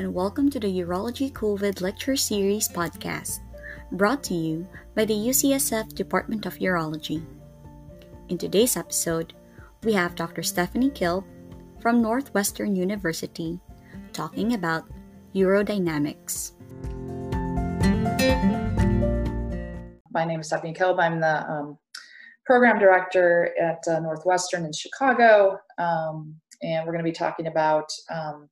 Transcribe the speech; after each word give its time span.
and 0.00 0.14
welcome 0.14 0.48
to 0.48 0.58
the 0.58 0.80
Urology 0.80 1.30
COVID 1.30 1.82
Lecture 1.82 2.16
Series 2.16 2.66
podcast, 2.66 3.40
brought 3.92 4.24
to 4.24 4.32
you 4.32 4.66
by 4.94 5.04
the 5.04 5.12
UCSF 5.12 5.94
Department 5.94 6.46
of 6.46 6.54
Urology. 6.54 7.22
In 8.30 8.38
today's 8.38 8.78
episode, 8.78 9.34
we 9.84 9.92
have 9.92 10.14
Dr. 10.14 10.42
Stephanie 10.42 10.88
Kielb 10.88 11.24
from 11.82 12.00
Northwestern 12.00 12.74
University 12.74 13.60
talking 14.14 14.54
about 14.54 14.88
urodynamics. 15.34 16.52
My 20.10 20.24
name 20.24 20.40
is 20.40 20.46
Stephanie 20.46 20.72
Kielb. 20.72 20.98
I'm 20.98 21.20
the 21.20 21.46
um, 21.46 21.78
program 22.46 22.78
director 22.78 23.54
at 23.60 23.86
uh, 23.86 24.00
Northwestern 24.00 24.64
in 24.64 24.72
Chicago, 24.72 25.58
um, 25.76 26.36
and 26.62 26.86
we're 26.86 26.92
going 26.92 27.04
to 27.04 27.10
be 27.10 27.12
talking 27.12 27.48
about 27.48 27.92
um, 28.10 28.48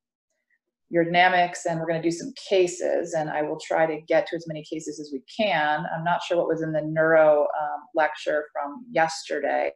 urodynamics 0.95 1.59
and 1.69 1.79
we're 1.79 1.87
going 1.87 2.01
to 2.01 2.09
do 2.09 2.15
some 2.15 2.33
cases 2.49 3.15
and 3.15 3.29
i 3.31 3.43
will 3.43 3.59
try 3.67 3.87
to 3.87 4.01
get 4.09 4.27
to 4.27 4.37
as 4.37 4.47
many 4.47 4.65
cases 4.65 4.99
as 4.99 5.11
we 5.13 5.23
can. 5.35 5.85
I'm 5.95 6.05
not 6.05 6.23
sure 6.23 6.39
what 6.39 6.49
was 6.49 6.63
in 6.63 6.73
the 6.73 6.83
neuro 6.83 7.43
um, 7.43 7.81
lecture 7.95 8.45
from 8.53 8.85
yesterday 8.91 9.73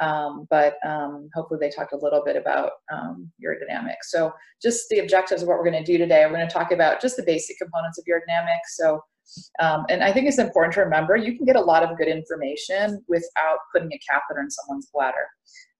um, 0.00 0.46
but 0.50 0.74
um, 0.84 1.28
hopefully 1.34 1.58
they 1.60 1.70
talked 1.70 1.92
a 1.92 1.98
little 1.98 2.22
bit 2.24 2.36
about 2.36 2.72
um, 2.92 3.30
urodynamics 3.44 4.04
so 4.08 4.32
just 4.62 4.88
the 4.90 4.98
objectives 4.98 5.42
of 5.42 5.48
what 5.48 5.58
we're 5.58 5.70
going 5.70 5.84
to 5.84 5.92
do 5.92 5.98
today 5.98 6.24
we're 6.24 6.36
going 6.36 6.48
to 6.48 6.52
talk 6.52 6.72
about 6.72 7.00
just 7.00 7.16
the 7.16 7.22
basic 7.24 7.56
components 7.58 7.98
of 7.98 8.04
urodynamics 8.04 8.74
so 8.76 9.00
um, 9.60 9.84
and 9.88 10.02
i 10.02 10.12
think 10.12 10.26
it's 10.26 10.38
important 10.38 10.74
to 10.74 10.80
remember 10.80 11.16
you 11.16 11.36
can 11.36 11.46
get 11.46 11.56
a 11.56 11.60
lot 11.60 11.82
of 11.82 11.96
good 11.96 12.08
information 12.08 13.02
without 13.08 13.58
putting 13.72 13.92
a 13.92 14.00
catheter 14.08 14.40
in 14.40 14.50
someone's 14.50 14.88
bladder 14.92 15.26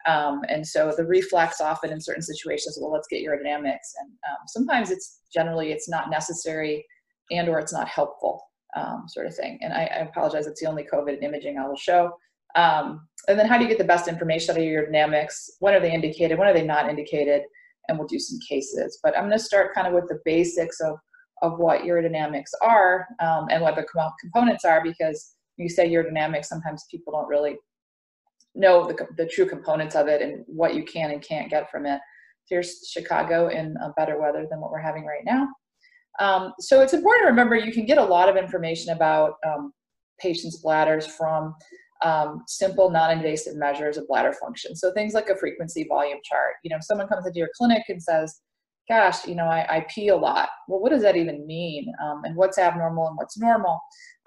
um, 0.07 0.43
and 0.49 0.67
so 0.67 0.93
the 0.97 1.07
reflex 1.07 1.61
often 1.61 1.91
in 1.91 2.01
certain 2.01 2.23
situations, 2.23 2.79
well, 2.81 2.93
let's 2.93 3.09
get 3.09 3.25
urodynamics. 3.25 3.93
And 4.01 4.11
um, 4.29 4.47
sometimes 4.47 4.91
it's 4.91 5.21
generally 5.33 5.73
it's 5.73 5.89
not 5.89 6.11
necessary 6.11 6.85
and 7.31 7.49
or 7.49 7.59
it's 7.59 7.73
not 7.73 7.89
helpful 7.89 8.43
um, 8.77 9.05
sort 9.09 9.27
of 9.27 9.35
thing. 9.35 9.59
And 9.63 9.73
I, 9.73 9.85
I, 9.85 9.99
apologize, 10.01 10.47
it's 10.47 10.61
the 10.61 10.69
only 10.69 10.87
COVID 10.93 11.23
imaging 11.23 11.59
I 11.59 11.67
will 11.67 11.77
show. 11.77 12.13
Um, 12.55 13.09
and 13.29 13.39
then 13.39 13.47
how 13.47 13.57
do 13.57 13.65
you 13.65 13.69
get 13.69 13.79
the 13.79 13.85
best 13.85 14.09
information 14.09 14.51
out 14.51 14.59
of 14.59 14.65
urodynamics? 14.65 15.51
When 15.61 15.75
are 15.75 15.81
they 15.81 15.93
indicated? 15.93 16.39
When 16.39 16.49
are 16.49 16.55
they 16.55 16.67
not 16.67 16.91
indicated? 16.91 17.43
And 17.89 17.99
we'll 17.99 18.09
do 18.09 18.19
some 18.19 18.39
cases. 18.47 18.99
But 19.03 19.17
I'm 19.17 19.29
going 19.29 19.39
to 19.39 19.45
start 19.45 19.75
kind 19.75 19.87
of 19.87 19.95
with 19.95 20.09
the 20.09 20.21
basics 20.25 20.81
of, 20.81 20.97
of 21.43 21.59
what 21.59 21.83
urodynamics 21.83 22.51
are 22.63 23.07
um, 23.21 23.47
and 23.51 23.63
what 23.63 23.77
the 23.77 23.87
components 24.21 24.65
are 24.65 24.83
because 24.83 25.35
you 25.57 25.69
say 25.69 25.89
urodynamics, 25.89 26.47
sometimes 26.47 26.85
people 26.91 27.13
don't 27.13 27.29
really 27.29 27.57
know 28.55 28.87
the, 28.87 29.07
the 29.17 29.27
true 29.27 29.47
components 29.47 29.95
of 29.95 30.09
it 30.09 30.23
and 30.23 30.45
what 30.47 30.75
you 30.75 30.85
can 30.85 31.11
and 31.11 31.23
can't 31.23 31.51
get 31.51 31.71
from 31.71 31.87
it. 31.87 32.01
Here's 32.49 32.89
Chicago 32.89 33.49
in 33.49 33.77
better 33.97 34.21
weather 34.21 34.47
than 34.51 34.61
what 34.61 34.71
we're 34.71 34.79
having 34.79 35.05
right 35.05 35.25
now. 35.25 35.49
Um, 36.21 36.53
so 36.61 36.81
it's 36.81 36.93
important 36.93 37.25
to 37.25 37.31
remember 37.31 37.57
you 37.57 37.73
can 37.73 37.87
get 37.87 37.99
a 37.99 38.05
lot 38.05 38.29
of 38.29 38.37
information 38.37 38.93
about 38.93 39.35
um, 39.47 39.73
patients' 40.21 40.59
bladders 40.59 41.07
from 41.07 41.55
um, 42.03 42.43
simple 42.47 42.91
non-invasive 42.91 43.57
measures 43.57 43.97
of 43.97 44.07
bladder 44.07 44.33
function. 44.33 44.77
So 44.77 44.93
things 44.93 45.15
like 45.15 45.31
a 45.31 45.37
frequency 45.37 45.87
volume 45.89 46.19
chart. 46.23 46.55
You 46.63 46.71
know, 46.71 46.77
if 46.77 46.85
someone 46.85 47.09
comes 47.09 47.27
into 47.27 47.39
your 47.39 47.49
clinic 47.57 47.83
and 47.89 48.03
says, 48.03 48.41
gosh, 48.89 49.27
you 49.27 49.35
know, 49.35 49.45
I, 49.45 49.77
I 49.77 49.87
pee 49.89 50.09
a 50.09 50.17
lot. 50.17 50.49
Well, 50.69 50.81
what 50.81 50.91
does 50.91 51.03
that 51.03 51.17
even 51.17 51.47
mean? 51.47 51.87
Um, 52.03 52.23
and 52.25 52.37
what's 52.37 52.59
abnormal 52.59 53.09
and 53.09 53.17
what's 53.17 53.39
normal? 53.39 53.81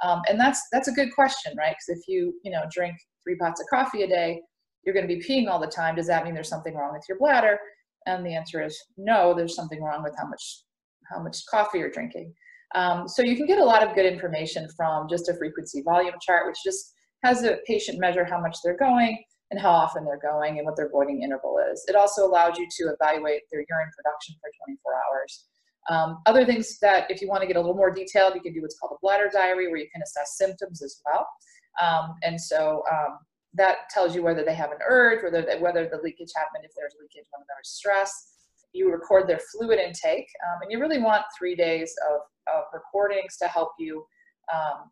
Um, 0.03 0.21
and 0.29 0.39
that's 0.39 0.61
that's 0.71 0.87
a 0.87 0.93
good 0.93 1.13
question, 1.13 1.53
right? 1.57 1.75
Because 1.75 1.99
if 1.99 2.07
you 2.07 2.33
you 2.43 2.51
know 2.51 2.63
drink 2.71 2.95
three 3.23 3.37
pots 3.37 3.61
of 3.61 3.67
coffee 3.69 4.03
a 4.03 4.07
day, 4.07 4.41
you're 4.83 4.93
going 4.93 5.07
to 5.07 5.13
be 5.13 5.21
peeing 5.21 5.49
all 5.49 5.59
the 5.59 5.67
time. 5.67 5.95
Does 5.95 6.07
that 6.07 6.23
mean 6.23 6.33
there's 6.33 6.49
something 6.49 6.75
wrong 6.75 6.93
with 6.93 7.03
your 7.07 7.17
bladder? 7.17 7.59
And 8.05 8.25
the 8.25 8.35
answer 8.35 8.63
is 8.63 8.77
no. 8.97 9.33
There's 9.33 9.55
something 9.55 9.81
wrong 9.81 10.03
with 10.03 10.15
how 10.17 10.27
much 10.27 10.63
how 11.11 11.21
much 11.21 11.45
coffee 11.49 11.79
you're 11.79 11.91
drinking. 11.91 12.33
Um, 12.75 13.07
so 13.07 13.21
you 13.21 13.37
can 13.37 13.45
get 13.45 13.59
a 13.59 13.63
lot 13.63 13.81
of 13.85 13.95
good 13.95 14.05
information 14.05 14.67
from 14.75 15.07
just 15.09 15.29
a 15.29 15.33
frequency 15.35 15.81
volume 15.83 16.15
chart, 16.21 16.47
which 16.47 16.57
just 16.63 16.93
has 17.23 17.41
the 17.41 17.59
patient 17.65 17.99
measure 17.99 18.25
how 18.25 18.41
much 18.41 18.57
they're 18.63 18.77
going 18.77 19.23
and 19.51 19.59
how 19.59 19.69
often 19.69 20.03
they're 20.03 20.19
going 20.19 20.57
and 20.57 20.65
what 20.65 20.75
their 20.75 20.89
voiding 20.89 21.23
interval 21.23 21.57
is. 21.71 21.83
It 21.87 21.95
also 21.95 22.25
allows 22.25 22.57
you 22.57 22.67
to 22.79 22.93
evaluate 22.93 23.43
their 23.51 23.63
urine 23.69 23.91
production 23.95 24.35
for 24.41 24.49
24 24.65 24.93
hours. 24.93 25.45
Um, 25.89 26.21
other 26.25 26.45
things 26.45 26.79
that 26.79 27.09
if 27.09 27.21
you 27.21 27.29
want 27.29 27.41
to 27.41 27.47
get 27.47 27.55
a 27.55 27.61
little 27.61 27.75
more 27.75 27.91
detailed, 27.91 28.35
you 28.35 28.41
can 28.41 28.53
do 28.53 28.61
what's 28.61 28.77
called 28.77 28.97
a 28.97 28.99
bladder 29.01 29.29
diary 29.31 29.67
where 29.69 29.77
you 29.77 29.87
can 29.93 30.01
assess 30.01 30.37
symptoms 30.37 30.81
as 30.81 31.01
well. 31.05 31.27
Um, 31.81 32.15
and 32.23 32.39
so 32.39 32.83
um, 32.91 33.19
that 33.53 33.89
tells 33.89 34.13
you 34.13 34.21
whether 34.21 34.43
they 34.43 34.55
have 34.55 34.71
an 34.71 34.79
urge, 34.87 35.23
whether 35.23 35.41
they, 35.41 35.59
whether 35.59 35.87
the 35.87 35.99
leakage 36.03 36.31
happened, 36.35 36.65
if 36.65 36.71
there's 36.75 36.93
leakage, 36.99 37.27
whether 37.31 37.45
there's 37.47 37.69
stress. 37.69 38.33
You 38.73 38.91
record 38.91 39.27
their 39.27 39.39
fluid 39.51 39.79
intake, 39.79 40.27
um, 40.45 40.61
and 40.61 40.71
you 40.71 40.79
really 40.79 40.99
want 40.99 41.23
three 41.37 41.55
days 41.55 41.95
of, 42.11 42.19
of 42.53 42.63
recordings 42.73 43.37
to 43.37 43.47
help 43.47 43.71
you 43.79 44.05
um, 44.53 44.91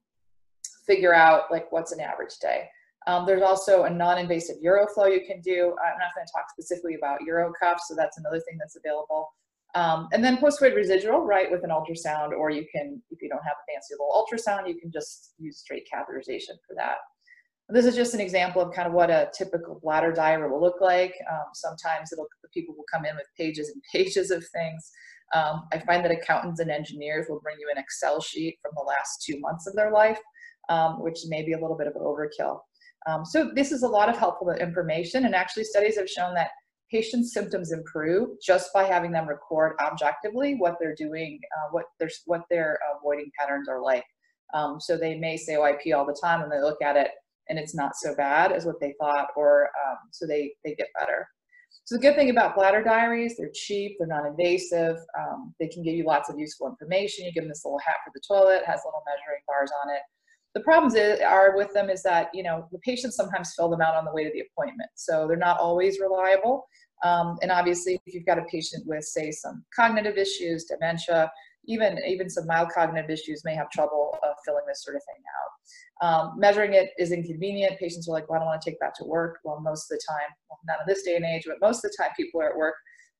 figure 0.87 1.13
out 1.13 1.51
like 1.51 1.71
what's 1.71 1.91
an 1.91 1.99
average 1.99 2.37
day. 2.41 2.69
Um, 3.07 3.25
there's 3.25 3.43
also 3.43 3.83
a 3.83 3.89
non-invasive 3.89 4.57
uroflow 4.65 5.11
you 5.11 5.21
can 5.27 5.39
do. 5.41 5.75
I'm 5.83 5.97
not 5.99 6.15
going 6.15 6.25
to 6.25 6.33
talk 6.33 6.49
specifically 6.49 6.95
about 6.95 7.19
urocuff, 7.29 7.77
so 7.87 7.95
that's 7.95 8.17
another 8.17 8.39
thing 8.39 8.57
that's 8.59 8.75
available. 8.75 9.29
Um, 9.75 10.07
and 10.13 10.23
then 10.23 10.37
post-void 10.37 10.73
residual, 10.73 11.25
right, 11.25 11.51
with 11.51 11.63
an 11.63 11.69
ultrasound, 11.69 12.31
or 12.31 12.49
you 12.49 12.65
can, 12.73 13.01
if 13.11 13.21
you 13.21 13.29
don't 13.29 13.43
have 13.43 13.53
a 13.53 13.71
fancy 13.71 13.93
little 13.93 14.09
ultrasound, 14.09 14.67
you 14.67 14.79
can 14.79 14.91
just 14.91 15.33
use 15.37 15.59
straight 15.59 15.83
catheterization 15.93 16.55
for 16.65 16.75
that. 16.77 16.95
This 17.67 17.85
is 17.85 17.95
just 17.95 18.13
an 18.13 18.19
example 18.19 18.61
of 18.61 18.73
kind 18.73 18.87
of 18.87 18.93
what 18.93 19.09
a 19.09 19.29
typical 19.37 19.79
bladder 19.81 20.11
diary 20.11 20.49
will 20.49 20.61
look 20.61 20.81
like. 20.81 21.13
Um, 21.31 21.45
sometimes 21.53 22.13
it'll, 22.13 22.27
people 22.53 22.75
will 22.75 22.85
come 22.91 23.05
in 23.05 23.15
with 23.15 23.25
pages 23.37 23.69
and 23.69 23.81
pages 23.93 24.31
of 24.31 24.45
things. 24.47 24.91
Um, 25.33 25.67
I 25.73 25.79
find 25.79 26.05
that 26.05 26.11
accountants 26.11 26.59
and 26.59 26.71
engineers 26.71 27.25
will 27.27 27.39
bring 27.41 27.57
you 27.59 27.67
an 27.73 27.81
Excel 27.81 28.21
sheet 28.21 28.57
from 28.61 28.71
the 28.75 28.83
last 28.83 29.23
two 29.25 29.39
months 29.39 29.67
of 29.67 29.75
their 29.75 29.91
life, 29.91 30.19
um, 30.69 31.01
which 31.01 31.19
may 31.27 31.43
be 31.43 31.53
a 31.53 31.59
little 31.59 31.75
bit 31.75 31.87
of 31.87 31.95
an 31.95 32.03
overkill. 32.03 32.59
Um, 33.07 33.25
so 33.25 33.51
this 33.53 33.71
is 33.71 33.83
a 33.83 33.87
lot 33.87 34.09
of 34.09 34.17
helpful 34.17 34.49
information, 34.51 35.25
and 35.25 35.35
actually 35.35 35.65
studies 35.65 35.97
have 35.97 36.09
shown 36.09 36.33
that 36.35 36.49
patients' 36.91 37.33
symptoms 37.33 37.71
improve 37.71 38.29
just 38.43 38.71
by 38.73 38.83
having 38.83 39.11
them 39.11 39.27
record 39.27 39.75
objectively 39.81 40.55
what 40.55 40.75
they're 40.79 40.95
doing, 40.95 41.39
uh, 41.57 41.69
what 41.71 41.85
their 41.99 42.09
what 42.25 42.41
their 42.49 42.79
avoiding 42.97 43.29
patterns 43.39 43.67
are 43.69 43.81
like. 43.81 44.03
Um, 44.53 44.79
so 44.79 44.97
they 44.97 45.15
may 45.17 45.37
say, 45.37 45.55
"Oh, 45.55 45.63
I 45.63 45.73
pee 45.73 45.93
all 45.93 46.05
the 46.05 46.17
time," 46.21 46.41
and 46.41 46.51
they 46.51 46.61
look 46.61 46.81
at 46.81 46.95
it 46.95 47.11
and 47.49 47.59
it's 47.59 47.75
not 47.75 47.95
so 47.95 48.15
bad 48.15 48.51
as 48.51 48.65
what 48.65 48.79
they 48.79 48.93
thought, 48.99 49.27
or 49.35 49.69
um, 49.85 49.97
so 50.11 50.25
they 50.25 50.53
they 50.63 50.75
get 50.75 50.87
better. 50.99 51.27
So 51.83 51.95
the 51.95 52.01
good 52.01 52.15
thing 52.15 52.31
about 52.31 52.55
bladder 52.55 52.83
diaries, 52.83 53.35
they're 53.37 53.51
cheap, 53.53 53.97
they're 53.99 54.07
non-invasive, 54.07 54.97
um, 55.19 55.53
they 55.59 55.67
can 55.67 55.83
give 55.83 55.93
you 55.93 56.03
lots 56.03 56.29
of 56.29 56.39
useful 56.39 56.67
information. 56.67 57.25
You 57.25 57.31
give 57.31 57.43
them 57.43 57.49
this 57.49 57.63
little 57.63 57.79
hat 57.79 57.97
for 58.03 58.11
the 58.13 58.21
toilet, 58.27 58.63
has 58.65 58.81
little 58.85 59.03
measuring 59.05 59.41
bars 59.47 59.69
on 59.83 59.93
it. 59.93 60.01
The 60.55 60.61
problems 60.61 60.95
are 60.95 61.55
with 61.55 61.73
them 61.73 61.89
is 61.89 62.01
that 62.03 62.29
you 62.33 62.41
know 62.41 62.67
the 62.71 62.79
patients 62.79 63.17
sometimes 63.17 63.53
fill 63.55 63.69
them 63.69 63.81
out 63.81 63.95
on 63.95 64.05
the 64.05 64.13
way 64.13 64.23
to 64.23 64.31
the 64.31 64.43
appointment, 64.49 64.89
so 64.95 65.27
they're 65.27 65.37
not 65.37 65.59
always 65.59 65.99
reliable. 65.99 66.65
Um, 67.03 67.37
and 67.41 67.51
obviously, 67.51 67.99
if 68.05 68.13
you've 68.13 68.25
got 68.25 68.39
a 68.39 68.45
patient 68.49 68.87
with, 68.87 69.03
say, 69.03 69.29
some 69.31 69.65
cognitive 69.75 70.17
issues, 70.17 70.63
dementia, 70.63 71.29
even 71.67 71.99
even 72.07 72.29
some 72.29 72.47
mild 72.47 72.69
cognitive 72.73 73.09
issues 73.09 73.43
may 73.43 73.53
have 73.53 73.69
trouble 73.69 74.17
uh, 74.23 74.33
filling 74.45 74.63
this 74.67 74.83
sort 74.83 74.95
of 74.95 75.01
thing 75.03 75.23
out. 75.35 75.51
Um, 76.07 76.39
measuring 76.39 76.73
it 76.73 76.91
is 76.97 77.11
inconvenient. 77.11 77.77
Patients 77.79 78.07
are 78.07 78.11
like, 78.11 78.29
well, 78.29 78.37
I 78.37 78.39
don't 78.39 78.47
want 78.47 78.61
to 78.61 78.69
take 78.69 78.79
that 78.79 78.95
to 78.95 79.05
work. 79.05 79.39
Well, 79.43 79.59
most 79.59 79.91
of 79.91 79.97
the 79.97 80.01
time, 80.09 80.29
well, 80.49 80.59
not 80.67 80.79
in 80.81 80.85
this 80.87 81.03
day 81.03 81.15
and 81.15 81.25
age, 81.25 81.43
but 81.45 81.57
most 81.61 81.83
of 81.83 81.91
the 81.91 81.97
time 81.97 82.11
people 82.15 82.41
are 82.41 82.49
at 82.49 82.57
work 82.57 82.75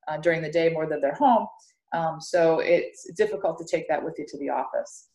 uh, 0.08 0.18
during 0.18 0.42
the 0.42 0.52
day 0.52 0.70
more 0.70 0.88
than 0.88 1.02
they're 1.02 1.16
home. 1.16 1.48
Um, 1.94 2.20
so 2.20 2.60
it's 2.60 3.10
difficult 3.14 3.58
to 3.60 3.66
take 3.66 3.88
that 3.90 4.04
with 4.04 4.16
you 4.18 4.26
to 4.28 4.38
the 4.38 4.50
office. 4.50 5.10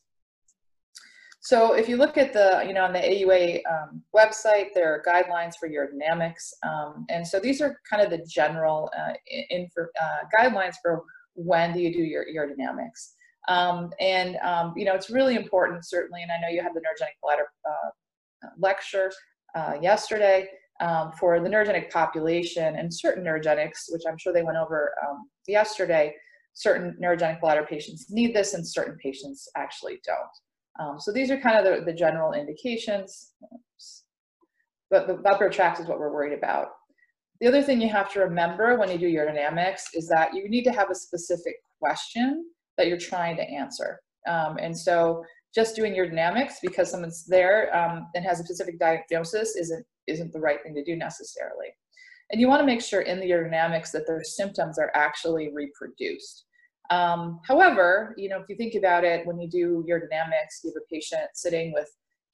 So 1.43 1.73
if 1.73 1.89
you 1.89 1.97
look 1.97 2.19
at 2.19 2.35
the, 2.35 2.63
you 2.67 2.75
know, 2.75 2.85
on 2.85 2.93
the 2.93 2.99
AUA 2.99 3.63
um, 3.71 4.03
website, 4.15 4.69
there 4.75 4.93
are 4.93 5.03
guidelines 5.03 5.55
for 5.59 5.71
urodynamics. 5.71 6.53
Um, 6.63 7.07
and 7.09 7.27
so 7.27 7.41
these 7.41 7.63
are 7.63 7.81
kind 7.89 8.03
of 8.03 8.11
the 8.11 8.25
general 8.29 8.91
uh, 8.97 9.15
info, 9.51 9.87
uh, 10.01 10.19
guidelines 10.39 10.75
for 10.83 11.03
when 11.35 11.73
do 11.73 11.81
you 11.81 11.93
do 11.93 12.03
your 12.03 12.27
urodynamics. 12.27 13.13
Um, 13.49 13.91
and, 14.01 14.37
um, 14.37 14.75
you 14.77 14.85
know, 14.85 14.95
it's 14.95 15.09
really 15.09 15.35
important, 15.35 15.87
certainly, 15.87 16.23
and 16.23 16.31
I 16.31 16.39
know 16.41 16.49
you 16.49 16.63
had 16.63 16.75
the 16.75 16.81
neurogenic 16.81 17.17
bladder 17.23 17.47
uh, 17.65 18.49
lecture 18.59 19.11
uh, 19.55 19.75
yesterday 19.81 20.47
um, 20.81 21.13
for 21.19 21.41
the 21.41 21.49
neurogenic 21.49 21.91
population 21.91 22.77
and 22.77 22.93
certain 22.93 23.25
neurogenics, 23.25 23.87
which 23.89 24.03
I'm 24.07 24.19
sure 24.19 24.35
they 24.35 24.43
went 24.43 24.59
over 24.59 24.93
um, 25.09 25.31
yesterday, 25.49 26.15
certain 26.53 26.97
neurogenic 27.03 27.41
bladder 27.41 27.67
patients 27.69 28.07
need 28.11 28.37
this 28.37 28.53
and 28.53 28.67
certain 28.67 28.99
patients 29.03 29.49
actually 29.57 30.01
don't. 30.05 30.29
Um, 30.79 30.99
so 30.99 31.13
these 31.13 31.31
are 31.31 31.39
kind 31.39 31.59
of 31.59 31.65
the, 31.65 31.85
the 31.85 31.97
general 31.97 32.33
indications. 32.33 33.33
But 34.91 35.07
the 35.07 35.17
upper 35.29 35.49
tract 35.49 35.81
is 35.81 35.87
what 35.87 35.99
we're 35.99 36.13
worried 36.13 36.37
about. 36.37 36.69
The 37.41 37.47
other 37.47 37.63
thing 37.63 37.81
you 37.81 37.89
have 37.89 38.13
to 38.13 38.21
remember 38.21 38.79
when 38.79 38.91
you 38.91 38.99
do 38.99 39.07
urodynamics 39.07 39.83
is 39.95 40.09
that 40.09 40.35
you 40.35 40.49
need 40.49 40.65
to 40.65 40.73
have 40.73 40.91
a 40.91 40.95
specific 40.95 41.55
question 41.81 42.45
that 42.77 42.87
you're 42.87 42.99
trying 42.99 43.37
to 43.37 43.43
answer. 43.43 44.01
Um, 44.29 44.59
and 44.59 44.77
so 44.77 45.25
just 45.55 45.75
doing 45.75 45.95
urodynamics 45.95 46.55
because 46.63 46.91
someone's 46.91 47.25
there 47.27 47.75
um, 47.75 48.09
and 48.15 48.25
has 48.25 48.41
a 48.41 48.45
specific 48.45 48.79
diagnosis 48.79 49.57
isn't, 49.57 49.85
isn't 50.07 50.33
the 50.33 50.41
right 50.41 50.63
thing 50.63 50.75
to 50.75 50.85
do 50.85 50.97
necessarily. 50.97 51.69
And 52.31 52.41
you 52.41 52.47
want 52.47 52.61
to 52.61 52.67
make 52.67 52.83
sure 52.83 53.01
in 53.01 53.19
the 53.19 53.31
urodynamics 53.31 53.91
that 53.93 54.07
their 54.07 54.23
symptoms 54.23 54.79
are 54.79 54.93
actually 54.95 55.51
reproduced. 55.53 56.45
Um, 56.91 57.41
however, 57.47 58.15
you 58.19 58.29
know, 58.29 58.39
if 58.39 58.49
you 58.49 58.57
think 58.57 58.75
about 58.75 59.05
it, 59.05 59.27
when 59.27 59.41
you 59.41 59.49
do 59.49 59.85
urodynamics, 59.89 60.63
you 60.65 60.71
have 60.71 60.83
a 60.83 60.93
patient 60.93 61.31
sitting 61.35 61.73
with 61.73 61.89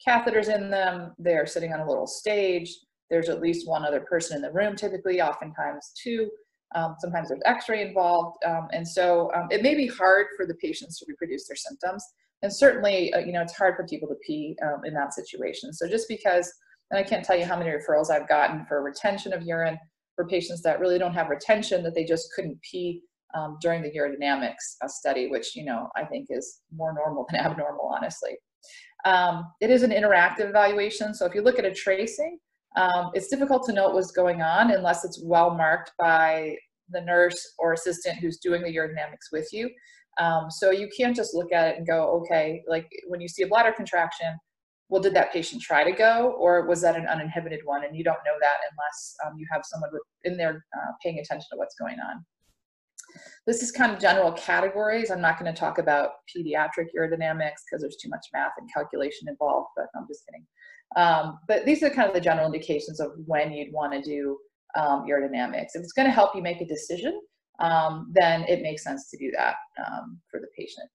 catheters 0.07 0.55
in 0.55 0.71
them, 0.71 1.13
they're 1.19 1.47
sitting 1.47 1.73
on 1.73 1.81
a 1.81 1.89
little 1.89 2.07
stage, 2.07 2.75
there's 3.11 3.29
at 3.29 3.41
least 3.41 3.69
one 3.69 3.85
other 3.85 4.01
person 4.01 4.37
in 4.37 4.43
the 4.43 4.53
room 4.53 4.75
typically, 4.77 5.21
oftentimes 5.21 5.93
two. 6.03 6.31
Um, 6.75 6.97
sometimes 6.99 7.29
there's 7.29 7.41
x-ray 7.45 7.87
involved. 7.87 8.39
Um, 8.45 8.69
and 8.73 8.87
so 8.87 9.31
um, 9.35 9.47
it 9.51 9.63
may 9.63 9.75
be 9.75 9.87
hard 9.87 10.27
for 10.37 10.47
the 10.47 10.55
patients 10.55 10.99
to 10.99 11.07
reproduce 11.09 11.47
their 11.47 11.57
symptoms. 11.57 12.05
And 12.43 12.53
certainly, 12.53 13.13
uh, 13.15 13.21
you 13.21 13.33
know, 13.33 13.43
it's 13.43 13.57
hard 13.57 13.77
for 13.77 13.87
people 13.87 14.09
to 14.09 14.17
pee 14.27 14.57
um, 14.63 14.81
in 14.85 14.93
that 14.95 15.15
situation. 15.15 15.73
So 15.73 15.89
just 15.89 16.09
because, 16.09 16.53
and 16.91 16.99
I 16.99 17.03
can't 17.03 17.25
tell 17.25 17.39
you 17.39 17.45
how 17.45 17.59
many 17.59 17.71
referrals 17.71 18.11
I've 18.11 18.29
gotten 18.29 18.67
for 18.67 18.83
retention 18.83 19.33
of 19.33 19.43
urine 19.43 19.79
for 20.17 20.27
patients 20.27 20.63
that 20.63 20.81
really 20.81 20.99
don't 20.99 21.15
have 21.15 21.29
retention, 21.29 21.83
that 21.85 21.95
they 21.95 22.05
just 22.05 22.33
couldn't 22.35 22.61
pee 22.63 23.03
um, 23.37 23.59
during 23.61 23.83
the 23.83 23.91
urodynamics 23.91 24.77
study, 24.89 25.29
which, 25.29 25.55
you 25.55 25.65
know, 25.65 25.89
I 25.97 26.05
think 26.05 26.27
is 26.31 26.61
more 26.75 26.95
normal 26.95 27.27
than 27.31 27.41
abnormal, 27.45 27.93
honestly. 27.95 28.37
Um, 29.05 29.53
it 29.61 29.71
is 29.71 29.83
an 29.83 29.91
interactive 29.91 30.49
evaluation. 30.49 31.15
So 31.15 31.27
if 31.27 31.35
you 31.35 31.43
look 31.43 31.59
at 31.59 31.65
a 31.65 31.73
tracing, 31.73 32.39
um, 32.77 33.11
it's 33.15 33.29
difficult 33.29 33.65
to 33.67 33.73
know 33.73 33.89
what's 33.91 34.11
going 34.11 34.43
on 34.43 34.71
unless 34.71 35.05
it's 35.05 35.23
well 35.25 35.55
marked 35.55 35.93
by 35.99 36.57
the 36.91 37.01
nurse 37.01 37.55
or 37.59 37.73
assistant 37.73 38.19
who's 38.19 38.39
doing 38.39 38.63
the 38.63 38.75
urodynamics 38.75 39.33
with 39.33 39.49
you. 39.53 39.71
Um, 40.19 40.51
so 40.51 40.71
you 40.71 40.89
can't 40.97 41.15
just 41.15 41.35
look 41.35 41.53
at 41.53 41.69
it 41.69 41.79
and 41.79 41.87
go, 41.87 42.23
okay, 42.23 42.63
like 42.67 42.89
when 43.07 43.21
you 43.21 43.29
see 43.29 43.43
a 43.43 43.47
bladder 43.47 43.73
contraction, 43.73 44.39
well, 44.89 45.03
did 45.03 45.15
that 45.15 45.33
patient 45.33 45.63
try 45.63 45.85
to 45.85 45.93
go 45.93 46.37
or 46.39 46.67
was 46.67 46.81
that 46.83 46.97
an 46.97 47.07
uninhibited 47.07 47.61
one? 47.65 47.85
And 47.85 47.97
you 47.97 48.05
don't 48.05 48.19
know 48.25 48.37
that 48.41 48.57
unless 48.71 49.17
um, 49.27 49.39
you 49.39 49.47
have 49.51 49.63
someone 49.65 49.91
in 50.25 50.37
there 50.37 50.65
uh, 50.77 50.93
paying 51.03 51.19
attention 51.19 51.47
to 51.53 51.57
what's 51.57 51.75
going 51.75 51.97
on. 51.99 52.25
This 53.47 53.63
is 53.63 53.71
kind 53.71 53.93
of 53.93 54.01
general 54.01 54.33
categories. 54.33 55.11
I'm 55.11 55.21
not 55.21 55.39
going 55.39 55.53
to 55.53 55.59
talk 55.59 55.79
about 55.79 56.11
pediatric 56.35 56.89
urodynamics 56.97 57.63
because 57.65 57.81
there's 57.81 57.97
too 57.97 58.09
much 58.09 58.27
math 58.33 58.53
and 58.59 58.69
calculation 58.73 59.29
involved, 59.29 59.69
but 59.77 59.87
I'm 59.95 60.07
just 60.09 60.25
kidding. 60.27 60.47
Um, 60.97 61.39
but 61.49 61.65
these 61.65 61.83
are 61.83 61.91
kind 61.91 62.09
of 62.09 62.15
the 62.15 62.21
general 62.21 62.47
indications 62.47 63.01
of 63.01 63.13
when 63.27 63.53
you'd 63.53 63.73
want 63.73 63.93
to 63.93 64.03
do 64.03 64.39
um, 64.77 65.07
urodynamics. 65.09 65.71
If 65.75 65.83
it's 65.83 65.93
going 65.93 66.07
to 66.07 66.13
help 66.13 66.35
you 66.35 66.43
make 66.43 66.61
a 66.61 66.67
decision, 66.67 67.21
um, 67.61 68.13
then 68.15 68.45
it 68.45 68.63
makes 68.63 68.85
sense 68.85 69.11
to 69.11 69.17
do 69.17 69.31
that 69.37 69.57
um, 69.87 70.21
for 70.31 70.41
the 70.41 70.49
patient. 70.57 70.89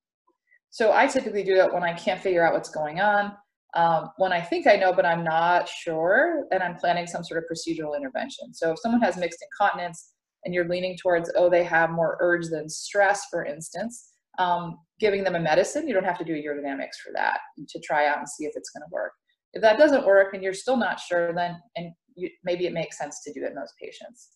So 0.70 0.94
I 0.94 1.08
typically 1.08 1.44
do 1.44 1.56
that 1.56 1.74
when 1.74 1.84
I 1.84 1.94
can't 1.94 2.22
figure 2.22 2.46
out 2.46 2.54
what's 2.54 2.70
going 2.70 3.02
on, 3.02 3.34
um, 3.74 4.10
when 4.18 4.32
I 4.32 4.42
think 4.42 4.68
I 4.68 4.76
know 4.76 4.94
but 4.94 5.06
I'm 5.06 5.24
not 5.24 5.68
sure, 5.68 6.46
and 6.52 6.62
I'm 6.62 6.76
planning 6.76 7.08
some 7.08 7.24
sort 7.24 7.44
of 7.44 7.46
procedural 7.52 7.96
intervention. 7.96 8.54
So 8.54 8.72
if 8.72 8.80
someone 8.80 9.02
has 9.02 9.18
mixed 9.18 9.44
incontinence 9.44 10.11
and 10.44 10.54
you're 10.54 10.68
leaning 10.68 10.98
towards, 10.98 11.32
oh, 11.36 11.50
they 11.50 11.64
have 11.64 11.92
more 11.92 12.18
urge 12.20 12.48
than 12.48 12.70
stress, 12.70 13.26
for 13.30 13.46
instance, 13.46 14.12
um, 14.40 14.80
giving 15.00 15.24
them 15.24 15.36
a 15.36 15.40
medicine, 15.40 15.88
you 15.88 15.94
don't 15.94 16.06
have 16.06 16.18
to 16.18 16.26
do 16.26 16.36
a 16.36 16.44
urodynamics 16.44 16.98
for 17.04 17.12
that 17.14 17.40
to 17.68 17.80
try 17.80 18.08
out 18.08 18.18
and 18.18 18.28
see 18.28 18.46
if 18.46 18.54
it's 18.56 18.70
going 18.70 18.82
to 18.82 18.92
work. 18.92 19.12
If 19.54 19.62
that 19.62 19.78
doesn't 19.78 20.06
work 20.06 20.34
and 20.34 20.42
you're 20.42 20.54
still 20.54 20.78
not 20.78 21.00
sure, 21.00 21.34
then 21.34 21.58
and 21.76 21.92
you, 22.16 22.30
maybe 22.44 22.66
it 22.66 22.74
makes 22.74 22.98
sense 22.98 23.22
to 23.24 23.34
do 23.34 23.44
it 23.44 23.50
in 23.50 23.56
those 23.56 23.74
patients. 23.82 24.30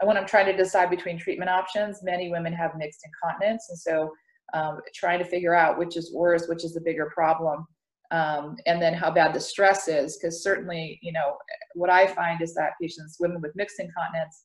And 0.00 0.06
when 0.06 0.16
I'm 0.16 0.26
trying 0.26 0.46
to 0.46 0.56
decide 0.56 0.90
between 0.90 1.18
treatment 1.18 1.50
options, 1.50 2.02
many 2.02 2.30
women 2.30 2.52
have 2.52 2.76
mixed 2.76 3.00
incontinence, 3.04 3.66
and 3.68 3.78
so 3.78 4.12
um, 4.54 4.80
trying 4.94 5.18
to 5.18 5.24
figure 5.24 5.54
out 5.54 5.78
which 5.78 5.96
is 5.96 6.14
worse, 6.14 6.46
which 6.46 6.64
is 6.64 6.74
the 6.74 6.80
bigger 6.80 7.10
problem, 7.12 7.66
um, 8.10 8.56
and 8.66 8.80
then 8.80 8.94
how 8.94 9.10
bad 9.10 9.34
the 9.34 9.40
stress 9.40 9.88
is. 9.88 10.16
Because 10.16 10.42
certainly, 10.42 10.98
you 11.02 11.12
know, 11.12 11.36
what 11.74 11.90
I 11.90 12.06
find 12.06 12.40
is 12.42 12.54
that 12.54 12.72
patients, 12.80 13.16
women 13.18 13.40
with 13.42 13.56
mixed 13.56 13.80
incontinence, 13.80 14.44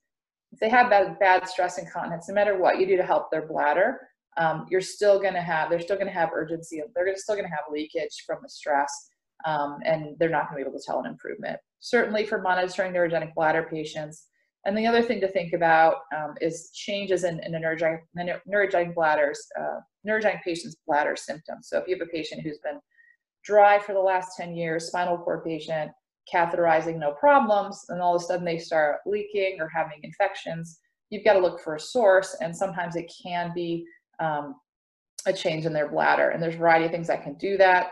if 0.53 0.59
they 0.59 0.69
have 0.69 0.89
bad, 0.89 1.19
bad 1.19 1.47
stress 1.47 1.79
incontinence, 1.79 2.29
no 2.29 2.35
matter 2.35 2.57
what 2.57 2.79
you 2.79 2.85
do 2.85 2.95
to 2.95 3.03
help 3.03 3.31
their 3.31 3.47
bladder, 3.47 3.99
um, 4.37 4.65
you're 4.69 4.81
still 4.81 5.19
going 5.19 5.33
to 5.33 5.41
have, 5.41 5.69
they're 5.69 5.81
still 5.81 5.95
going 5.95 6.07
to 6.07 6.13
have 6.13 6.29
urgency. 6.33 6.81
They're 6.95 7.05
gonna, 7.05 7.17
still 7.17 7.35
going 7.35 7.47
to 7.47 7.51
have 7.51 7.65
leakage 7.71 8.23
from 8.25 8.37
the 8.41 8.49
stress 8.49 9.09
um, 9.45 9.79
and 9.83 10.15
they're 10.19 10.29
not 10.29 10.49
going 10.49 10.59
to 10.59 10.63
be 10.63 10.69
able 10.69 10.79
to 10.79 10.85
tell 10.85 10.99
an 10.99 11.05
improvement. 11.05 11.59
Certainly 11.79 12.27
for 12.27 12.41
monitoring 12.41 12.93
neurogenic 12.93 13.33
bladder 13.33 13.67
patients. 13.69 14.27
And 14.65 14.77
the 14.77 14.85
other 14.85 15.01
thing 15.01 15.19
to 15.21 15.27
think 15.27 15.53
about 15.53 15.95
um, 16.15 16.35
is 16.39 16.71
changes 16.73 17.25
in, 17.25 17.41
in 17.43 17.51
neurogenic, 17.51 17.99
neurogenic 18.47 18.95
bladders, 18.95 19.45
uh, 19.59 19.79
neurogenic 20.07 20.41
patient's 20.43 20.77
bladder 20.87 21.15
symptoms. 21.17 21.67
So 21.67 21.79
if 21.79 21.87
you 21.87 21.95
have 21.95 22.07
a 22.07 22.11
patient 22.11 22.41
who's 22.41 22.59
been 22.59 22.79
dry 23.43 23.77
for 23.79 23.93
the 23.93 23.99
last 23.99 24.37
10 24.37 24.55
years, 24.55 24.87
spinal 24.87 25.17
cord 25.17 25.43
patient, 25.43 25.91
catheterizing 26.31 26.97
no 26.97 27.11
problems, 27.13 27.85
and 27.89 28.01
all 28.01 28.15
of 28.15 28.21
a 28.21 28.25
sudden 28.25 28.45
they 28.45 28.57
start 28.57 28.99
leaking 29.05 29.57
or 29.59 29.69
having 29.69 29.99
infections, 30.03 30.79
you've 31.09 31.23
got 31.23 31.33
to 31.33 31.39
look 31.39 31.61
for 31.61 31.75
a 31.75 31.79
source. 31.79 32.35
And 32.41 32.55
sometimes 32.55 32.95
it 32.95 33.11
can 33.23 33.51
be 33.53 33.85
um, 34.19 34.55
a 35.25 35.33
change 35.33 35.65
in 35.65 35.73
their 35.73 35.89
bladder. 35.89 36.29
And 36.29 36.41
there's 36.41 36.55
a 36.55 36.59
variety 36.59 36.85
of 36.85 36.91
things 36.91 37.07
that 37.07 37.23
can 37.23 37.35
do 37.35 37.57
that 37.57 37.91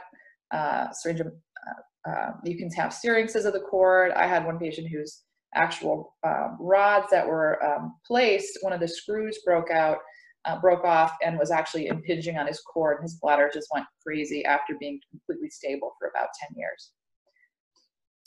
uh, 0.52 0.92
syringe. 0.92 1.22
Uh, 1.22 2.10
uh, 2.10 2.32
you 2.44 2.58
can 2.58 2.72
have 2.72 2.92
syrinxes 2.92 3.46
of 3.46 3.54
the 3.54 3.60
cord. 3.60 4.12
I 4.14 4.26
had 4.26 4.46
one 4.46 4.58
patient 4.58 4.88
whose 4.90 5.22
actual 5.54 6.16
um, 6.26 6.58
rods 6.60 7.08
that 7.12 7.28
were 7.28 7.64
um, 7.64 7.96
placed, 8.06 8.58
one 8.62 8.74
of 8.74 8.80
the 8.80 8.88
screws 8.88 9.40
broke 9.46 9.70
out, 9.70 9.98
uh, 10.46 10.60
broke 10.60 10.84
off, 10.84 11.14
and 11.24 11.38
was 11.38 11.52
actually 11.52 11.88
impinging 11.88 12.38
on 12.38 12.48
his 12.48 12.62
cord. 12.62 12.98
And 12.98 13.04
his 13.04 13.20
bladder 13.22 13.52
just 13.54 13.68
went 13.72 13.86
crazy 14.06 14.44
after 14.46 14.76
being 14.80 15.00
completely 15.12 15.50
stable 15.50 15.94
for 16.00 16.08
about 16.08 16.30
10 16.50 16.58
years. 16.58 16.92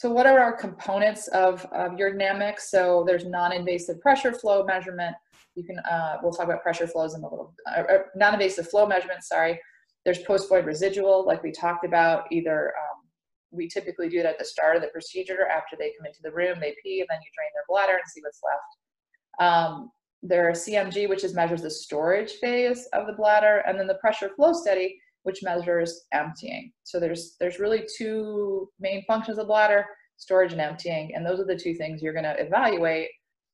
So 0.04 0.10
what 0.10 0.26
are 0.26 0.38
our 0.38 0.52
components 0.52 1.28
of, 1.28 1.64
of 1.72 1.92
urodynamics? 1.92 2.60
So 2.68 3.04
there's 3.06 3.24
non-invasive 3.24 4.02
pressure 4.02 4.34
flow 4.34 4.62
measurement. 4.62 5.16
You 5.54 5.64
can, 5.64 5.78
uh, 5.78 6.18
we'll 6.22 6.30
talk 6.30 6.44
about 6.44 6.62
pressure 6.62 6.86
flows 6.86 7.14
in 7.14 7.22
a 7.22 7.26
little, 7.26 7.54
uh, 7.66 7.84
uh 7.90 7.98
non-invasive 8.14 8.68
flow 8.68 8.86
measurement, 8.86 9.24
sorry. 9.24 9.58
There's 10.04 10.18
post-void 10.18 10.66
residual, 10.66 11.24
like 11.24 11.42
we 11.42 11.52
talked 11.52 11.86
about, 11.86 12.30
either 12.30 12.66
um, 12.66 13.08
we 13.50 13.66
typically 13.66 14.10
do 14.10 14.18
it 14.18 14.26
at 14.26 14.38
the 14.38 14.44
start 14.44 14.76
of 14.76 14.82
the 14.82 14.88
procedure 14.88 15.46
after 15.46 15.74
they 15.74 15.94
come 15.96 16.04
into 16.04 16.20
the 16.22 16.32
room, 16.32 16.58
they 16.60 16.76
pee, 16.82 17.00
and 17.00 17.08
then 17.08 17.20
you 17.22 17.30
drain 17.34 17.48
their 17.54 17.64
bladder 17.66 17.94
and 17.94 18.06
see 18.06 18.20
what's 18.20 18.42
left. 18.44 19.50
Um, 19.50 19.90
there's 20.22 20.66
CMG, 20.66 21.08
which 21.08 21.24
is 21.24 21.32
measures 21.32 21.62
the 21.62 21.70
storage 21.70 22.32
phase 22.32 22.88
of 22.92 23.06
the 23.06 23.14
bladder, 23.14 23.62
and 23.66 23.80
then 23.80 23.86
the 23.86 23.94
pressure 23.94 24.28
flow 24.36 24.52
study, 24.52 25.00
which 25.24 25.42
measures 25.42 26.04
emptying. 26.12 26.72
So 26.84 26.98
there's 26.98 27.36
there's 27.40 27.58
really 27.58 27.86
two 27.98 28.70
main 28.80 29.04
functions 29.06 29.38
of 29.38 29.44
the 29.44 29.48
bladder, 29.48 29.84
storage 30.16 30.52
and 30.52 30.60
emptying, 30.60 31.14
and 31.14 31.26
those 31.26 31.40
are 31.40 31.46
the 31.46 31.58
two 31.58 31.74
things 31.74 32.02
you're 32.02 32.12
going 32.12 32.24
to 32.24 32.40
evaluate 32.40 33.10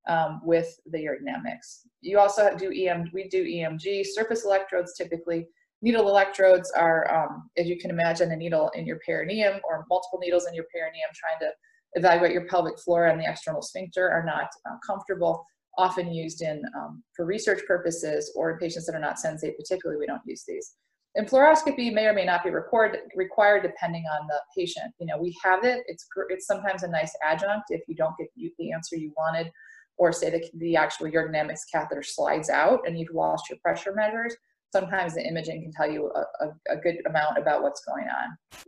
um, 0.08 0.40
with 0.44 0.78
the 0.87 0.99
urodynamics. 0.99 1.87
You 2.00 2.19
also 2.19 2.56
do 2.56 2.72
EM, 2.72 3.11
we 3.12 3.28
do 3.28 3.45
EMG, 3.45 4.06
surface 4.06 4.45
electrodes 4.45 4.95
typically, 4.97 5.47
Needle 5.83 6.09
electrodes 6.09 6.71
are, 6.73 7.11
um, 7.12 7.49
as 7.56 7.66
you 7.66 7.78
can 7.78 7.90
imagine, 7.90 8.30
a 8.33 8.37
needle 8.37 8.71
in 8.75 8.87
your 8.87 8.99
perineum 8.99 9.61
or 9.64 9.87
multiple 9.88 10.18
needles 10.18 10.47
in 10.47 10.54
your 10.54 10.66
perineum 10.73 11.09
trying 11.14 11.38
to 11.40 11.54
evaluate 11.95 12.33
your 12.33 12.47
pelvic 12.47 12.78
floor 12.78 13.06
and 13.06 13.18
the 13.18 13.25
external 13.25 13.62
sphincter 13.62 14.11
are 14.11 14.23
not 14.23 14.49
uh, 14.71 14.76
comfortable, 14.87 15.45
often 15.78 16.12
used 16.12 16.42
in 16.42 16.62
um, 16.76 17.02
for 17.16 17.25
research 17.25 17.62
purposes 17.66 18.30
or 18.37 18.50
in 18.50 18.59
patients 18.59 18.85
that 18.87 18.95
are 18.95 19.00
not 19.00 19.16
sensate 19.16 19.56
particularly, 19.56 19.99
we 19.99 20.06
don't 20.06 20.21
use 20.26 20.45
these. 20.47 20.75
And 21.17 21.29
fluoroscopy 21.29 21.93
may 21.93 22.07
or 22.07 22.12
may 22.12 22.25
not 22.25 22.45
be 22.45 22.50
record, 22.50 22.97
required 23.17 23.62
depending 23.62 24.05
on 24.05 24.29
the 24.29 24.40
patient. 24.57 24.95
You 25.00 25.07
know, 25.07 25.19
we 25.19 25.37
have 25.43 25.64
it. 25.64 25.83
It's 25.87 26.07
it's 26.29 26.47
sometimes 26.47 26.85
a 26.85 26.88
nice 26.88 27.12
adjunct 27.26 27.67
if 27.71 27.83
you 27.88 27.97
don't 27.97 28.14
get 28.17 28.29
the 28.37 28.73
answer 28.73 28.97
you 28.97 29.12
wanted, 29.17 29.50
or 29.97 30.12
say 30.12 30.31
the, 30.31 30.49
the 30.59 30.76
actual 30.76 31.09
urodynamics 31.09 31.62
catheter 31.73 32.05
slides 32.05 32.49
out 32.49 32.87
and 32.87 32.99
you've 32.99 33.12
lost 33.12 33.50
your 33.50 33.59
pressure 33.59 33.93
measures 33.95 34.37
sometimes 34.73 35.14
the 35.14 35.26
imaging 35.26 35.62
can 35.62 35.73
tell 35.73 35.90
you 35.90 36.12
a, 36.14 36.45
a, 36.45 36.75
a 36.75 36.76
good 36.76 36.99
amount 37.07 37.38
about 37.38 37.62
what's 37.62 37.85
going 37.85 38.07
on. 38.07 38.59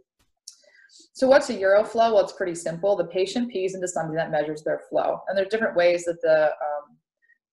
So 1.14 1.28
what's 1.28 1.50
a 1.50 1.54
uroflow? 1.54 2.12
Well, 2.12 2.20
it's 2.20 2.32
pretty 2.32 2.54
simple. 2.54 2.96
The 2.96 3.04
patient 3.04 3.50
pees 3.50 3.74
into 3.74 3.88
something 3.88 4.16
that 4.16 4.30
measures 4.30 4.62
their 4.62 4.80
flow. 4.88 5.20
And 5.28 5.36
there's 5.36 5.48
different 5.48 5.76
ways 5.76 6.04
that 6.04 6.20
the 6.22 6.46
um, 6.46 6.96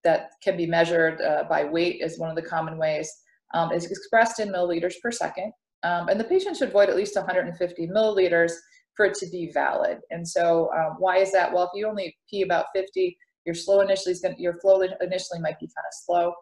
that 0.03 0.31
can 0.41 0.55
be 0.55 0.65
measured 0.65 1.21
uh, 1.21 1.43
by 1.49 1.65
weight 1.65 2.01
is 2.01 2.17
one 2.17 2.29
of 2.29 2.35
the 2.35 2.41
common 2.41 2.77
ways. 2.77 3.11
Um, 3.53 3.71
it's 3.71 3.85
expressed 3.85 4.39
in 4.39 4.49
milliliters 4.49 4.95
per 5.01 5.11
second. 5.11 5.51
Um, 5.83 6.09
and 6.09 6.19
the 6.19 6.25
patient 6.25 6.57
should 6.57 6.71
void 6.71 6.89
at 6.89 6.95
least 6.95 7.15
150 7.15 7.87
milliliters 7.87 8.51
for 8.95 9.05
it 9.05 9.13
to 9.15 9.27
be 9.27 9.49
valid. 9.53 9.99
And 10.11 10.27
so 10.27 10.69
um, 10.77 10.95
why 10.99 11.17
is 11.17 11.31
that? 11.31 11.53
Well, 11.53 11.63
if 11.63 11.69
you 11.73 11.87
only 11.87 12.17
pee 12.29 12.41
about 12.41 12.65
50, 12.75 13.17
your 13.45 13.55
slow 13.55 13.79
initially 13.79 14.11
is 14.11 14.19
going 14.19 14.35
your 14.37 14.59
flow 14.59 14.81
initially 14.81 15.39
might 15.39 15.59
be 15.59 15.67
kind 15.67 15.85
of 15.87 15.93
slow 16.05 16.33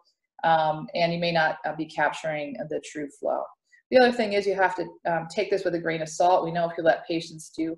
um, 0.44 0.88
and 0.94 1.12
you 1.12 1.18
may 1.18 1.32
not 1.32 1.58
uh, 1.64 1.74
be 1.74 1.86
capturing 1.86 2.56
the 2.68 2.80
true 2.84 3.08
flow. 3.18 3.42
The 3.90 3.98
other 3.98 4.12
thing 4.12 4.34
is 4.34 4.46
you 4.46 4.54
have 4.54 4.76
to 4.76 4.86
um, 5.10 5.26
take 5.30 5.50
this 5.50 5.64
with 5.64 5.74
a 5.74 5.78
grain 5.78 6.02
of 6.02 6.08
salt. 6.08 6.44
We 6.44 6.52
know 6.52 6.68
if 6.68 6.76
you 6.76 6.84
let 6.84 7.06
patients 7.06 7.50
do 7.56 7.76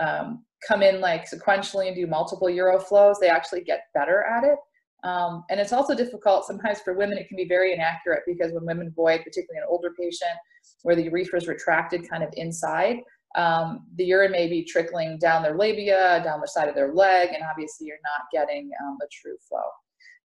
um, 0.00 0.44
come 0.66 0.82
in 0.82 1.00
like 1.00 1.30
sequentially 1.30 1.86
and 1.86 1.96
do 1.96 2.06
multiple 2.06 2.48
uroflows, 2.48 3.16
they 3.20 3.28
actually 3.28 3.62
get 3.62 3.84
better 3.94 4.24
at 4.24 4.44
it. 4.44 4.58
Um, 5.04 5.44
and 5.50 5.58
it's 5.58 5.72
also 5.72 5.94
difficult 5.94 6.46
sometimes 6.46 6.80
for 6.80 6.94
women, 6.94 7.18
it 7.18 7.28
can 7.28 7.36
be 7.36 7.48
very 7.48 7.72
inaccurate 7.72 8.22
because 8.26 8.52
when 8.52 8.64
women 8.64 8.92
void, 8.94 9.22
particularly 9.24 9.58
an 9.58 9.66
older 9.68 9.92
patient 9.98 10.36
where 10.82 10.94
the 10.94 11.04
urethra 11.04 11.38
is 11.38 11.48
retracted 11.48 12.08
kind 12.08 12.22
of 12.22 12.30
inside, 12.36 12.98
um, 13.34 13.86
the 13.96 14.04
urine 14.04 14.30
may 14.30 14.48
be 14.48 14.62
trickling 14.64 15.18
down 15.18 15.42
their 15.42 15.56
labia, 15.56 16.22
down 16.22 16.40
the 16.40 16.48
side 16.48 16.68
of 16.68 16.74
their 16.74 16.92
leg, 16.94 17.30
and 17.34 17.42
obviously 17.42 17.86
you're 17.86 17.96
not 18.04 18.26
getting 18.32 18.70
um, 18.84 18.98
a 19.02 19.06
true 19.10 19.36
flow. 19.48 19.62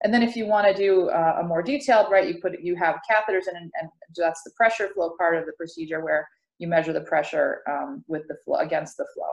And 0.03 0.13
then 0.13 0.21
if 0.21 0.35
you 0.35 0.45
want 0.45 0.67
to 0.67 0.73
do 0.73 1.09
uh, 1.09 1.39
a 1.41 1.43
more 1.43 1.63
detailed, 1.63 2.11
right, 2.11 2.27
you 2.27 2.39
put 2.39 2.59
you 2.61 2.75
have 2.75 2.99
catheters 3.09 3.47
in, 3.49 3.55
and, 3.55 3.71
and 3.79 3.89
that's 4.15 4.43
the 4.43 4.51
pressure 4.55 4.89
flow 4.93 5.13
part 5.17 5.37
of 5.37 5.45
the 5.45 5.53
procedure 5.53 6.03
where 6.03 6.27
you 6.59 6.67
measure 6.67 6.93
the 6.93 7.01
pressure 7.01 7.61
um, 7.69 8.03
with 8.07 8.27
the 8.27 8.35
flow 8.45 8.57
against 8.57 8.97
the 8.97 9.07
flow. 9.15 9.31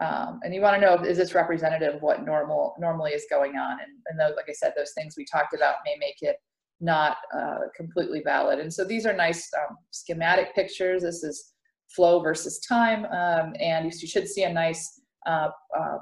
Um, 0.00 0.40
and 0.44 0.54
you 0.54 0.60
want 0.60 0.80
to 0.80 0.80
know 0.80 1.02
is 1.02 1.16
this 1.16 1.34
representative 1.34 1.96
of 1.96 2.02
what 2.02 2.24
normal 2.24 2.74
normally 2.78 3.12
is 3.12 3.26
going 3.28 3.56
on? 3.56 3.72
And, 3.80 3.92
and 4.06 4.20
those, 4.20 4.36
like 4.36 4.46
I 4.48 4.52
said, 4.52 4.72
those 4.76 4.92
things 4.96 5.14
we 5.16 5.24
talked 5.24 5.54
about 5.54 5.76
may 5.84 5.96
make 5.98 6.16
it 6.20 6.36
not 6.80 7.16
uh, 7.36 7.58
completely 7.76 8.22
valid. 8.24 8.60
And 8.60 8.72
so 8.72 8.84
these 8.84 9.06
are 9.06 9.12
nice 9.12 9.50
um, 9.58 9.76
schematic 9.90 10.54
pictures. 10.54 11.02
This 11.02 11.24
is 11.24 11.52
flow 11.88 12.20
versus 12.20 12.60
time, 12.60 13.06
um, 13.06 13.54
and 13.58 13.86
you 13.86 14.08
should 14.08 14.28
see 14.28 14.44
a 14.44 14.52
nice 14.52 15.00
uh, 15.26 15.50
uh, 15.78 15.98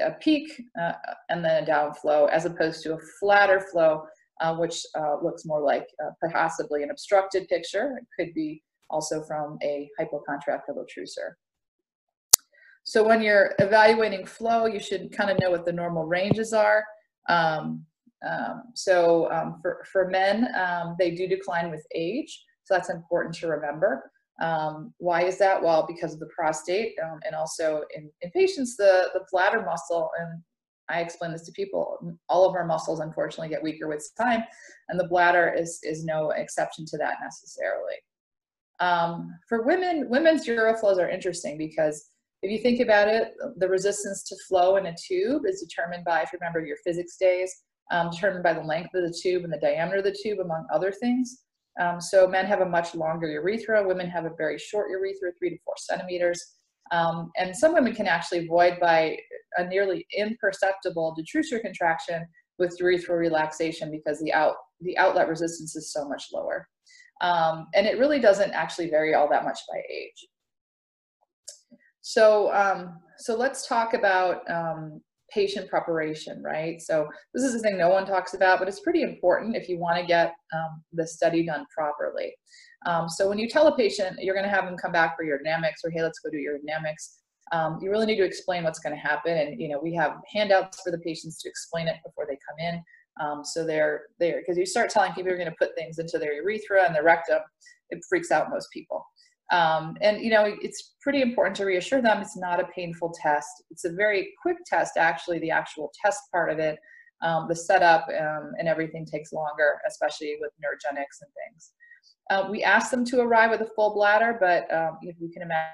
a 0.00 0.12
peak 0.20 0.48
uh, 0.80 0.92
and 1.28 1.44
then 1.44 1.64
a 1.64 1.66
downflow 1.66 2.26
as 2.30 2.44
opposed 2.44 2.84
to 2.84 2.94
a 2.94 2.98
flatter 3.18 3.60
flow, 3.72 4.04
uh, 4.40 4.54
which 4.54 4.84
uh, 4.96 5.16
looks 5.22 5.44
more 5.44 5.60
like 5.60 5.86
possibly 6.30 6.84
an 6.84 6.90
obstructed 6.90 7.48
picture. 7.48 7.98
It 7.98 8.06
could 8.16 8.32
be 8.32 8.62
also 8.90 9.24
from 9.24 9.58
a 9.62 9.88
hypocontractile 9.98 10.76
detrusor. 10.76 11.32
So 12.84 13.06
when 13.06 13.22
you're 13.22 13.54
evaluating 13.58 14.26
flow, 14.26 14.66
you 14.66 14.80
should 14.80 15.12
kind 15.12 15.30
of 15.30 15.38
know 15.40 15.50
what 15.50 15.64
the 15.64 15.72
normal 15.72 16.04
ranges 16.04 16.52
are. 16.52 16.84
Um, 17.28 17.84
um, 18.28 18.64
so 18.74 19.30
um, 19.32 19.58
for, 19.62 19.84
for 19.90 20.08
men, 20.08 20.48
um, 20.56 20.96
they 20.98 21.12
do 21.12 21.26
decline 21.26 21.70
with 21.70 21.84
age. 21.94 22.44
So 22.64 22.74
that's 22.74 22.90
important 22.90 23.34
to 23.36 23.48
remember. 23.48 24.10
Um, 24.40 24.94
why 24.98 25.22
is 25.24 25.38
that? 25.38 25.62
Well, 25.62 25.86
because 25.86 26.14
of 26.14 26.20
the 26.20 26.28
prostate 26.34 26.94
um, 27.02 27.20
and 27.24 27.34
also 27.34 27.82
in, 27.94 28.10
in 28.22 28.30
patients, 28.30 28.76
the, 28.76 29.10
the 29.14 29.24
bladder 29.30 29.62
muscle, 29.62 30.10
and 30.18 30.42
I 30.88 31.00
explain 31.00 31.32
this 31.32 31.46
to 31.46 31.52
people, 31.52 32.16
all 32.28 32.48
of 32.48 32.54
our 32.54 32.64
muscles 32.64 33.00
unfortunately 33.00 33.48
get 33.48 33.62
weaker 33.62 33.88
with 33.88 34.08
time, 34.20 34.42
and 34.88 34.98
the 34.98 35.08
bladder 35.08 35.52
is, 35.56 35.78
is 35.82 36.04
no 36.04 36.30
exception 36.30 36.84
to 36.86 36.98
that 36.98 37.16
necessarily. 37.22 37.94
Um, 38.80 39.32
for 39.48 39.62
women, 39.62 40.08
women's 40.08 40.46
uroflows 40.46 40.96
are 40.96 41.08
interesting 41.08 41.56
because 41.56 42.10
if 42.42 42.50
you 42.50 42.58
think 42.58 42.80
about 42.80 43.08
it, 43.08 43.34
the 43.56 43.68
resistance 43.68 44.24
to 44.24 44.36
flow 44.48 44.76
in 44.76 44.86
a 44.86 44.94
tube 45.06 45.42
is 45.46 45.60
determined 45.60 46.04
by, 46.04 46.22
if 46.22 46.32
you 46.32 46.38
remember 46.40 46.64
your 46.64 46.76
physics 46.84 47.16
days, 47.16 47.54
um, 47.92 48.10
determined 48.10 48.42
by 48.42 48.52
the 48.52 48.60
length 48.60 48.94
of 48.94 49.02
the 49.02 49.16
tube 49.22 49.44
and 49.44 49.52
the 49.52 49.58
diameter 49.58 49.98
of 49.98 50.04
the 50.04 50.16
tube, 50.22 50.40
among 50.40 50.66
other 50.72 50.90
things. 50.90 51.42
Um, 51.80 52.00
so 52.00 52.26
men 52.26 52.46
have 52.46 52.60
a 52.60 52.68
much 52.68 52.94
longer 52.94 53.28
urethra, 53.28 53.86
women 53.86 54.08
have 54.10 54.24
a 54.24 54.34
very 54.36 54.58
short 54.58 54.90
urethra, 54.90 55.30
three 55.38 55.50
to 55.50 55.58
four 55.64 55.74
centimeters. 55.78 56.42
Um, 56.90 57.30
and 57.38 57.56
some 57.56 57.72
women 57.72 57.94
can 57.94 58.06
actually 58.06 58.46
void 58.46 58.78
by 58.80 59.16
a 59.56 59.66
nearly 59.66 60.06
imperceptible 60.16 61.16
detrusor 61.18 61.60
contraction 61.60 62.26
with 62.58 62.78
urethral 62.80 63.18
relaxation 63.18 63.90
because 63.90 64.20
the, 64.20 64.32
out, 64.32 64.56
the 64.80 64.98
outlet 64.98 65.28
resistance 65.28 65.76
is 65.76 65.92
so 65.92 66.08
much 66.08 66.24
lower. 66.32 66.68
Um, 67.22 67.68
and 67.74 67.86
it 67.86 67.98
really 67.98 68.18
doesn't 68.18 68.50
actually 68.50 68.90
vary 68.90 69.14
all 69.14 69.28
that 69.30 69.44
much 69.44 69.60
by 69.72 69.80
age. 69.90 70.26
So, 72.02 72.52
um, 72.52 72.98
so 73.18 73.36
let's 73.36 73.66
talk 73.66 73.94
about 73.94 74.48
um, 74.50 75.00
patient 75.32 75.70
preparation, 75.70 76.42
right? 76.42 76.80
So 76.80 77.08
this 77.32 77.42
is 77.42 77.54
the 77.54 77.60
thing 77.60 77.78
no 77.78 77.88
one 77.88 78.04
talks 78.04 78.34
about, 78.34 78.58
but 78.58 78.68
it's 78.68 78.80
pretty 78.80 79.02
important 79.02 79.56
if 79.56 79.68
you 79.68 79.78
want 79.78 79.98
to 79.98 80.04
get 80.04 80.34
um, 80.52 80.82
the 80.92 81.06
study 81.06 81.46
done 81.46 81.64
properly. 81.74 82.34
Um, 82.86 83.08
so 83.08 83.28
when 83.28 83.38
you 83.38 83.48
tell 83.48 83.68
a 83.68 83.76
patient 83.76 84.18
you're 84.20 84.34
going 84.34 84.48
to 84.48 84.54
have 84.54 84.64
them 84.64 84.76
come 84.76 84.92
back 84.92 85.16
for 85.16 85.24
urodynamics, 85.24 85.84
or 85.84 85.90
hey, 85.90 86.02
let's 86.02 86.18
go 86.18 86.30
do 86.30 86.36
urodynamics, 86.36 87.18
um, 87.52 87.78
you 87.80 87.90
really 87.90 88.06
need 88.06 88.16
to 88.16 88.24
explain 88.24 88.64
what's 88.64 88.80
going 88.80 88.94
to 88.94 89.00
happen. 89.00 89.36
And 89.36 89.60
you 89.60 89.68
know 89.68 89.80
we 89.82 89.94
have 89.94 90.16
handouts 90.32 90.80
for 90.82 90.90
the 90.90 90.98
patients 90.98 91.40
to 91.42 91.48
explain 91.48 91.86
it 91.88 91.96
before 92.04 92.26
they 92.28 92.38
come 92.48 92.58
in. 92.58 92.82
Um, 93.20 93.44
so 93.44 93.64
they're 93.64 94.02
there 94.18 94.40
because 94.40 94.56
you 94.58 94.66
start 94.66 94.90
telling 94.90 95.12
people 95.12 95.28
you're 95.28 95.38
going 95.38 95.50
to 95.50 95.56
put 95.58 95.76
things 95.76 95.98
into 95.98 96.18
their 96.18 96.32
urethra 96.32 96.84
and 96.84 96.94
their 96.94 97.04
rectum, 97.04 97.40
it 97.90 98.00
freaks 98.08 98.30
out 98.30 98.50
most 98.50 98.68
people. 98.72 99.04
Um, 99.52 99.96
and 100.00 100.22
you 100.22 100.30
know, 100.30 100.56
it's 100.62 100.94
pretty 101.00 101.20
important 101.20 101.54
to 101.56 101.64
reassure 101.64 102.00
them 102.00 102.22
it's 102.22 102.36
not 102.36 102.58
a 102.58 102.64
painful 102.74 103.14
test. 103.22 103.62
It's 103.70 103.84
a 103.84 103.92
very 103.92 104.32
quick 104.40 104.56
test, 104.66 104.96
actually. 104.96 105.38
The 105.38 105.50
actual 105.50 105.92
test 106.02 106.20
part 106.32 106.50
of 106.50 106.58
it, 106.58 106.78
um, 107.22 107.46
the 107.48 107.54
setup 107.54 108.08
um, 108.08 108.52
and 108.58 108.66
everything 108.66 109.04
takes 109.04 109.32
longer, 109.32 109.78
especially 109.86 110.36
with 110.40 110.50
neurogenics 110.52 111.20
and 111.20 111.30
things. 111.44 111.72
Uh, 112.30 112.48
we 112.50 112.62
ask 112.62 112.90
them 112.90 113.04
to 113.04 113.20
arrive 113.20 113.50
with 113.50 113.60
a 113.60 113.70
full 113.76 113.94
bladder, 113.94 114.36
but 114.40 114.72
um, 114.72 114.98
if 115.02 115.16
you 115.20 115.28
can 115.28 115.42
imagine 115.42 115.68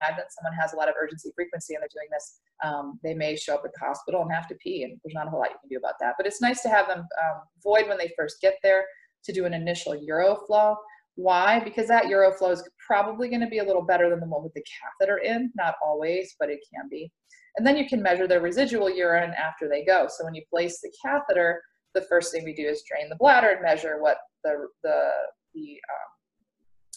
that 0.00 0.32
someone 0.32 0.58
has 0.58 0.72
a 0.72 0.76
lot 0.76 0.88
of 0.88 0.94
urgency 1.00 1.30
frequency 1.36 1.74
and 1.74 1.82
they're 1.82 1.88
doing 1.92 2.08
this, 2.10 2.40
um, 2.64 2.98
they 3.02 3.14
may 3.14 3.36
show 3.36 3.54
up 3.54 3.62
at 3.64 3.70
the 3.72 3.86
hospital 3.86 4.22
and 4.22 4.32
have 4.32 4.48
to 4.48 4.54
pee, 4.56 4.82
and 4.82 4.98
there's 5.04 5.14
not 5.14 5.26
a 5.26 5.30
whole 5.30 5.38
lot 5.38 5.50
you 5.50 5.56
can 5.60 5.68
do 5.68 5.76
about 5.76 5.94
that. 6.00 6.14
But 6.16 6.26
it's 6.26 6.40
nice 6.40 6.62
to 6.62 6.68
have 6.68 6.88
them 6.88 7.00
um, 7.00 7.42
void 7.62 7.86
when 7.86 7.98
they 7.98 8.10
first 8.16 8.40
get 8.40 8.56
there 8.62 8.84
to 9.24 9.32
do 9.32 9.44
an 9.44 9.54
initial 9.54 9.94
uroflow. 9.94 10.76
Why? 11.16 11.60
Because 11.60 11.86
that 11.88 12.04
uroflow 12.04 12.52
is 12.52 12.66
probably 12.90 13.28
going 13.28 13.40
to 13.40 13.46
be 13.46 13.58
a 13.58 13.64
little 13.64 13.82
better 13.82 14.10
than 14.10 14.18
the 14.18 14.26
one 14.26 14.42
with 14.42 14.54
the 14.54 14.64
catheter 14.64 15.18
in. 15.18 15.52
Not 15.54 15.76
always, 15.80 16.34
but 16.40 16.50
it 16.50 16.58
can 16.74 16.88
be. 16.90 17.12
And 17.56 17.64
then 17.64 17.76
you 17.76 17.88
can 17.88 18.02
measure 18.02 18.26
their 18.26 18.40
residual 18.40 18.90
urine 18.90 19.32
after 19.32 19.68
they 19.68 19.84
go. 19.84 20.08
So 20.08 20.24
when 20.24 20.34
you 20.34 20.42
place 20.50 20.80
the 20.80 20.92
catheter, 21.04 21.62
the 21.94 22.02
first 22.02 22.32
thing 22.32 22.44
we 22.44 22.52
do 22.52 22.66
is 22.66 22.82
drain 22.88 23.08
the 23.08 23.14
bladder 23.16 23.50
and 23.50 23.62
measure 23.62 24.00
what 24.00 24.16
the, 24.42 24.66
the, 24.82 25.10
the 25.54 25.78
um, 25.92 26.10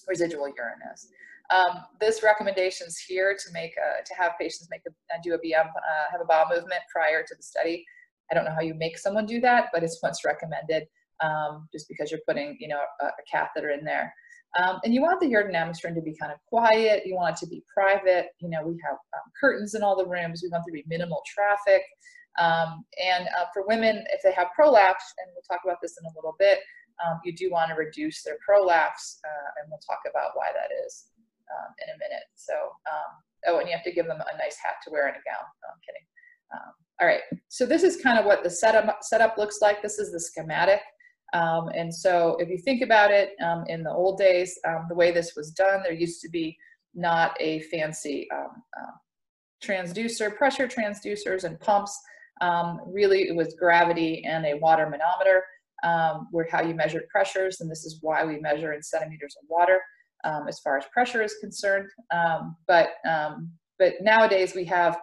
residual 0.07 0.47
urine 0.47 0.79
is. 0.93 1.07
Um, 1.51 1.83
this 1.99 2.23
is 2.23 2.97
here 3.07 3.37
to 3.37 3.53
make 3.53 3.73
a, 3.77 4.03
to 4.03 4.13
have 4.15 4.31
patients 4.39 4.67
make 4.71 4.81
a, 4.87 4.91
do 5.23 5.35
a 5.35 5.37
BM, 5.37 5.67
uh, 5.67 6.11
have 6.11 6.21
a 6.21 6.25
bowel 6.25 6.47
movement 6.49 6.81
prior 6.91 7.21
to 7.21 7.35
the 7.35 7.43
study. 7.43 7.85
I 8.31 8.35
don't 8.35 8.45
know 8.45 8.55
how 8.55 8.61
you 8.61 8.73
make 8.73 8.97
someone 8.97 9.27
do 9.27 9.39
that, 9.41 9.69
but 9.71 9.83
it's 9.83 9.97
what's 10.01 10.25
recommended 10.25 10.87
um, 11.23 11.67
just 11.71 11.87
because 11.87 12.09
you're 12.09 12.21
putting, 12.27 12.57
you 12.59 12.67
know, 12.67 12.79
a, 13.01 13.05
a 13.05 13.11
catheter 13.31 13.69
in 13.69 13.83
there. 13.83 14.13
Um, 14.55 14.79
and 14.83 14.93
you 14.93 15.01
want 15.01 15.19
the 15.19 15.27
urodynamics 15.27 15.83
room 15.83 15.95
to 15.95 16.01
be 16.01 16.15
kind 16.15 16.31
of 16.31 16.37
quiet. 16.47 17.03
You 17.05 17.15
want 17.15 17.35
it 17.35 17.39
to 17.45 17.47
be 17.47 17.63
private. 17.73 18.27
You 18.39 18.49
know, 18.49 18.61
we 18.63 18.77
have 18.85 18.93
um, 18.93 19.31
curtains 19.39 19.73
in 19.73 19.81
all 19.81 19.95
the 19.95 20.05
rooms. 20.05 20.41
We 20.43 20.49
want 20.49 20.63
there 20.65 20.75
to 20.75 20.83
be 20.83 20.85
minimal 20.87 21.23
traffic. 21.25 21.81
Um, 22.39 22.85
and 23.03 23.27
uh, 23.39 23.45
for 23.53 23.65
women, 23.67 24.03
if 24.11 24.21
they 24.23 24.31
have 24.33 24.47
prolapse, 24.55 25.13
and 25.19 25.31
we'll 25.33 25.45
talk 25.49 25.63
about 25.65 25.77
this 25.81 25.97
in 25.99 26.05
a 26.05 26.13
little 26.15 26.35
bit, 26.39 26.59
um, 27.03 27.19
you 27.23 27.35
do 27.35 27.49
want 27.49 27.69
to 27.69 27.75
reduce 27.75 28.21
their 28.23 28.37
prolapse, 28.45 29.19
uh, 29.25 29.49
and 29.57 29.69
we'll 29.69 29.81
talk 29.81 30.01
about 30.09 30.31
why 30.33 30.47
that 30.53 30.69
is 30.85 31.05
um, 31.49 31.73
in 31.81 31.93
a 31.93 31.97
minute. 31.97 32.25
So, 32.35 32.53
um, 32.53 33.11
oh, 33.47 33.59
and 33.59 33.67
you 33.67 33.75
have 33.75 33.83
to 33.85 33.91
give 33.91 34.05
them 34.05 34.21
a 34.21 34.37
nice 34.37 34.57
hat 34.63 34.75
to 34.83 34.91
wear 34.91 35.07
and 35.07 35.17
a 35.17 35.23
gown. 35.25 35.45
No, 35.61 35.69
I'm 35.73 35.81
kidding. 35.85 36.05
all 37.01 37.07
right, 37.07 37.21
so 37.49 37.65
this 37.65 37.81
is 37.81 37.97
kind 37.97 38.19
of 38.19 38.25
what 38.25 38.43
the 38.43 38.49
setup, 38.49 38.99
setup 39.01 39.37
looks 39.37 39.59
like. 39.61 39.81
This 39.81 39.97
is 39.97 40.11
the 40.11 40.19
schematic. 40.19 40.81
Um, 41.33 41.69
and 41.75 41.93
so 41.93 42.37
if 42.39 42.47
you 42.49 42.57
think 42.57 42.81
about 42.81 43.11
it, 43.11 43.31
um, 43.43 43.65
in 43.67 43.83
the 43.83 43.91
old 43.91 44.19
days, 44.19 44.57
um, 44.67 44.85
the 44.87 44.95
way 44.95 45.11
this 45.11 45.33
was 45.35 45.51
done, 45.51 45.81
there 45.83 45.93
used 45.93 46.21
to 46.21 46.29
be 46.29 46.55
not 46.93 47.35
a 47.39 47.61
fancy 47.61 48.27
um, 48.31 48.51
uh, 48.79 48.91
transducer, 49.63 50.35
pressure 50.35 50.67
transducers 50.67 51.43
and 51.43 51.59
pumps. 51.59 51.99
Um, 52.41 52.81
really, 52.85 53.27
it 53.27 53.35
was 53.35 53.55
gravity 53.55 54.23
and 54.25 54.45
a 54.45 54.55
water 54.55 54.87
manometer 54.87 55.43
um, 55.83 56.27
were 56.31 56.47
how 56.51 56.61
you 56.61 56.75
measured 56.75 57.07
pressures, 57.09 57.61
and 57.61 57.69
this 57.69 57.83
is 57.83 57.97
why 58.01 58.23
we 58.23 58.39
measure 58.39 58.73
in 58.73 58.83
centimeters 58.83 59.35
of 59.41 59.49
water 59.49 59.81
as 60.47 60.59
far 60.59 60.77
as 60.77 60.85
pressure 60.93 61.21
is 61.21 61.35
concerned. 61.41 61.89
but, 62.67 62.89
but 63.79 63.93
nowadays 64.01 64.53
we 64.55 64.63
have 64.65 64.99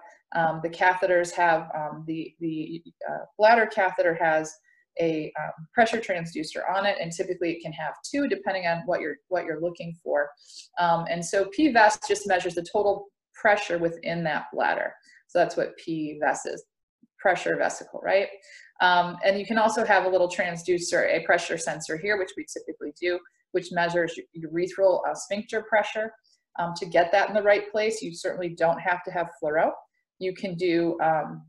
the 0.63 0.71
catheters 0.71 1.33
have 1.33 1.69
the, 2.07 2.35
the 2.41 2.83
uh, 3.11 3.25
bladder 3.37 3.67
catheter 3.67 4.15
has 4.15 4.55
a 5.01 5.33
um, 5.41 5.67
pressure 5.75 5.99
transducer 5.99 6.63
on 6.75 6.87
it, 6.87 6.97
and 7.01 7.13
typically 7.13 7.53
it 7.53 7.63
can 7.63 7.73
have 7.73 7.95
two, 8.11 8.29
depending 8.29 8.67
on 8.67 8.83
what 8.87 9.01
you're 9.01 9.17
what 9.29 9.45
you're 9.45 9.61
looking 9.61 9.95
for. 10.03 10.29
Um, 10.79 11.05
and 11.11 11.25
so 11.25 11.49
PVES 11.57 12.07
just 12.09 12.27
measures 12.27 12.55
the 12.55 12.67
total 12.73 13.07
pressure 13.35 13.79
within 13.79 14.25
that 14.25 14.47
bladder. 14.53 14.93
So 15.29 15.39
that's 15.39 15.57
what 15.57 15.73
PVES 15.87 16.47
is, 16.47 16.65
pressure 17.19 17.57
vesical, 17.57 18.03
right? 18.03 18.29
Um, 18.81 19.17
and 19.25 19.39
you 19.39 19.47
can 19.47 19.59
also 19.59 19.85
have 19.85 20.07
a 20.07 20.09
little 20.09 20.29
transducer, 20.29 21.07
a 21.09 21.25
pressure 21.25 21.59
sensor 21.59 21.97
here, 21.99 22.19
which 22.19 22.31
we 22.37 22.47
typically 22.53 22.93
do, 23.01 23.19
which 23.53 23.69
measures 23.73 24.19
urethral 24.37 25.01
uh, 25.09 25.15
sphincter 25.15 25.63
pressure. 25.69 26.13
Um, 26.59 26.73
to 26.77 26.87
get 26.87 27.13
that 27.13 27.29
in 27.29 27.35
the 27.35 27.43
right 27.43 27.71
place, 27.71 28.03
you 28.03 28.15
certainly 28.15 28.55
don't 28.59 28.81
have 28.81 29.05
to 29.05 29.11
have 29.13 29.29
fluoro. 29.43 29.71
You 30.19 30.35
can 30.35 30.57
do 30.57 30.99
um, 31.01 31.47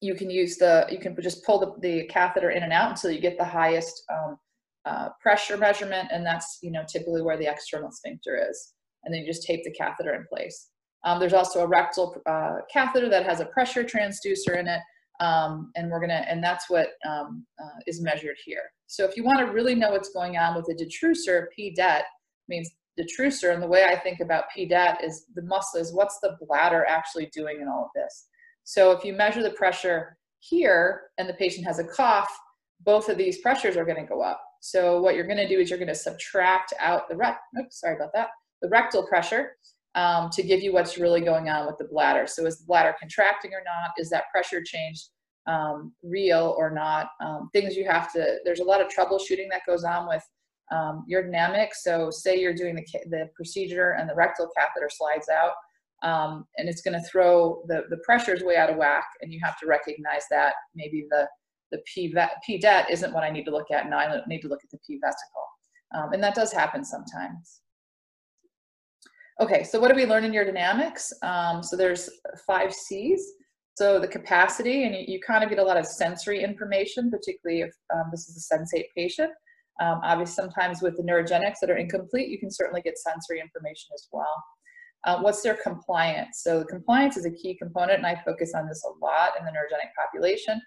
you 0.00 0.14
can 0.14 0.30
use 0.30 0.56
the, 0.56 0.86
you 0.90 0.98
can 0.98 1.16
just 1.20 1.44
pull 1.44 1.58
the, 1.58 1.74
the 1.80 2.06
catheter 2.06 2.50
in 2.50 2.62
and 2.62 2.72
out 2.72 2.90
until 2.90 3.10
you 3.10 3.20
get 3.20 3.36
the 3.36 3.44
highest 3.44 4.02
um, 4.12 4.38
uh, 4.84 5.08
pressure 5.20 5.56
measurement, 5.56 6.08
and 6.12 6.24
that's, 6.24 6.58
you 6.62 6.70
know, 6.70 6.84
typically 6.88 7.22
where 7.22 7.36
the 7.36 7.50
external 7.50 7.90
sphincter 7.90 8.38
is. 8.48 8.74
And 9.04 9.12
then 9.12 9.20
you 9.20 9.26
just 9.26 9.46
tape 9.46 9.64
the 9.64 9.72
catheter 9.72 10.14
in 10.14 10.24
place. 10.28 10.68
Um, 11.04 11.20
there's 11.20 11.32
also 11.32 11.60
a 11.60 11.66
rectal 11.66 12.20
uh, 12.26 12.56
catheter 12.72 13.08
that 13.08 13.24
has 13.24 13.40
a 13.40 13.46
pressure 13.46 13.84
transducer 13.84 14.58
in 14.58 14.66
it, 14.66 14.80
um, 15.20 15.70
and 15.76 15.90
we're 15.90 16.00
gonna, 16.00 16.24
and 16.28 16.42
that's 16.42 16.68
what 16.68 16.90
um, 17.08 17.44
uh, 17.62 17.80
is 17.86 18.00
measured 18.00 18.36
here. 18.44 18.62
So 18.86 19.04
if 19.04 19.16
you 19.16 19.24
want 19.24 19.38
to 19.38 19.52
really 19.52 19.74
know 19.74 19.90
what's 19.90 20.12
going 20.12 20.36
on 20.36 20.56
with 20.56 20.68
a 20.68 20.74
detrusor, 20.74 21.46
PDET 21.58 22.02
means 22.48 22.70
detrusor, 22.98 23.52
and 23.52 23.62
the 23.62 23.66
way 23.66 23.84
I 23.84 23.96
think 23.96 24.20
about 24.20 24.44
PDET 24.56 25.04
is 25.04 25.26
the 25.34 25.42
muscle 25.42 25.80
is 25.80 25.92
what's 25.92 26.18
the 26.20 26.36
bladder 26.40 26.84
actually 26.88 27.26
doing 27.32 27.60
in 27.60 27.68
all 27.68 27.84
of 27.84 27.90
this. 27.94 28.26
So 28.68 28.90
if 28.90 29.02
you 29.02 29.14
measure 29.14 29.42
the 29.42 29.52
pressure 29.52 30.18
here 30.40 31.04
and 31.16 31.26
the 31.26 31.32
patient 31.32 31.66
has 31.66 31.78
a 31.78 31.84
cough, 31.84 32.28
both 32.82 33.08
of 33.08 33.16
these 33.16 33.38
pressures 33.38 33.78
are 33.78 33.84
going 33.86 33.96
to 33.96 34.06
go 34.06 34.20
up. 34.20 34.42
So 34.60 35.00
what 35.00 35.14
you're 35.14 35.26
going 35.26 35.38
to 35.38 35.48
do 35.48 35.58
is 35.58 35.70
you're 35.70 35.78
going 35.78 35.88
to 35.88 35.94
subtract 35.94 36.74
out 36.78 37.08
the 37.08 37.16
rect. 37.16 37.40
Oops, 37.58 37.80
sorry 37.80 37.96
about 37.96 38.12
that. 38.12 38.28
The 38.60 38.68
rectal 38.68 39.06
pressure 39.06 39.52
um, 39.94 40.28
to 40.34 40.42
give 40.42 40.60
you 40.60 40.74
what's 40.74 40.98
really 40.98 41.22
going 41.22 41.48
on 41.48 41.66
with 41.66 41.78
the 41.78 41.86
bladder. 41.86 42.26
So 42.26 42.44
is 42.44 42.58
the 42.58 42.66
bladder 42.66 42.94
contracting 43.00 43.52
or 43.54 43.62
not? 43.64 43.92
Is 43.96 44.10
that 44.10 44.24
pressure 44.30 44.62
change 44.62 45.02
um, 45.46 45.94
real 46.02 46.54
or 46.58 46.70
not? 46.70 47.08
Um, 47.24 47.48
things 47.54 47.74
you 47.74 47.88
have 47.88 48.12
to. 48.12 48.36
There's 48.44 48.60
a 48.60 48.64
lot 48.64 48.82
of 48.82 48.88
troubleshooting 48.88 49.48
that 49.50 49.62
goes 49.66 49.84
on 49.84 50.06
with 50.06 50.22
um, 50.70 51.06
urodynamics. 51.10 51.76
So 51.80 52.10
say 52.10 52.38
you're 52.38 52.52
doing 52.52 52.74
the 52.74 52.84
the 53.08 53.30
procedure 53.34 53.92
and 53.92 54.10
the 54.10 54.14
rectal 54.14 54.50
catheter 54.54 54.90
slides 54.90 55.30
out. 55.30 55.52
Um, 56.02 56.44
and 56.56 56.68
it's 56.68 56.82
going 56.82 57.00
to 57.00 57.08
throw 57.08 57.62
the, 57.66 57.82
the 57.90 57.98
pressures 58.04 58.42
way 58.42 58.56
out 58.56 58.70
of 58.70 58.76
whack, 58.76 59.06
and 59.20 59.32
you 59.32 59.40
have 59.42 59.58
to 59.58 59.66
recognize 59.66 60.22
that 60.30 60.54
maybe 60.74 61.06
the 61.10 61.26
the 61.70 61.82
P, 61.92 62.14
P 62.46 62.58
det 62.58 62.86
isn't 62.90 63.12
what 63.12 63.24
I 63.24 63.30
need 63.30 63.44
to 63.44 63.50
look 63.50 63.70
at. 63.70 63.88
Now 63.90 63.98
I 63.98 64.20
need 64.26 64.40
to 64.40 64.48
look 64.48 64.60
at 64.64 64.70
the 64.70 64.78
P 64.86 64.98
vesical. 65.04 65.98
Um, 65.98 66.12
and 66.12 66.22
that 66.22 66.34
does 66.34 66.52
happen 66.52 66.84
sometimes. 66.84 67.60
Okay, 69.40 69.62
so 69.62 69.78
what 69.78 69.88
do 69.88 69.94
we 69.94 70.04
learn 70.04 70.24
in 70.24 70.32
urodynamics? 70.32 71.12
Um, 71.22 71.62
so 71.62 71.76
there's 71.76 72.10
five 72.46 72.72
C's. 72.72 73.24
So 73.76 74.00
the 74.00 74.08
capacity, 74.08 74.84
and 74.84 74.94
you, 74.94 75.04
you, 75.06 75.20
kind 75.20 75.44
of 75.44 75.50
get 75.50 75.60
a 75.60 75.62
lot 75.62 75.76
of 75.76 75.86
sensory 75.86 76.42
information, 76.42 77.12
particularly 77.12 77.60
if 77.62 77.72
um, 77.94 78.08
this 78.10 78.28
is 78.28 78.50
a 78.50 78.56
sensate 78.56 78.86
patient. 78.96 79.30
Um, 79.80 80.00
obviously, 80.02 80.34
sometimes 80.34 80.82
with 80.82 80.96
the 80.96 81.04
neurogenics 81.04 81.60
that 81.60 81.70
are 81.70 81.76
incomplete, 81.76 82.28
you 82.28 82.40
can 82.40 82.50
certainly 82.50 82.82
get 82.82 82.98
sensory 82.98 83.40
information 83.40 83.90
as 83.94 84.08
well. 84.10 84.42
Uh, 85.08 85.18
what's 85.20 85.40
their 85.40 85.56
compliance? 85.62 86.42
So 86.42 86.64
compliance 86.64 87.16
is 87.16 87.24
a 87.24 87.30
key 87.30 87.54
component, 87.54 87.96
and 87.96 88.06
I 88.06 88.20
focus 88.26 88.52
on 88.54 88.68
this 88.68 88.84
a 88.84 89.02
lot 89.02 89.30
in 89.38 89.46
the 89.46 89.50
neurogenic 89.50 89.94
population. 89.98 90.60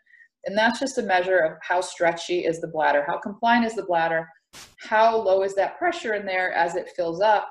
And 0.46 0.58
that's 0.58 0.80
just 0.80 0.98
a 0.98 1.04
measure 1.04 1.38
of 1.38 1.52
how 1.62 1.80
stretchy 1.80 2.46
is 2.46 2.60
the 2.60 2.68
bladder, 2.68 3.06
how 3.08 3.20
compliant 3.20 3.68
is 3.68 3.76
the 3.76 3.84
bladder, 3.84 4.28
how 4.80 5.16
low 5.16 5.44
is 5.44 5.54
that 5.56 5.78
pressure 5.78 6.16
in 6.16 6.26
there 6.26 6.52
as 6.54 6.76
it 6.76 6.90
fills 6.96 7.22
up 7.22 7.48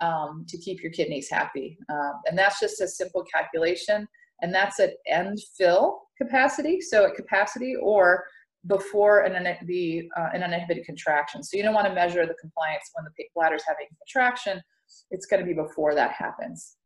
um, 0.00 0.44
to 0.48 0.58
keep 0.58 0.82
your 0.82 0.90
kidneys 0.90 1.30
happy. 1.30 1.78
Um, 1.88 2.14
and 2.26 2.36
that's 2.36 2.58
just 2.58 2.80
a 2.80 2.88
simple 2.88 3.24
calculation. 3.32 4.08
And 4.40 4.52
that's 4.52 4.80
at 4.80 4.94
end 5.06 5.38
fill 5.56 6.00
capacity, 6.20 6.80
so 6.80 7.06
at 7.06 7.14
capacity 7.14 7.76
or 7.80 8.24
before 8.66 9.20
an, 9.20 9.56
the, 9.66 10.08
uh, 10.18 10.30
an 10.34 10.42
uninhibited 10.42 10.86
contraction. 10.86 11.44
So 11.44 11.56
you 11.56 11.62
don't 11.62 11.74
want 11.74 11.86
to 11.86 11.94
measure 11.94 12.26
the 12.26 12.34
compliance 12.40 12.90
when 12.94 13.04
the 13.04 13.24
bladder 13.32 13.54
is 13.54 13.64
having 13.64 13.86
contraction. 14.00 14.60
It's 15.10 15.26
going 15.26 15.40
to 15.40 15.46
be 15.46 15.54
before 15.54 15.94
that 15.94 16.12
happens. 16.12 16.76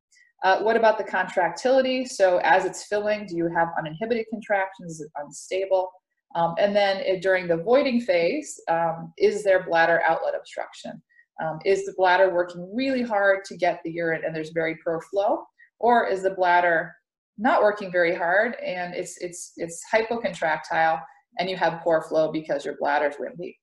Uh, 0.45 0.61
what 0.61 0.77
about 0.77 0.99
the 0.99 1.05
contractility? 1.05 2.05
So 2.05 2.39
as 2.45 2.65
it's 2.65 2.85
filling, 2.85 3.27
do 3.27 3.37
you 3.37 3.49
have 3.55 3.69
uninhibited 3.79 4.27
contractions? 4.31 4.95
Is 4.95 5.01
it 5.01 5.11
unstable? 5.17 5.91
Um, 6.35 6.55
and 6.59 6.77
then 6.77 6.99
it, 6.99 7.23
during 7.23 7.49
the 7.49 7.57
voiding 7.57 8.01
phase, 8.01 8.61
um, 8.69 9.13
is 9.17 9.43
there 9.43 9.65
bladder 9.65 10.03
outlet 10.03 10.35
obstruction? 10.39 11.03
Um, 11.43 11.59
is 11.65 11.85
the 11.85 11.95
bladder 11.97 12.33
working 12.33 12.71
really 12.75 13.03
hard 13.03 13.45
to 13.47 13.57
get 13.57 13.81
the 13.85 13.91
urine 13.91 14.23
and 14.25 14.35
there's 14.35 14.51
very 14.51 14.77
poor 14.85 15.01
flow? 15.01 15.45
Or 15.79 16.07
is 16.07 16.23
the 16.23 16.31
bladder 16.31 16.95
not 17.39 17.63
working 17.63 17.91
very 17.93 18.15
hard 18.15 18.55
and 18.57 18.95
it's, 18.95 19.19
it's, 19.19 19.53
it's 19.57 19.83
hypocontractile 19.93 21.01
and 21.39 21.49
you 21.49 21.57
have 21.57 21.83
poor 21.83 22.03
flow 22.03 22.33
because 22.33 22.65
your 22.65 22.77
bladder's 22.79 23.17
wimpy? 23.17 23.57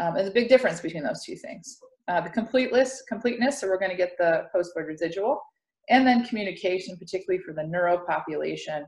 Um, 0.00 0.14
there's 0.14 0.28
a 0.28 0.32
big 0.32 0.48
difference 0.48 0.80
between 0.80 1.02
those 1.02 1.24
two 1.24 1.36
things. 1.36 1.78
Uh, 2.10 2.20
the 2.20 2.30
completeness, 2.30 3.04
completeness, 3.08 3.60
so 3.60 3.68
we're 3.68 3.78
going 3.78 3.90
to 3.90 3.96
get 3.96 4.18
the 4.18 4.42
post-void 4.52 4.86
residual. 4.86 5.40
And 5.90 6.04
then 6.04 6.24
communication, 6.24 6.96
particularly 6.96 7.40
for 7.40 7.54
the 7.54 7.62
neuro 7.62 7.98
population, 7.98 8.84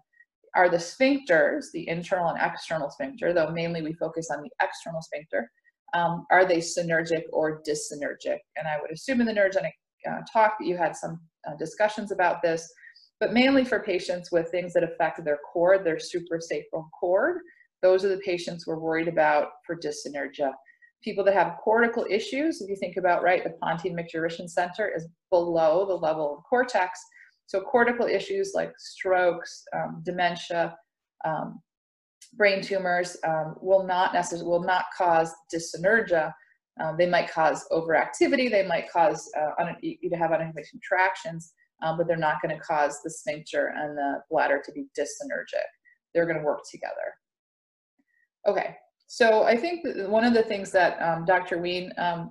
are 0.57 0.69
the 0.69 0.76
sphincters, 0.76 1.67
the 1.73 1.88
internal 1.88 2.31
and 2.31 2.38
external 2.43 2.91
sphincter, 2.91 3.33
though 3.33 3.50
mainly 3.50 3.81
we 3.81 3.93
focus 3.93 4.29
on 4.33 4.43
the 4.43 4.50
external 4.61 5.00
sphincter. 5.02 5.49
Um, 5.95 6.26
are 6.33 6.45
they 6.45 6.57
synergic 6.57 7.23
or 7.33 7.62
dyssynergic? 7.62 8.39
And 8.56 8.67
I 8.67 8.80
would 8.80 8.91
assume 8.91 9.21
in 9.21 9.26
the 9.28 9.35
neurogenic 9.35 9.73
uh, 10.11 10.23
talk 10.32 10.56
that 10.58 10.67
you 10.67 10.76
had 10.76 10.97
some 10.97 11.21
uh, 11.47 11.54
discussions 11.61 12.11
about 12.11 12.43
this, 12.43 12.69
but 13.21 13.32
mainly 13.32 13.65
for 13.65 13.78
patients 13.78 14.32
with 14.32 14.50
things 14.50 14.73
that 14.73 14.82
affect 14.82 15.25
their 15.25 15.39
cord, 15.52 15.85
their 15.85 15.99
suprasacral 15.99 16.89
cord. 16.99 17.37
Those 17.82 18.04
are 18.04 18.08
the 18.08 18.23
patients 18.26 18.67
we're 18.67 18.80
worried 18.80 19.08
about 19.08 19.49
for 19.65 19.76
dyssynergia 19.76 20.52
people 21.02 21.25
that 21.25 21.34
have 21.34 21.56
cortical 21.62 22.06
issues, 22.10 22.60
if 22.60 22.69
you 22.69 22.76
think 22.76 22.97
about, 22.97 23.23
right, 23.23 23.45
the 23.45 23.50
pontine 23.62 23.97
micturition 23.97 24.49
center 24.49 24.93
is 24.95 25.08
below 25.30 25.86
the 25.86 25.95
level 25.95 26.38
of 26.38 26.45
cortex. 26.45 27.00
So 27.47 27.60
cortical 27.60 28.06
issues 28.06 28.52
like 28.54 28.73
strokes, 28.78 29.65
um, 29.75 30.02
dementia, 30.04 30.76
um, 31.25 31.60
brain 32.34 32.62
tumors 32.62 33.17
um, 33.26 33.56
will 33.60 33.84
not 33.84 34.15
necessarily, 34.15 34.49
will 34.49 34.62
not 34.62 34.86
cause 34.97 35.32
dyssynergia. 35.54 36.32
Um, 36.80 36.97
they 36.99 37.08
might 37.08 37.30
cause 37.30 37.67
overactivity, 37.71 38.50
they 38.50 38.67
might 38.67 38.91
cause 38.91 39.30
uh, 39.38 39.73
you 39.82 40.08
to 40.08 40.17
have 40.17 40.32
uninhibited 40.32 40.71
contractions, 40.71 41.52
um, 41.82 41.99
but 41.99 42.06
they're 42.06 42.17
not 42.17 42.41
gonna 42.41 42.58
cause 42.58 43.00
the 43.04 43.10
sphincter 43.10 43.75
and 43.76 43.97
the 43.97 44.23
bladder 44.30 44.62
to 44.65 44.73
be 44.73 44.86
dyssynergic. 44.99 45.67
They're 46.15 46.26
gonna 46.26 46.43
work 46.43 46.60
together. 46.71 46.95
Okay, 48.49 48.75
so 49.12 49.42
I 49.42 49.58
think 49.58 49.84
one 50.08 50.25
of 50.25 50.32
the 50.32 50.42
things 50.42 50.70
that 50.70 50.98
um, 51.02 51.26
Dr. 51.26 51.58
Wein 51.58 51.92
um, 51.98 52.30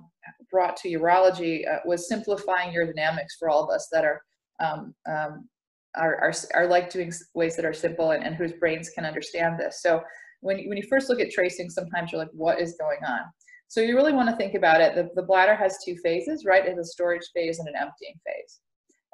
brought 0.50 0.76
to 0.78 0.88
urology 0.88 1.62
uh, 1.64 1.78
was 1.84 2.08
simplifying 2.08 2.74
urodynamics 2.74 3.38
for 3.38 3.48
all 3.48 3.62
of 3.62 3.70
us 3.70 3.86
that 3.92 4.04
are, 4.04 4.20
um, 4.58 4.92
um, 5.08 5.48
are, 5.94 6.16
are, 6.16 6.32
are, 6.54 6.66
like 6.66 6.90
doing 6.90 7.12
ways 7.34 7.54
that 7.54 7.64
are 7.64 7.72
simple 7.72 8.10
and, 8.10 8.24
and 8.24 8.34
whose 8.34 8.54
brains 8.54 8.90
can 8.90 9.04
understand 9.04 9.60
this. 9.60 9.80
So 9.80 10.02
when, 10.40 10.64
when 10.68 10.76
you 10.76 10.82
first 10.90 11.08
look 11.08 11.20
at 11.20 11.30
tracing, 11.30 11.70
sometimes 11.70 12.10
you're 12.10 12.20
like, 12.20 12.32
what 12.32 12.60
is 12.60 12.74
going 12.80 13.04
on? 13.06 13.20
So 13.68 13.80
you 13.80 13.94
really 13.94 14.12
want 14.12 14.30
to 14.30 14.36
think 14.36 14.54
about 14.56 14.80
it. 14.80 14.96
The, 14.96 15.08
the 15.14 15.24
bladder 15.24 15.54
has 15.54 15.78
two 15.84 15.94
phases, 16.02 16.44
right? 16.44 16.66
It 16.66 16.70
has 16.70 16.88
a 16.88 16.90
storage 16.90 17.30
phase 17.32 17.60
and 17.60 17.68
an 17.68 17.76
emptying 17.76 18.18
phase. 18.26 18.58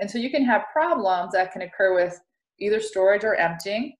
And 0.00 0.10
so 0.10 0.16
you 0.16 0.30
can 0.30 0.46
have 0.46 0.62
problems 0.72 1.32
that 1.34 1.52
can 1.52 1.60
occur 1.60 1.94
with 1.94 2.18
either 2.60 2.80
storage 2.80 3.24
or 3.24 3.34
emptying 3.34 3.92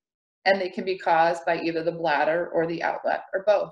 and 0.46 0.60
they 0.60 0.70
can 0.70 0.84
be 0.84 0.98
caused 0.98 1.44
by 1.44 1.60
either 1.60 1.82
the 1.82 1.92
bladder 1.92 2.50
or 2.52 2.66
the 2.66 2.82
outlet 2.82 3.24
or 3.34 3.44
both. 3.46 3.70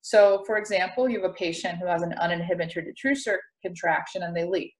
So 0.00 0.42
for 0.46 0.56
example, 0.56 1.08
you 1.08 1.20
have 1.20 1.30
a 1.30 1.34
patient 1.34 1.78
who 1.78 1.86
has 1.86 2.02
an 2.02 2.14
uninhibited 2.14 2.86
detrusor 2.86 3.36
contraction 3.62 4.24
and 4.24 4.36
they 4.36 4.44
leak. 4.44 4.74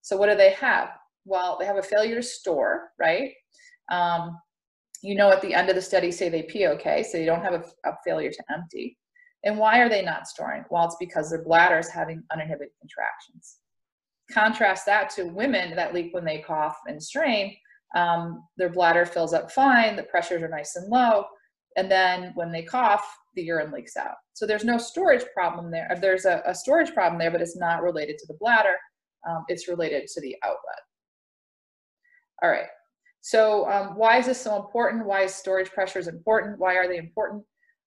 So 0.00 0.16
what 0.16 0.30
do 0.30 0.36
they 0.36 0.52
have? 0.52 0.90
Well, 1.24 1.56
they 1.58 1.66
have 1.66 1.76
a 1.76 1.82
failure 1.82 2.16
to 2.16 2.22
store, 2.22 2.90
right? 2.98 3.32
Um, 3.90 4.38
you 5.04 5.14
know 5.14 5.30
at 5.30 5.42
the 5.42 5.52
end 5.52 5.68
of 5.68 5.76
the 5.76 5.82
study 5.82 6.10
say 6.10 6.30
they 6.30 6.44
pee 6.44 6.66
okay, 6.66 7.02
so 7.02 7.18
you 7.18 7.26
don't 7.26 7.42
have 7.42 7.52
a, 7.52 7.64
a 7.88 7.92
failure 8.04 8.30
to 8.30 8.44
empty. 8.52 8.96
And 9.44 9.58
why 9.58 9.80
are 9.80 9.90
they 9.90 10.02
not 10.02 10.26
storing? 10.26 10.64
Well, 10.70 10.86
it's 10.86 10.96
because 10.98 11.28
their 11.28 11.44
bladder 11.44 11.78
is 11.78 11.90
having 11.90 12.22
uninhibited 12.32 12.72
contractions. 12.80 13.58
Contrast 14.32 14.86
that 14.86 15.10
to 15.10 15.24
women 15.24 15.76
that 15.76 15.92
leak 15.92 16.14
when 16.14 16.24
they 16.24 16.38
cough 16.38 16.78
and 16.86 17.02
strain, 17.02 17.54
um, 17.94 18.44
their 18.56 18.70
bladder 18.70 19.06
fills 19.06 19.32
up 19.32 19.50
fine, 19.50 19.96
the 19.96 20.02
pressures 20.04 20.42
are 20.42 20.48
nice 20.48 20.76
and 20.76 20.88
low, 20.88 21.24
and 21.76 21.90
then 21.90 22.32
when 22.34 22.52
they 22.52 22.62
cough, 22.62 23.04
the 23.34 23.42
urine 23.42 23.72
leaks 23.72 23.96
out. 23.96 24.14
So 24.32 24.46
there's 24.46 24.64
no 24.64 24.78
storage 24.78 25.24
problem 25.34 25.70
there. 25.70 25.96
There's 26.00 26.24
a, 26.24 26.42
a 26.46 26.54
storage 26.54 26.92
problem 26.94 27.18
there, 27.18 27.30
but 27.30 27.40
it's 27.40 27.56
not 27.56 27.82
related 27.82 28.18
to 28.18 28.26
the 28.26 28.36
bladder. 28.40 28.74
Um, 29.28 29.44
it's 29.48 29.68
related 29.68 30.06
to 30.08 30.20
the 30.20 30.36
outlet. 30.44 30.80
All 32.42 32.50
right. 32.50 32.66
So 33.20 33.68
um, 33.70 33.96
why 33.96 34.18
is 34.18 34.26
this 34.26 34.40
so 34.40 34.56
important? 34.56 35.06
Why 35.06 35.22
is 35.22 35.34
storage 35.34 35.70
pressures 35.70 36.08
important? 36.08 36.58
Why 36.58 36.74
are 36.74 36.86
they 36.86 36.98
important? 36.98 37.42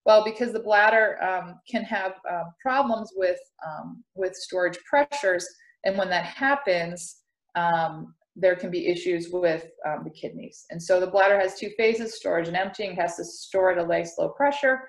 Well, 0.05 0.23
because 0.23 0.51
the 0.51 0.61
bladder 0.61 1.21
um, 1.21 1.59
can 1.69 1.83
have 1.83 2.13
uh, 2.29 2.45
problems 2.61 3.11
with, 3.15 3.39
um, 3.65 4.03
with 4.15 4.35
storage 4.35 4.79
pressures. 4.89 5.47
And 5.85 5.97
when 5.97 6.09
that 6.09 6.25
happens, 6.25 7.17
um, 7.55 8.15
there 8.39 8.55
can 8.55 8.69
be 8.69 8.87
issues 8.87 9.29
with 9.31 9.65
um, 9.85 10.03
the 10.03 10.11
kidneys. 10.11 10.65
And 10.69 10.81
so 10.81 10.99
the 10.99 11.07
bladder 11.07 11.39
has 11.39 11.59
two 11.59 11.71
phases, 11.75 12.15
storage 12.15 12.47
and 12.47 12.55
emptying. 12.55 12.91
It 12.91 12.99
has 12.99 13.15
to 13.17 13.25
store 13.25 13.71
at 13.71 13.83
a 13.83 13.87
nice 13.87 14.15
low 14.17 14.29
pressure. 14.29 14.81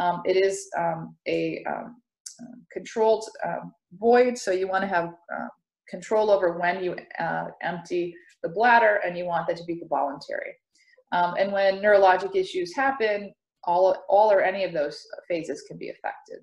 Um, 0.00 0.22
it 0.26 0.36
is 0.36 0.68
um, 0.76 1.16
a 1.28 1.64
um, 1.68 2.02
controlled 2.72 3.24
um, 3.46 3.72
void, 3.92 4.36
so 4.36 4.50
you 4.50 4.66
want 4.66 4.82
to 4.82 4.88
have 4.88 5.14
uh, 5.32 5.48
control 5.88 6.30
over 6.30 6.58
when 6.58 6.82
you 6.82 6.96
uh, 7.20 7.46
empty 7.62 8.12
the 8.42 8.48
bladder 8.48 9.00
and 9.06 9.16
you 9.16 9.24
want 9.24 9.46
that 9.46 9.56
to 9.56 9.64
be 9.64 9.80
voluntary. 9.88 10.52
And 11.12 11.50
when 11.50 11.76
neurologic 11.76 12.36
issues 12.36 12.74
happen, 12.76 13.32
all, 13.64 14.04
all 14.08 14.30
or 14.30 14.42
any 14.42 14.64
of 14.64 14.74
those 14.74 15.00
phases 15.28 15.62
can 15.66 15.78
be 15.78 15.88
affected. 15.88 16.40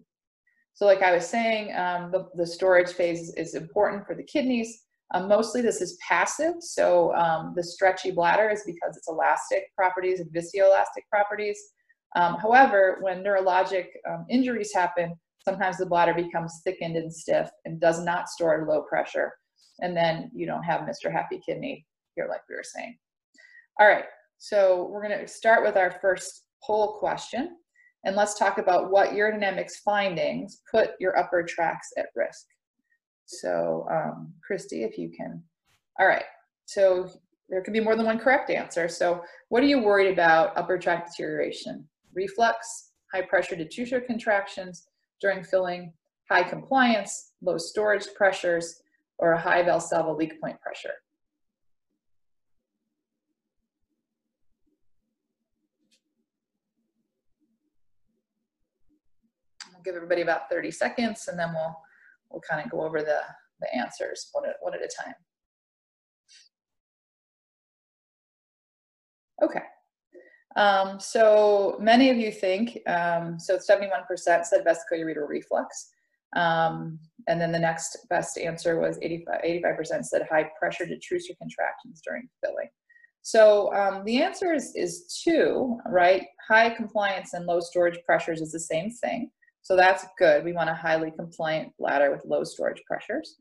So 0.74 0.86
like 0.86 1.04
I 1.04 1.14
was 1.14 1.28
saying, 1.28 1.68
the, 2.12 2.28
the 2.34 2.48
storage 2.48 2.90
phase 2.90 3.34
is 3.36 3.54
important 3.54 4.08
for 4.08 4.16
the 4.16 4.24
kidneys. 4.24 4.83
Um, 5.14 5.28
mostly 5.28 5.62
this 5.62 5.80
is 5.80 5.98
passive, 6.08 6.56
so 6.60 7.14
um, 7.16 7.54
the 7.56 7.64
stretchy 7.64 8.12
bladder 8.12 8.50
is 8.50 8.64
because 8.66 8.98
it's 8.98 9.08
elastic 9.08 9.66
properties 9.76 10.20
and 10.20 10.30
viscoelastic 10.34 11.08
properties. 11.12 11.60
Um, 12.16 12.36
however, 12.36 12.98
when 13.02 13.24
neurologic 13.24 13.88
um, 14.10 14.26
injuries 14.30 14.74
happen, 14.74 15.14
sometimes 15.44 15.78
the 15.78 15.86
bladder 15.86 16.14
becomes 16.14 16.62
thickened 16.64 16.96
and 16.96 17.14
stiff 17.14 17.50
and 17.66 17.80
does 17.80 18.04
not 18.04 18.30
store 18.30 18.66
low 18.68 18.84
pressure. 18.84 19.32
And 19.82 19.96
then 19.96 20.32
you 20.34 20.46
don't 20.46 20.64
have 20.64 20.82
Mr. 20.82 21.12
Happy 21.12 21.40
Kidney 21.46 21.86
here 22.16 22.28
like 22.30 22.42
we 22.50 22.56
were 22.56 22.64
saying. 22.64 22.98
All 23.80 23.88
right, 23.88 24.06
so 24.38 24.88
we're 24.92 25.02
gonna 25.02 25.28
start 25.28 25.64
with 25.64 25.78
our 25.78 25.92
first 26.02 26.46
poll 26.66 26.98
question. 27.00 27.58
and 28.06 28.16
let's 28.16 28.38
talk 28.38 28.58
about 28.58 28.92
what 28.92 29.12
urodynamics 29.12 29.76
findings 29.86 30.62
put 30.70 30.92
your 31.00 31.18
upper 31.18 31.44
tracts 31.44 31.90
at 31.98 32.08
risk. 32.16 32.46
So, 33.26 33.88
um, 33.90 34.34
Christy, 34.46 34.84
if 34.84 34.98
you 34.98 35.10
can. 35.16 35.42
All 36.00 36.08
right, 36.08 36.26
so 36.66 37.10
there 37.50 37.62
could 37.62 37.74
be 37.74 37.80
more 37.80 37.96
than 37.96 38.06
one 38.06 38.20
correct 38.20 38.50
answer. 38.50 38.88
So, 38.88 39.24
what 39.50 39.64
are 39.64 39.68
you 39.68 39.80
worried 39.80 40.12
about 40.12 40.58
upper 40.58 40.78
tract 40.78 41.12
deterioration? 41.12 41.88
Reflux, 42.14 42.92
high 43.14 43.22
pressure 43.22 43.56
detrusor 43.56 44.06
contractions 44.06 44.88
during 45.22 45.44
filling, 45.44 45.94
high 46.30 46.44
compliance, 46.44 47.32
low 47.42 47.58
storage 47.58 48.08
pressures, 48.16 48.82
or 49.20 49.34
a 49.34 49.40
high 49.40 49.64
Valsalva 49.64 50.18
leak 50.18 50.40
point 50.42 50.60
pressure? 50.62 50.94
I'll 59.76 59.82
give 59.84 59.96
everybody 59.96 60.22
about 60.22 60.50
30 60.50 60.72
seconds 60.72 61.28
and 61.28 61.38
then 61.38 61.54
we'll 61.54 61.76
we'll 62.34 62.42
kind 62.50 62.64
of 62.64 62.72
go 62.72 62.82
over 62.82 63.02
the, 63.02 63.20
the 63.62 63.76
answers 63.76 64.30
one 64.34 64.50
at, 64.50 64.56
one 64.62 64.74
at 64.74 64.82
a 64.82 64.90
time. 65.02 65.14
Okay. 69.42 69.62
Um, 70.56 71.00
so 71.00 71.78
many 71.80 72.10
of 72.10 72.18
you 72.18 72.32
think, 72.32 72.78
um, 72.88 73.40
so 73.40 73.58
71% 73.58 74.06
said 74.18 74.66
vesicoureteral 74.66 75.28
reflux. 75.28 75.90
Um, 76.36 77.00
and 77.28 77.40
then 77.40 77.52
the 77.52 77.60
next 77.60 77.98
best 78.10 78.38
answer 78.38 78.80
was 78.80 79.00
85, 79.02 79.42
85% 79.44 80.06
said 80.06 80.28
high 80.30 80.50
pressure 80.60 80.86
detrusor 80.86 81.38
contractions 81.40 82.02
during 82.06 82.28
filling. 82.44 82.70
So 83.22 83.74
um, 83.74 84.04
the 84.04 84.22
answer 84.22 84.54
is, 84.54 84.74
is 84.76 85.22
two, 85.24 85.80
right? 85.86 86.26
High 86.48 86.70
compliance 86.72 87.34
and 87.34 87.46
low 87.46 87.60
storage 87.62 88.00
pressures 88.06 88.42
is 88.42 88.52
the 88.52 88.60
same 88.60 88.92
thing. 88.92 89.32
So 89.64 89.76
that's 89.76 90.06
good. 90.18 90.44
We 90.44 90.54
want 90.54 90.70
a 90.70 90.76
highly 90.76 91.12
compliant 91.12 91.74
bladder 91.80 92.12
with 92.12 92.26
low 92.26 92.44
storage 92.44 92.82
pressures. 92.86 93.38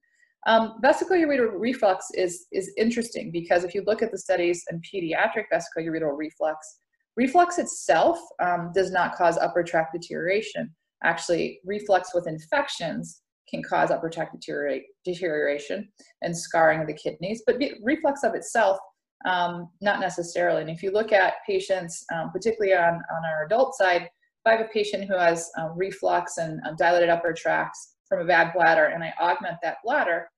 Um, 0.47 0.81
vesicoureteral 0.83 1.53
reflux 1.55 2.07
is, 2.15 2.47
is 2.53 2.73
interesting 2.77 3.31
because 3.31 3.65
if 3.65 3.75
you 3.75 3.83
look 3.87 4.03
at 4.03 4.11
the 4.11 4.19
studies 4.19 4.65
in 4.71 4.81
pediatric 4.81 5.45
vesicoureteral 5.53 6.17
reflux, 6.17 6.79
reflux 7.17 7.59
itself 7.59 8.19
um, 8.41 8.71
does 8.75 8.91
not 8.91 9.15
cause 9.15 9.37
upper 9.39 9.63
tract 9.63 9.93
deterioration. 9.93 10.75
Actually, 11.05 11.61
reflux 11.65 12.15
with 12.15 12.27
infections 12.27 13.23
can 13.49 13.63
cause 13.63 13.91
upper 13.91 14.09
tract 14.09 14.37
deterioration 15.05 15.89
and 16.23 16.37
scarring 16.37 16.81
of 16.81 16.87
the 16.87 16.95
kidneys, 16.95 17.43
but 17.47 17.57
reflux 17.83 18.23
of 18.23 18.35
itself, 18.35 18.79
um, 19.27 19.69
not 19.81 20.01
necessarily. 20.01 20.63
And 20.63 20.71
if 20.71 20.83
you 20.83 20.91
look 20.91 21.13
at 21.13 21.35
patients, 21.47 22.05
um, 22.15 22.31
particularly 22.31 22.75
on, 22.75 22.95
on 22.95 23.25
our 23.25 23.45
adult 23.47 23.75
side, 23.75 24.09
I 24.45 24.53
have 24.53 24.61
a 24.61 24.69
patient 24.69 25.05
who 25.05 25.17
has 25.17 25.51
um, 25.59 25.73
reflux 25.77 26.39
and 26.39 26.61
um, 26.67 26.75
dilated 26.77 27.09
upper 27.09 27.33
tracts 27.33 27.95
from 28.09 28.21
a 28.21 28.25
bad 28.25 28.53
bladder 28.53 28.87
and 28.87 29.03
I 29.03 29.13
augment 29.21 29.57
that 29.63 29.79
bladder, 29.85 30.29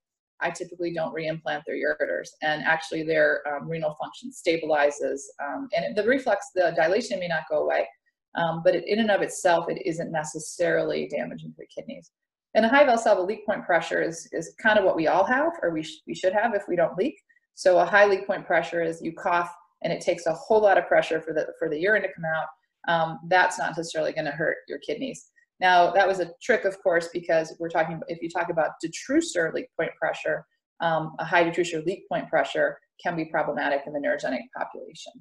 I 0.40 0.51
typically 0.51 0.93
don't 0.93 1.14
reimplant 1.14 1.62
their 1.67 1.77
ureters. 1.77 2.29
And 2.43 2.62
actually 2.64 3.03
their 3.03 3.43
um, 3.49 3.69
renal 3.69 3.97
function 4.01 4.31
stabilizes. 4.31 5.21
Um, 5.43 5.69
and 5.75 5.97
the 5.97 6.05
reflux, 6.05 6.51
the 6.55 6.73
dilation 6.77 7.19
may 7.19 7.29
not 7.29 7.45
go 7.51 7.62
away, 7.62 7.88
um, 8.35 8.61
but 8.62 8.75
it, 8.75 8.85
in 8.87 9.01
and 9.01 9.11
of 9.11 9.23
itself, 9.23 9.67
it 9.69 9.85
isn't 9.87 10.12
necessarily 10.12 11.09
damaging 11.09 11.51
to 11.53 11.57
the 11.59 11.67
kidneys. 11.67 12.11
And 12.55 12.64
a 12.64 12.69
high 12.69 12.85
Valsalva 12.85 13.27
leak 13.27 13.47
point 13.47 13.64
pressure 13.64 14.03
is, 14.03 14.29
is 14.33 14.55
kind 14.62 14.79
of 14.79 14.85
what 14.85 14.97
we 14.97 15.09
all 15.09 15.25
have, 15.25 15.53
or 15.62 15.73
we, 15.73 15.83
sh 15.83 16.03
we 16.07 16.14
should 16.14 16.33
have 16.33 16.55
if 16.55 16.69
we 16.69 16.77
don't 16.77 16.97
leak. 16.97 17.21
So 17.55 17.79
a 17.79 17.85
high 17.85 18.07
leak 18.07 18.27
point 18.27 18.47
pressure 18.47 18.83
is 18.83 19.03
you 19.03 19.12
cough 19.12 19.53
and 19.83 19.93
it 19.93 20.01
takes 20.01 20.27
a 20.27 20.33
whole 20.33 20.61
lot 20.61 20.79
of 20.79 20.87
pressure 20.87 21.21
for 21.21 21.33
the, 21.33 21.49
for 21.59 21.69
the 21.69 21.79
urine 21.79 22.03
to 22.03 22.12
come 22.12 22.25
out 22.25 22.47
um, 22.88 23.18
that's 23.29 23.59
not 23.59 23.77
necessarily 23.77 24.12
going 24.12 24.25
to 24.27 24.31
hurt 24.31 24.59
your 24.68 24.79
kidneys. 24.79 25.31
Now, 25.61 25.90
that 25.92 26.07
was 26.07 26.20
a 26.20 26.31
trick, 26.42 26.64
of 26.64 26.83
course, 26.83 27.09
because 27.12 27.55
we're 27.59 27.68
talking, 27.68 28.01
if 28.09 28.20
you 28.20 28.29
talk 28.29 28.51
about 28.51 28.73
detrusor 28.85 29.53
leak 29.53 29.68
point 29.79 29.92
pressure, 29.99 30.44
um, 30.81 31.14
a 31.20 31.25
high 31.25 31.44
detrusor 31.44 31.85
leak 31.85 32.09
point 32.09 32.29
pressure 32.29 32.79
can 33.03 33.16
be 33.16 33.25
problematic 33.25 33.83
in 33.87 33.92
the 33.92 34.01
neurogenic 34.01 34.42
population. 34.57 35.12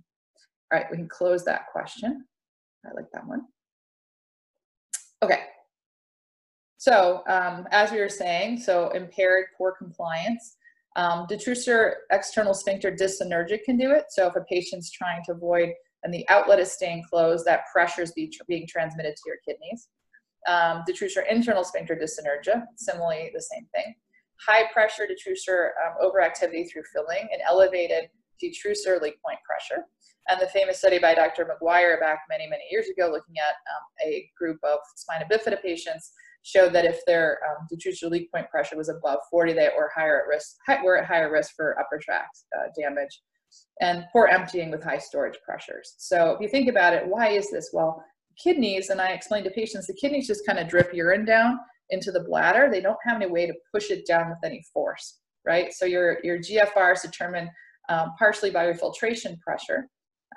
All 0.72 0.80
right, 0.80 0.88
we 0.90 0.98
can 0.98 1.08
close 1.08 1.46
that 1.46 1.68
question. 1.72 2.26
I 2.86 2.94
like 2.96 3.12
that 3.14 3.28
one. 3.28 3.42
Okay. 5.24 5.42
So 6.78 7.24
um, 7.28 7.68
as 7.72 7.92
we 7.92 8.00
were 8.00 8.10
saying, 8.10 8.60
so 8.60 8.90
impaired 8.90 9.46
poor 9.58 9.74
compliance. 9.78 10.58
Um, 10.96 11.26
detrusor 11.28 11.94
external 12.12 12.54
sphincter 12.54 12.92
dyssynergic 12.92 13.64
can 13.64 13.78
do 13.78 13.92
it. 13.92 14.06
So 14.10 14.28
if 14.28 14.36
a 14.36 14.42
patient's 14.42 14.92
trying 14.92 15.24
to 15.26 15.32
avoid 15.32 15.70
and 16.04 16.14
the 16.14 16.28
outlet 16.30 16.60
is 16.60 16.72
staying 16.72 17.04
closed, 17.10 17.46
that 17.46 17.66
pressure 17.72 18.02
is 18.02 18.12
be 18.12 18.28
tr 18.28 18.44
being 18.48 18.68
transmitted 18.68 19.16
to 19.16 19.22
your 19.26 19.38
kidneys. 19.48 19.90
Um, 20.48 20.84
detrusor 20.88 21.24
internal 21.30 21.64
sphincter 21.64 21.96
dyssynergia, 21.96 22.64
similarly 22.76 23.32
the 23.34 23.42
same 23.42 23.66
thing. 23.74 23.96
High 24.46 24.72
pressure 24.74 25.04
detrusor 25.04 25.70
um, 25.86 25.96
overactivity 26.04 26.70
through 26.70 26.84
filling 26.94 27.30
and 27.32 27.42
elevated 27.48 28.10
detrusor 28.44 29.02
leak 29.02 29.22
point 29.26 29.40
pressure. 29.48 29.86
And 30.30 30.42
the 30.42 30.48
famous 30.48 30.80
study 30.80 31.00
by 31.00 31.16
Dr. 31.16 31.46
McGuire 31.46 32.00
back 32.00 32.20
many, 32.30 32.48
many 32.48 32.64
years 32.70 32.88
ago 32.88 33.08
looking 33.12 33.36
at 33.38 33.56
um, 33.74 34.10
a 34.10 34.30
group 34.38 34.58
of 34.64 34.80
spina 34.96 35.26
bifida 35.32 35.62
patients 35.62 36.12
showed 36.44 36.74
that 36.74 36.86
if 36.86 37.00
their 37.06 37.40
um, 37.50 37.68
detrusor 37.74 38.10
leak 38.10 38.32
point 38.32 38.50
pressure 38.50 38.78
was 38.78 38.90
above 38.90 39.20
40, 39.32 39.54
they 39.54 39.70
were 39.78 39.92
higher 39.96 40.22
at 40.22 40.28
risk, 40.28 40.58
were 40.84 40.98
at 40.98 41.06
higher 41.06 41.32
risk 41.32 41.54
for 41.56 41.80
upper 41.80 42.00
tract 42.04 42.40
uh, 42.58 42.68
damage 42.80 43.22
and 43.82 44.06
poor 44.12 44.28
emptying 44.28 44.72
with 44.72 44.84
high 44.84 44.98
storage 44.98 45.38
pressures. 45.46 45.96
So 45.98 46.32
if 46.32 46.42
you 46.42 46.48
think 46.48 46.70
about 46.70 46.94
it, 46.94 47.08
why 47.08 47.30
is 47.30 47.50
this? 47.52 47.70
Well, 47.74 48.04
kidneys, 48.42 48.90
and 48.90 49.02
I 49.02 49.10
explain 49.10 49.44
to 49.44 49.52
patients, 49.52 49.88
the 49.88 49.94
kidneys 49.94 50.28
just 50.28 50.46
kind 50.46 50.60
of 50.60 50.68
drip 50.68 50.94
urine 50.94 51.26
down 51.26 51.60
into 51.90 52.12
the 52.12 52.24
bladder. 52.24 52.70
They 52.72 52.82
don't 52.82 52.98
have 53.06 53.22
any 53.22 53.30
way 53.30 53.46
to 53.46 53.54
push 53.74 53.92
it 53.92 54.06
down 54.08 54.30
with 54.30 54.40
any 54.44 54.64
force, 54.74 55.20
right? 55.46 55.74
So 55.74 55.86
your, 55.86 56.18
your 56.24 56.40
GFR 56.40 56.94
is 56.94 57.02
determined 57.02 57.50
um, 57.90 58.14
partially 58.18 58.52
by 58.52 58.66
your 58.66 58.76
filtration 58.76 59.38
pressure. 59.46 59.88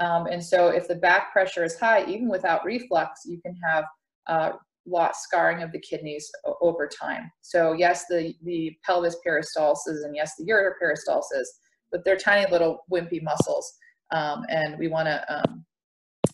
Um, 0.00 0.26
and 0.26 0.44
so 0.44 0.68
if 0.68 0.88
the 0.88 0.96
back 0.96 1.32
pressure 1.32 1.64
is 1.64 1.78
high, 1.78 2.04
even 2.06 2.28
without 2.28 2.64
reflux, 2.64 3.22
you 3.24 3.40
can 3.40 3.56
have 3.64 3.84
uh, 4.26 4.52
lot 4.86 5.16
scarring 5.16 5.62
of 5.62 5.72
the 5.72 5.80
kidneys 5.80 6.30
over 6.60 6.88
time. 6.88 7.30
So 7.42 7.72
yes, 7.72 8.04
the, 8.08 8.34
the 8.42 8.76
pelvis 8.84 9.16
peristalsis 9.26 10.04
and 10.04 10.14
yes, 10.14 10.32
the 10.38 10.44
ureter 10.44 10.72
peristalsis 10.82 11.46
but 11.90 12.04
they're 12.04 12.16
tiny 12.16 12.50
little 12.50 12.84
wimpy 12.90 13.22
muscles. 13.22 13.74
Um, 14.12 14.44
and 14.48 14.78
we 14.78 14.88
want 14.88 15.06
to, 15.06 15.34
um, 15.34 15.64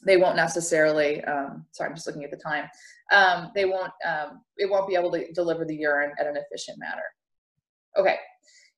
they 0.04 0.16
won't 0.16 0.36
necessarily, 0.36 1.22
um, 1.24 1.64
sorry, 1.72 1.90
I'm 1.90 1.96
just 1.96 2.06
looking 2.06 2.24
at 2.24 2.30
the 2.30 2.36
time. 2.36 2.68
Um, 3.12 3.50
they 3.54 3.64
won't, 3.64 3.92
um, 4.06 4.42
it 4.56 4.68
won't 4.68 4.88
be 4.88 4.94
able 4.94 5.10
to 5.12 5.32
deliver 5.32 5.64
the 5.64 5.76
urine 5.76 6.12
at 6.18 6.26
an 6.26 6.36
efficient 6.36 6.78
manner. 6.78 7.02
Okay, 7.96 8.16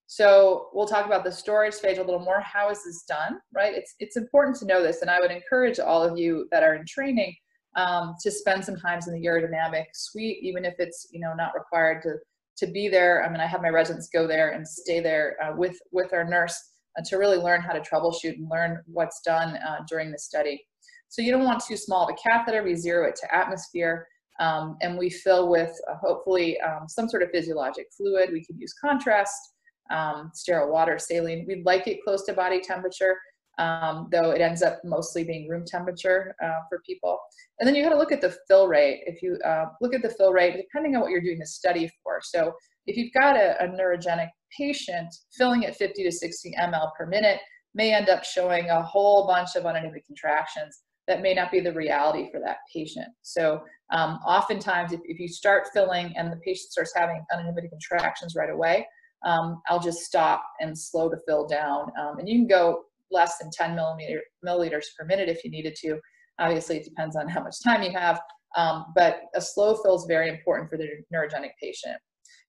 so 0.07 0.69
we'll 0.73 0.87
talk 0.87 1.07
about 1.07 1.25
the 1.25 1.33
storage 1.33 1.75
phase 1.75 1.99
a 1.99 2.03
little 2.03 2.21
more. 2.21 2.41
How 2.41 2.71
is 2.71 2.85
this 2.85 3.05
done, 3.05 3.39
right? 3.55 3.75
It's, 3.75 3.95
it's 4.01 4.17
important 4.17 4.57
to 4.57 4.67
know 4.67 4.83
this, 4.83 5.03
and 5.03 5.11
I 5.11 5.21
would 5.21 5.31
encourage 5.31 5.79
all 5.79 6.03
of 6.03 6.19
you 6.19 6.47
that 6.51 6.63
are 6.63 6.75
in 6.75 6.85
training 6.87 7.35
um, 7.77 8.15
to 8.23 8.31
spend 8.31 8.65
some 8.65 8.77
time 8.77 9.01
in 9.07 9.15
the 9.15 9.27
urodynamic 9.27 9.87
suite, 9.93 10.39
even 10.43 10.65
if 10.65 10.75
it's, 10.79 11.09
you 11.11 11.21
know, 11.21 11.35
not 11.35 11.55
required 11.55 12.03
to 12.03 12.17
to 12.57 12.67
be 12.67 12.89
there. 12.89 13.25
I 13.25 13.31
mean, 13.31 13.41
I 13.41 13.47
have 13.47 13.63
my 13.63 13.69
residents 13.69 14.09
go 14.09 14.27
there 14.27 14.51
and 14.51 14.67
stay 14.67 15.01
there 15.01 15.37
uh, 15.43 15.57
with 15.57 15.77
with 15.93 16.13
our 16.13 16.25
nurse 16.25 16.57
uh, 16.99 17.03
to 17.09 17.17
really 17.17 17.37
learn 17.37 17.61
how 17.61 17.73
to 17.73 17.81
troubleshoot 17.81 18.37
and 18.37 18.49
learn 18.51 18.83
what's 18.87 19.21
done 19.21 19.57
uh, 19.57 19.79
during 19.89 20.11
the 20.11 20.19
study. 20.19 20.65
So 21.09 21.23
you 21.23 21.31
don't 21.31 21.45
want 21.45 21.63
too 21.65 21.77
small 21.77 22.05
of 22.05 22.11
a 22.11 22.29
catheter. 22.29 22.63
We 22.63 22.75
zero 22.75 23.09
it 23.09 23.17
to 23.17 23.35
atmosphere, 23.35 24.07
um, 24.41 24.77
and 24.83 24.99
we 24.99 25.11
fill 25.11 25.49
with 25.49 25.73
uh, 25.91 25.97
hopefully 26.01 26.61
um, 26.61 26.89
some 26.89 27.09
sort 27.09 27.23
of 27.23 27.31
physiologic 27.31 27.87
fluid. 27.97 28.31
We 28.33 28.45
can 28.45 28.59
use 28.59 28.75
contrast, 28.75 29.55
um, 29.91 30.31
sterile 30.35 30.73
water, 30.73 30.99
saline. 30.99 31.45
We'd 31.47 31.65
like 31.65 31.87
it 31.87 32.03
close 32.05 32.25
to 32.27 32.33
body 32.33 32.61
temperature 32.61 33.17
um, 33.59 34.09
though 34.11 34.31
it 34.31 34.41
ends 34.41 34.63
up 34.63 34.81
mostly 34.85 35.25
being 35.25 35.49
room 35.49 35.65
temperature 35.67 36.35
uh, 36.43 36.61
for 36.69 36.81
people. 36.87 37.19
And 37.59 37.67
then 37.67 37.75
you 37.75 37.83
got 37.83 37.91
to 37.91 37.99
look 37.99 38.13
at 38.13 38.21
the 38.21 38.37
fill 38.49 38.69
rate. 38.69 39.03
If 39.07 39.23
you 39.23 39.39
uh, 39.45 39.67
look 39.81 39.95
at 39.95 40.03
the 40.03 40.11
fill 40.11 40.33
rate, 40.33 40.57
depending 40.57 40.97
on 40.97 41.03
what 41.03 41.11
you're 41.11 41.21
doing 41.21 41.39
the 41.39 41.47
study 41.47 41.91
for. 42.03 42.21
So 42.23 42.53
if 42.87 42.97
you've 42.97 43.13
got 43.13 43.37
a, 43.37 43.63
a 43.63 43.69
neurogenic 43.69 44.29
patient, 44.57 45.15
filling 45.37 45.65
at 45.65 45.77
50 45.77 46.05
to 46.05 46.13
60 46.13 46.55
ml 46.61 46.91
per 46.97 47.07
minute 47.07 47.41
may 47.75 47.93
end 47.93 48.09
up 48.09 48.25
showing 48.25 48.71
a 48.71 48.83
whole 48.83 49.27
bunch 49.27 49.57
of 49.57 49.67
uninhibited 49.67 50.07
contractions 50.07 50.83
that 51.07 51.21
may 51.21 51.35
not 51.35 51.51
be 51.51 51.61
the 51.61 51.73
reality 51.73 52.31
for 52.31 52.41
that 52.41 52.59
patient. 52.73 53.09
So 53.23 53.63
um, 53.93 54.19
oftentimes 54.27 54.93
if, 54.93 55.01
if 55.05 55.19
you 55.19 55.29
start 55.29 55.69
filling 55.75 56.15
and 56.17 56.33
the 56.33 56.37
patient 56.37 56.71
starts 56.71 56.93
having 56.97 57.23
uninhibited 57.33 57.71
contractions 57.71 58.35
right 58.35 58.51
away, 58.51 58.87
um, 59.25 59.63
I'll 59.69 59.81
just 59.81 60.01
stop 60.01 60.45
and 60.61 60.79
slow 60.79 61.09
the 61.09 61.21
fill 61.27 61.47
down. 61.47 61.91
Um, 62.01 62.19
and 62.19 62.29
you 62.29 62.39
can 62.39 62.47
go 62.47 62.85
less 63.15 63.39
than 63.39 63.51
10 63.51 63.75
millimeter, 63.75 64.21
milliliters 64.47 64.85
per 64.99 65.07
minute 65.07 65.29
if 65.29 65.45
you 65.45 65.51
needed 65.51 65.75
to. 65.77 65.99
Obviously, 66.39 66.77
it 66.77 66.85
depends 66.85 67.17
on 67.17 67.29
how 67.29 67.43
much 67.43 67.63
time 67.63 67.83
you 67.83 67.93
have, 67.93 68.21
um, 68.57 68.87
but 68.95 69.23
a 69.35 69.41
slow 69.41 69.77
fill 69.77 69.97
is 69.97 70.05
very 70.07 70.29
important 70.29 70.69
for 70.69 70.77
the 70.77 70.89
neurogenic 71.15 71.51
patient. 71.63 71.97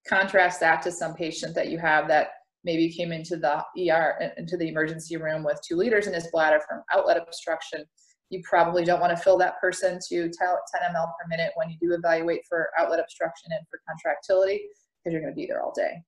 Contrast 0.07 0.59
that 0.59 0.81
to 0.81 0.91
some 0.91 1.13
patient 1.13 1.55
that 1.55 1.69
you 1.69 1.77
have 1.77 2.07
that 2.07 2.29
maybe 2.63 2.91
came 2.91 3.11
into 3.11 3.37
the 3.37 3.63
ER, 3.89 4.33
into 4.37 4.57
the 4.57 4.67
emergency 4.67 5.17
room 5.17 5.43
with 5.43 5.59
two 5.65 5.75
liters 5.75 6.07
in 6.07 6.13
his 6.13 6.27
bladder 6.31 6.59
from 6.67 6.81
outlet 6.91 7.17
obstruction, 7.17 7.85
You 8.31 8.41
probably 8.43 8.83
don't 8.83 8.99
want 8.99 9.15
to 9.15 9.23
fill 9.23 9.37
that 9.37 9.59
person 9.61 9.99
to 10.09 10.15
10 10.23 10.31
ml 10.31 11.05
per 11.05 11.27
minute 11.29 11.51
when 11.55 11.69
you 11.69 11.77
do 11.79 11.93
evaluate 11.93 12.41
for 12.49 12.69
outlet 12.77 12.99
obstruction 12.99 13.51
and 13.51 13.61
for 13.69 13.79
contractility 13.87 14.61
because 15.03 15.13
you're 15.13 15.21
going 15.21 15.33
to 15.33 15.35
be 15.35 15.45
there 15.45 15.61
all 15.61 15.73
day. 15.75 16.01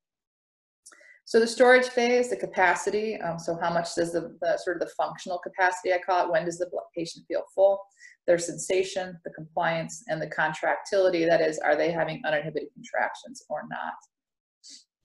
So 1.28 1.42
the 1.42 1.48
storage 1.48 1.90
phase, 1.90 2.30
the 2.30 2.38
capacity, 2.38 3.20
um, 3.20 3.38
so 3.38 3.58
how 3.62 3.70
much 3.70 3.96
does 3.96 4.14
the, 4.14 4.34
the, 4.40 4.58
sort 4.64 4.78
of 4.78 4.88
the 4.88 4.94
functional 4.96 5.40
capacity, 5.40 5.92
I 5.92 5.98
call 5.98 6.24
it, 6.24 6.32
when 6.32 6.46
does 6.46 6.58
the 6.58 6.70
patient 6.96 7.26
feel 7.28 7.44
full? 7.54 7.82
Their 8.28 8.38
sensation, 8.38 9.20
the 9.26 9.32
compliance, 9.32 10.06
and 10.08 10.22
the 10.22 10.30
contractility, 10.30 11.26
that 11.26 11.42
is, 11.42 11.60
are 11.60 11.76
they 11.76 11.92
having 11.92 12.22
uninhibited 12.26 12.70
contractions 12.74 13.44
or 13.50 13.64
not? 13.70 13.94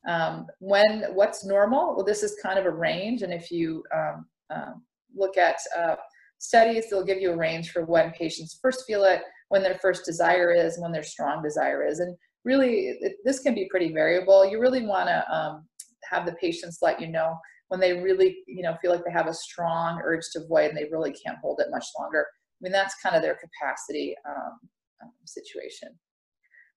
Um, 0.09 0.47
when, 0.61 1.07
what's 1.13 1.45
normal? 1.45 1.97
Well, 1.97 2.05
this 2.05 2.23
is 2.23 2.37
kind 2.41 2.57
of 2.57 2.67
a 2.67 2.71
range, 2.71 3.23
and 3.23 3.33
if 3.33 3.51
you 3.51 3.83
um, 3.93 4.27
um, 4.51 4.85
look 5.17 5.37
at 5.37 5.57
uh, 5.77 5.97
studies, 6.39 6.89
they'll 6.89 7.05
give 7.05 7.21
you 7.21 7.33
a 7.33 7.37
range 7.37 7.73
for 7.73 7.85
when 7.85 8.13
patients 8.13 8.61
first 8.63 8.85
feel 8.87 9.03
it, 9.03 9.23
when 9.49 9.65
their 9.65 9.79
first 9.83 10.05
desire 10.05 10.53
is, 10.53 10.79
when 10.79 10.93
their 10.93 11.03
strong 11.03 11.43
desire 11.43 11.85
is, 11.85 11.99
and 11.99 12.17
really, 12.45 12.97
it, 13.01 13.17
this 13.25 13.41
can 13.41 13.55
be 13.55 13.69
pretty 13.71 13.93
variable. 13.93 14.49
You 14.49 14.61
really 14.61 14.87
want 14.87 15.09
to 15.09 15.35
um, 15.35 15.65
have 16.13 16.27
the 16.27 16.35
patients 16.35 16.79
let 16.83 17.01
you 17.01 17.09
know 17.09 17.37
when 17.69 17.81
they 17.81 17.95
really, 17.95 18.39
you 18.47 18.63
know, 18.63 18.77
feel 18.83 18.93
like 18.93 19.05
they 19.05 19.13
have 19.13 19.29
a 19.29 19.35
strong 19.35 20.01
urge 20.05 20.25
to 20.33 20.47
void 20.47 20.69
and 20.69 20.77
they 20.77 20.89
really 20.91 21.13
can't 21.13 21.39
hold 21.43 21.61
it 21.61 21.69
much 21.71 21.87
longer. 21.99 22.27
I 22.31 22.59
mean, 22.61 22.73
that's 22.73 22.95
kind 23.03 23.17
of 23.17 23.23
their 23.23 23.37
capacity 23.37 24.15
um, 24.29 24.59
um, 25.03 25.11
situation. 25.25 25.89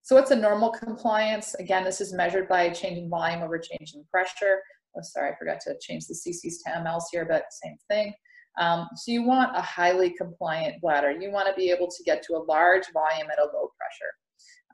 So 0.03 0.15
what's 0.15 0.31
a 0.31 0.35
normal 0.35 0.69
compliance? 0.71 1.55
Again, 1.55 1.83
this 1.83 1.99
is 1.99 2.13
measured 2.13 2.47
by 2.47 2.69
changing 2.69 3.09
volume 3.09 3.41
over 3.41 3.59
change 3.59 3.93
in 3.93 4.05
pressure. 4.09 4.61
Oh, 4.95 5.01
sorry, 5.01 5.31
I 5.31 5.35
forgot 5.37 5.59
to 5.61 5.75
change 5.81 6.05
the 6.07 6.13
cc's 6.13 6.61
to 6.63 6.71
mLs 6.71 7.03
here, 7.11 7.25
but 7.25 7.43
same 7.63 7.75
thing. 7.89 8.13
Um, 8.57 8.87
so 8.95 9.11
you 9.11 9.23
want 9.23 9.57
a 9.57 9.61
highly 9.61 10.11
compliant 10.11 10.79
bladder. 10.81 11.11
You 11.11 11.31
want 11.31 11.47
to 11.47 11.53
be 11.55 11.71
able 11.71 11.87
to 11.87 12.03
get 12.03 12.23
to 12.23 12.35
a 12.35 12.45
large 12.47 12.85
volume 12.93 13.29
at 13.29 13.39
a 13.39 13.45
low 13.53 13.69
pressure. 13.77 14.13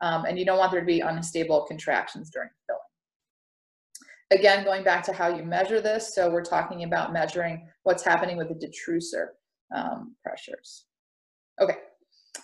Um, 0.02 0.24
and 0.24 0.38
you 0.38 0.44
don't 0.44 0.58
want 0.58 0.70
there 0.70 0.80
to 0.80 0.86
be 0.86 1.00
unstable 1.00 1.64
contractions 1.66 2.30
during 2.30 2.50
filling. 2.66 2.81
Again, 4.32 4.64
going 4.64 4.82
back 4.82 5.04
to 5.04 5.12
how 5.12 5.28
you 5.28 5.44
measure 5.44 5.80
this, 5.82 6.14
so 6.14 6.30
we're 6.30 6.44
talking 6.44 6.84
about 6.84 7.12
measuring 7.12 7.68
what's 7.82 8.02
happening 8.02 8.38
with 8.38 8.48
the 8.48 8.54
detrusor 8.54 9.26
um, 9.76 10.16
pressures. 10.24 10.86
Okay, 11.60 11.76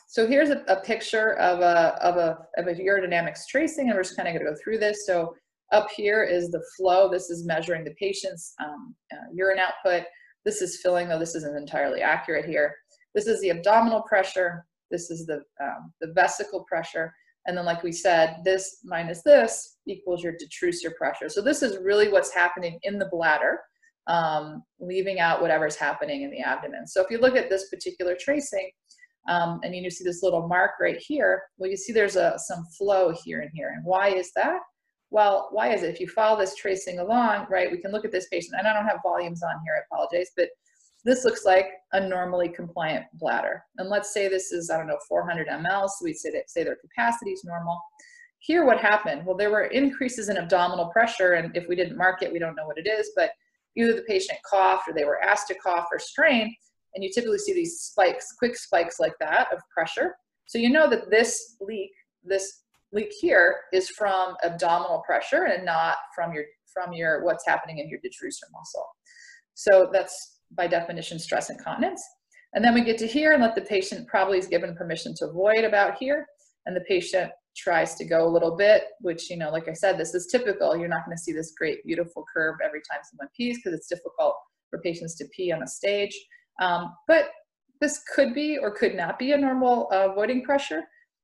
so 0.06 0.26
here's 0.26 0.50
a, 0.50 0.62
a, 0.68 0.82
picture 0.82 1.34
of 1.38 1.60
a, 1.60 1.96
of, 2.02 2.16
a, 2.16 2.38
of 2.58 2.66
a 2.66 2.74
urodynamics 2.74 3.46
tracing, 3.48 3.88
and 3.88 3.96
we're 3.96 4.02
just 4.02 4.16
kind 4.16 4.28
of 4.28 4.34
going 4.34 4.44
to 4.44 4.50
go 4.50 4.56
through 4.62 4.78
this. 4.78 5.06
So 5.06 5.34
up 5.72 5.88
here 5.96 6.24
is 6.24 6.50
the 6.50 6.62
flow. 6.76 7.10
This 7.10 7.30
is 7.30 7.46
measuring 7.46 7.84
the 7.84 7.94
patient's 7.98 8.52
um, 8.62 8.94
uh, 9.10 9.32
urine 9.32 9.58
output. 9.58 10.04
This 10.44 10.60
is 10.60 10.80
filling, 10.82 11.08
though 11.08 11.18
this 11.18 11.34
isn't 11.36 11.56
entirely 11.56 12.02
accurate 12.02 12.44
here. 12.44 12.74
This 13.14 13.26
is 13.26 13.40
the 13.40 13.50
abdominal 13.50 14.02
pressure. 14.02 14.66
This 14.90 15.10
is 15.10 15.24
the, 15.24 15.40
um, 15.62 15.92
the 16.02 16.08
vesical 16.08 16.66
pressure. 16.66 17.14
And 17.48 17.56
then 17.56 17.64
like 17.64 17.82
we 17.82 17.92
said, 17.92 18.36
this 18.44 18.78
minus 18.84 19.22
this 19.22 19.78
equals 19.86 20.22
your 20.22 20.34
detrusor 20.34 20.94
pressure. 20.94 21.28
So 21.30 21.40
this 21.40 21.62
is 21.62 21.78
really 21.78 22.12
what's 22.12 22.32
happening 22.32 22.78
in 22.82 22.98
the 22.98 23.08
bladder, 23.10 23.58
um, 24.06 24.62
leaving 24.78 25.18
out 25.18 25.40
whatever's 25.40 25.74
happening 25.74 26.22
in 26.22 26.30
the 26.30 26.40
abdomen. 26.40 26.86
So 26.86 27.02
if 27.02 27.10
you 27.10 27.18
look 27.18 27.36
at 27.36 27.48
this 27.48 27.70
particular 27.70 28.14
tracing, 28.20 28.70
um, 29.28 29.60
and 29.62 29.74
you 29.74 29.90
see 29.90 30.04
this 30.04 30.22
little 30.22 30.46
mark 30.46 30.72
right 30.80 30.98
here, 30.98 31.42
well, 31.56 31.70
you 31.70 31.76
see 31.76 31.92
there's 31.92 32.16
a, 32.16 32.38
some 32.38 32.64
flow 32.76 33.14
here 33.24 33.40
and 33.40 33.50
here. 33.54 33.72
And 33.74 33.84
why 33.84 34.08
is 34.08 34.30
that? 34.36 34.60
Well, 35.10 35.48
why 35.50 35.72
is 35.72 35.82
it? 35.82 35.94
If 35.94 36.00
you 36.00 36.08
follow 36.08 36.38
this 36.38 36.54
tracing 36.54 36.98
along, 36.98 37.46
right, 37.50 37.72
we 37.72 37.80
can 37.80 37.92
look 37.92 38.04
at 38.04 38.12
this 38.12 38.28
patient, 38.28 38.54
and 38.58 38.68
I 38.68 38.74
don't 38.74 38.86
have 38.86 39.00
volumes 39.02 39.42
on 39.42 39.54
here, 39.64 39.74
I 39.74 39.80
apologize, 39.90 40.30
but 40.36 40.48
this 41.08 41.24
looks 41.24 41.46
like 41.46 41.70
a 41.92 42.06
normally 42.06 42.50
compliant 42.50 43.06
bladder. 43.14 43.64
And 43.78 43.88
let's 43.88 44.12
say 44.12 44.28
this 44.28 44.52
is, 44.52 44.68
I 44.70 44.76
don't 44.76 44.86
know, 44.86 44.98
400 45.08 45.48
ml, 45.48 45.88
so 45.88 46.04
we 46.04 46.12
say, 46.12 46.30
that, 46.32 46.50
say 46.50 46.64
their 46.64 46.76
capacity 46.76 47.30
is 47.30 47.44
normal. 47.44 47.80
Here, 48.40 48.66
what 48.66 48.78
happened? 48.78 49.24
Well, 49.24 49.36
there 49.36 49.50
were 49.50 49.64
increases 49.64 50.28
in 50.28 50.36
abdominal 50.36 50.88
pressure, 50.88 51.32
and 51.32 51.56
if 51.56 51.66
we 51.66 51.76
didn't 51.76 51.96
mark 51.96 52.22
it, 52.22 52.30
we 52.30 52.38
don't 52.38 52.54
know 52.54 52.66
what 52.66 52.76
it 52.76 52.86
is, 52.86 53.10
but 53.16 53.30
either 53.74 53.94
the 53.94 54.02
patient 54.02 54.38
coughed 54.48 54.86
or 54.86 54.92
they 54.92 55.04
were 55.04 55.22
asked 55.22 55.48
to 55.48 55.54
cough 55.54 55.86
or 55.90 55.98
strain, 55.98 56.54
and 56.94 57.02
you 57.02 57.10
typically 57.10 57.38
see 57.38 57.54
these 57.54 57.80
spikes, 57.80 58.34
quick 58.38 58.54
spikes 58.56 59.00
like 59.00 59.14
that 59.18 59.48
of 59.52 59.60
pressure. 59.72 60.14
So 60.46 60.58
you 60.58 60.70
know 60.70 60.90
that 60.90 61.10
this 61.10 61.56
leak, 61.60 61.92
this 62.22 62.64
leak 62.92 63.12
here 63.18 63.60
is 63.72 63.88
from 63.88 64.34
abdominal 64.44 65.02
pressure 65.06 65.44
and 65.44 65.64
not 65.64 65.96
from 66.14 66.32
your 66.32 66.44
from 66.72 66.92
your 66.92 67.24
what's 67.24 67.46
happening 67.46 67.78
in 67.78 67.88
your 67.88 67.98
detrusor 68.00 68.50
muscle. 68.52 68.86
So 69.54 69.90
that's 69.92 70.37
by 70.52 70.66
definition, 70.66 71.18
stress 71.18 71.50
incontinence. 71.50 72.02
And 72.54 72.64
then 72.64 72.74
we 72.74 72.82
get 72.82 72.98
to 72.98 73.06
here 73.06 73.32
and 73.32 73.42
let 73.42 73.54
the 73.54 73.62
patient 73.62 74.08
probably 74.08 74.38
is 74.38 74.46
given 74.46 74.74
permission 74.74 75.14
to 75.16 75.30
void 75.32 75.64
about 75.64 75.96
here. 75.98 76.26
And 76.66 76.74
the 76.74 76.80
patient 76.82 77.30
tries 77.56 77.94
to 77.96 78.04
go 78.04 78.26
a 78.26 78.30
little 78.30 78.56
bit, 78.56 78.84
which, 79.00 79.30
you 79.30 79.36
know, 79.36 79.50
like 79.50 79.68
I 79.68 79.72
said, 79.72 79.98
this 79.98 80.14
is 80.14 80.26
typical. 80.26 80.76
You're 80.76 80.88
not 80.88 81.04
going 81.04 81.16
to 81.16 81.22
see 81.22 81.32
this 81.32 81.52
great, 81.56 81.84
beautiful 81.84 82.24
curve 82.32 82.56
every 82.64 82.80
time 82.80 83.00
someone 83.04 83.28
pees 83.36 83.58
because 83.58 83.76
it's 83.76 83.88
difficult 83.88 84.34
for 84.70 84.80
patients 84.80 85.16
to 85.16 85.26
pee 85.34 85.52
on 85.52 85.62
a 85.62 85.66
stage. 85.66 86.16
Um, 86.60 86.94
but 87.06 87.30
this 87.80 88.02
could 88.14 88.34
be 88.34 88.58
or 88.58 88.70
could 88.70 88.94
not 88.94 89.18
be 89.18 89.32
a 89.32 89.38
normal 89.38 89.88
uh, 89.92 90.12
voiding 90.14 90.42
pressure. 90.42 90.82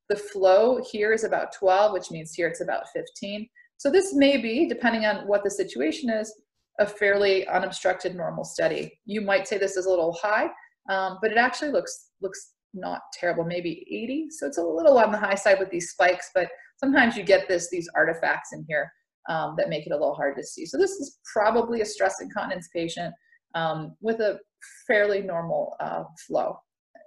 The 0.09 0.15
flow 0.15 0.81
here 0.91 1.13
is 1.13 1.23
about 1.23 1.53
12, 1.53 1.93
which 1.93 2.11
means 2.11 2.33
here 2.33 2.47
it's 2.47 2.61
about 2.61 2.89
15. 2.93 3.47
So 3.77 3.91
this 3.91 4.13
may 4.13 4.37
be, 4.37 4.67
depending 4.67 5.05
on 5.05 5.27
what 5.27 5.43
the 5.43 5.51
situation 5.51 6.09
is, 6.09 6.33
a 6.79 6.85
fairly 6.85 7.47
unobstructed 7.47 8.15
normal 8.15 8.43
study. 8.43 8.99
You 9.05 9.21
might 9.21 9.47
say 9.47 9.57
this 9.57 9.77
is 9.77 9.85
a 9.85 9.89
little 9.89 10.13
high, 10.13 10.49
um, 10.89 11.17
but 11.21 11.31
it 11.31 11.37
actually 11.37 11.71
looks 11.71 12.09
looks 12.21 12.53
not 12.73 13.01
terrible, 13.13 13.45
maybe 13.45 13.85
80. 13.89 14.27
So 14.31 14.47
it's 14.47 14.57
a 14.57 14.63
little 14.63 14.97
on 14.97 15.11
the 15.11 15.17
high 15.17 15.35
side 15.35 15.59
with 15.59 15.69
these 15.69 15.91
spikes, 15.91 16.29
but 16.35 16.49
sometimes 16.77 17.15
you 17.15 17.23
get 17.23 17.47
this 17.47 17.69
these 17.69 17.89
artifacts 17.95 18.49
in 18.53 18.65
here 18.67 18.91
um, 19.29 19.55
that 19.57 19.69
make 19.69 19.87
it 19.87 19.91
a 19.91 19.95
little 19.95 20.13
hard 20.13 20.35
to 20.37 20.43
see. 20.43 20.65
So 20.65 20.77
this 20.77 20.91
is 20.91 21.17
probably 21.31 21.81
a 21.81 21.85
stress 21.85 22.21
incontinence 22.21 22.69
patient 22.73 23.13
um, 23.55 23.95
with 24.01 24.19
a 24.19 24.39
fairly 24.87 25.21
normal 25.21 25.75
uh, 25.79 26.03
flow. 26.27 26.57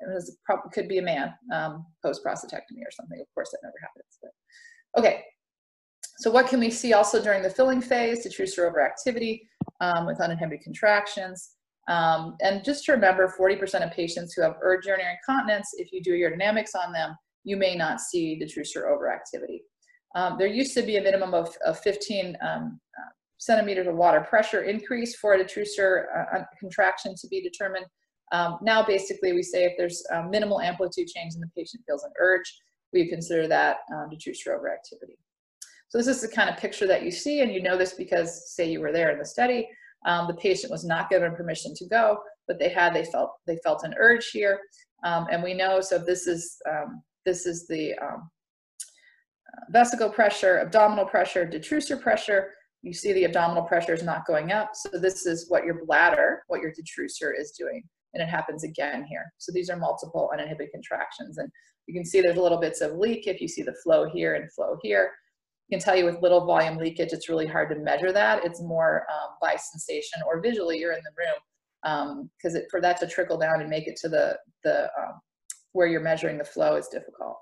It 0.01 0.25
probably 0.47 0.71
could 0.73 0.89
be 0.89 0.99
a 0.99 1.03
man 1.03 1.35
um, 1.53 1.85
post 2.05 2.25
prostatectomy 2.25 2.83
or 2.87 2.91
something. 2.93 3.21
Of 3.21 3.27
course, 3.35 3.51
that 3.51 3.59
never 3.63 3.75
happens. 3.83 4.19
But 4.23 5.01
okay, 5.01 5.25
so 6.19 6.31
what 6.31 6.49
can 6.49 6.61
we 6.61 6.71
see 6.71 6.93
also 6.93 7.23
during 7.23 7.43
the 7.43 7.51
filling 7.51 7.81
phase? 7.81 8.27
Detrusor 8.27 8.71
overactivity 8.71 9.43
um, 9.81 10.07
with 10.07 10.21
uninhibited 10.21 10.63
contractions. 10.63 11.51
Um, 11.89 12.37
and 12.41 12.63
just 12.65 12.85
to 12.85 12.93
remember, 12.93 13.33
40% 13.39 13.87
of 13.87 13.93
patients 13.93 14.35
who 14.35 14.43
have 14.43 14.57
urge 14.63 14.87
urinary 14.87 15.17
incontinence, 15.17 15.71
if 15.79 15.91
you 15.93 16.03
do 16.03 16.13
urodynamics 16.13 16.75
on 16.75 16.93
them, 16.93 17.17
you 17.45 17.57
may 17.57 17.75
not 17.75 18.01
see 18.01 18.39
detrusor 18.41 18.85
overactivity. 18.85 19.61
Um, 20.15 20.37
there 20.39 20.49
used 20.49 20.75
to 20.75 20.83
be 20.83 20.97
a 20.97 21.03
minimum 21.03 21.35
of, 21.35 21.57
of 21.65 21.79
15 21.81 22.37
um, 22.43 22.81
uh, 22.99 23.11
centimeters 23.39 23.87
of 23.87 23.95
water 23.95 24.21
pressure 24.21 24.65
increase 24.65 25.17
for 25.17 25.35
a 25.35 25.45
detrusor 25.45 26.05
uh, 26.35 26.43
contraction 26.59 27.15
to 27.17 27.29
be 27.29 27.43
determined. 27.43 27.87
Um, 28.33 28.59
now, 28.61 28.85
basically, 28.85 29.33
we 29.33 29.43
say 29.43 29.65
if 29.65 29.73
there's 29.79 30.03
minimal 30.29 30.61
amplitude 30.61 31.09
change 31.09 31.35
and 31.35 31.43
the 31.43 31.49
patient 31.57 31.83
feels 31.87 32.05
an 32.05 32.11
urge, 32.21 32.53
we 32.93 33.09
consider 33.09 33.49
that 33.49 33.79
um, 33.93 34.11
detrusor 34.11 34.49
overactivity. 34.49 35.17
So 35.89 35.97
this 35.97 36.07
is 36.07 36.21
the 36.21 36.29
kind 36.29 36.51
of 36.51 36.59
picture 36.59 36.87
that 36.87 37.03
you 37.03 37.11
see, 37.11 37.41
and 37.41 37.51
you 37.51 37.63
know 37.63 37.77
this 37.77 37.95
because, 37.95 38.55
say, 38.55 38.71
you 38.71 38.81
were 38.81 38.93
there 38.93 39.11
in 39.11 39.19
the 39.19 39.25
study. 39.25 39.69
Um, 40.07 40.27
the 40.29 40.35
patient 40.35 40.71
was 40.71 40.85
not 40.85 41.09
given 41.09 41.35
permission 41.35 41.75
to 41.75 41.87
go, 41.87 42.19
but 42.47 42.59
they 42.59 42.69
had 42.69 42.95
they 42.95 43.05
felt 43.05 43.33
they 43.47 43.59
felt 43.65 43.85
an 43.85 43.95
urge 43.99 44.29
here, 44.31 44.61
um, 45.05 45.27
and 45.31 45.43
we 45.43 45.55
know. 45.55 45.81
So 45.81 45.99
this 45.99 46.27
is 46.27 46.57
um, 46.69 47.03
this 47.25 47.47
is 47.47 47.67
the 47.67 47.95
um, 47.95 48.31
uh, 49.49 49.73
vesical 49.73 50.13
pressure, 50.13 50.59
abdominal 50.59 51.07
pressure, 51.07 51.47
detrusor 51.47 52.01
pressure. 52.01 52.53
You 52.83 52.93
see 52.93 53.13
the 53.13 53.25
abdominal 53.25 53.65
pressure 53.65 53.95
is 53.95 54.05
not 54.05 54.27
going 54.27 54.53
up, 54.53 54.71
so 54.75 54.91
this 54.91 55.27
is 55.27 55.51
what 55.51 55.65
your 55.65 55.85
bladder, 55.85 56.43
what 56.47 56.61
your 56.61 56.71
detrusor 56.71 57.33
is 57.37 57.51
doing, 57.59 57.83
and 58.15 58.23
it 58.23 58.29
happens 58.29 58.63
again 58.63 59.05
here. 59.05 59.25
So 59.39 59.51
these 59.53 59.69
are 59.69 59.77
multiple 59.77 60.31
uninhibited 60.33 60.71
contractions, 60.71 61.39
and 61.39 61.51
you 61.87 61.95
can 61.95 62.05
see 62.05 62.21
there's 62.21 62.37
little 62.37 62.61
bits 62.61 62.83
of 62.83 62.93
leak 62.93 63.27
if 63.27 63.41
you 63.41 63.49
see 63.49 63.63
the 63.63 63.75
flow 63.83 64.09
here 64.09 64.35
and 64.35 64.53
flow 64.53 64.77
here 64.83 65.11
can 65.71 65.81
tell 65.81 65.97
you 65.97 66.05
with 66.05 66.23
little 66.23 66.45
volume 66.45 66.77
leakage, 66.77 67.13
it's 67.13 67.29
really 67.29 67.47
hard 67.47 67.71
to 67.71 67.77
measure 67.77 68.13
that. 68.13 68.45
It's 68.45 68.63
more 68.63 69.07
um, 69.11 69.37
by 69.41 69.57
sensation 69.57 70.21
or 70.27 70.41
visually 70.41 70.79
you're 70.79 70.93
in 70.93 71.03
the 71.05 71.11
room 71.17 72.31
because 72.39 72.57
um, 72.57 72.63
for 72.71 72.81
that 72.81 72.99
to 73.01 73.07
trickle 73.07 73.39
down 73.39 73.61
and 73.61 73.71
make 73.71 73.87
it 73.87 73.97
to 73.97 74.09
the, 74.09 74.39
the 74.65 74.85
um, 74.99 75.21
where 75.73 75.87
you're 75.87 76.01
measuring 76.01 76.39
the 76.39 76.45
flow 76.45 76.77
is 76.77 76.89
difficult. 76.89 77.39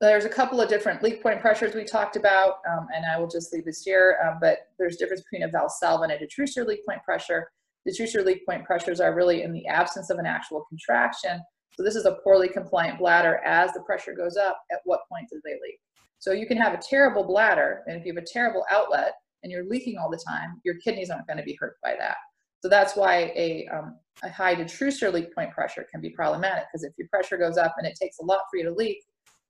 There's 0.00 0.26
a 0.26 0.30
couple 0.30 0.60
of 0.60 0.68
different 0.68 1.02
leak 1.02 1.22
point 1.22 1.40
pressures 1.40 1.74
we 1.74 1.84
talked 1.84 2.16
about, 2.16 2.56
um, 2.70 2.86
and 2.94 3.06
I 3.06 3.18
will 3.18 3.28
just 3.28 3.52
leave 3.52 3.64
this 3.64 3.82
here, 3.82 4.18
um, 4.26 4.38
but 4.42 4.58
there's 4.78 4.96
difference 4.96 5.22
between 5.22 5.48
a 5.48 5.52
valsalva 5.52 6.04
and 6.04 6.12
a 6.12 6.18
detrusor 6.18 6.66
leak 6.66 6.84
point 6.86 7.02
pressure. 7.02 7.50
Detrusor 7.88 8.24
leak 8.24 8.44
point 8.44 8.64
pressures 8.66 9.00
are 9.00 9.14
really 9.14 9.42
in 9.42 9.52
the 9.52 9.66
absence 9.66 10.10
of 10.10 10.18
an 10.18 10.26
actual 10.26 10.64
contraction. 10.68 11.40
So 11.72 11.82
this 11.82 11.96
is 11.96 12.04
a 12.04 12.18
poorly 12.22 12.48
compliant 12.48 12.98
bladder. 12.98 13.40
As 13.44 13.72
the 13.72 13.80
pressure 13.80 14.12
goes 14.12 14.36
up, 14.36 14.60
at 14.70 14.80
what 14.84 15.00
point 15.10 15.28
do 15.30 15.40
they 15.44 15.52
leak? 15.52 15.78
So 16.18 16.32
you 16.32 16.46
can 16.46 16.56
have 16.56 16.74
a 16.74 16.80
terrible 16.82 17.24
bladder, 17.24 17.82
and 17.86 17.96
if 17.96 18.06
you 18.06 18.14
have 18.14 18.22
a 18.22 18.26
terrible 18.26 18.64
outlet 18.70 19.12
and 19.42 19.52
you're 19.52 19.68
leaking 19.68 19.98
all 19.98 20.10
the 20.10 20.22
time, 20.28 20.60
your 20.64 20.76
kidneys 20.76 21.10
aren't 21.10 21.26
going 21.26 21.36
to 21.38 21.42
be 21.42 21.56
hurt 21.60 21.76
by 21.82 21.94
that. 21.98 22.16
So 22.62 22.68
that's 22.68 22.96
why 22.96 23.32
a, 23.36 23.68
um, 23.72 23.96
a 24.22 24.30
high 24.30 24.54
detrusor 24.54 25.12
leak 25.12 25.34
point 25.34 25.52
pressure 25.52 25.86
can 25.90 26.00
be 26.00 26.10
problematic 26.10 26.64
because 26.72 26.84
if 26.84 26.92
your 26.98 27.08
pressure 27.08 27.36
goes 27.36 27.58
up 27.58 27.74
and 27.78 27.86
it 27.86 27.98
takes 28.00 28.18
a 28.18 28.24
lot 28.24 28.40
for 28.50 28.56
you 28.56 28.64
to 28.64 28.72
leak, 28.72 28.98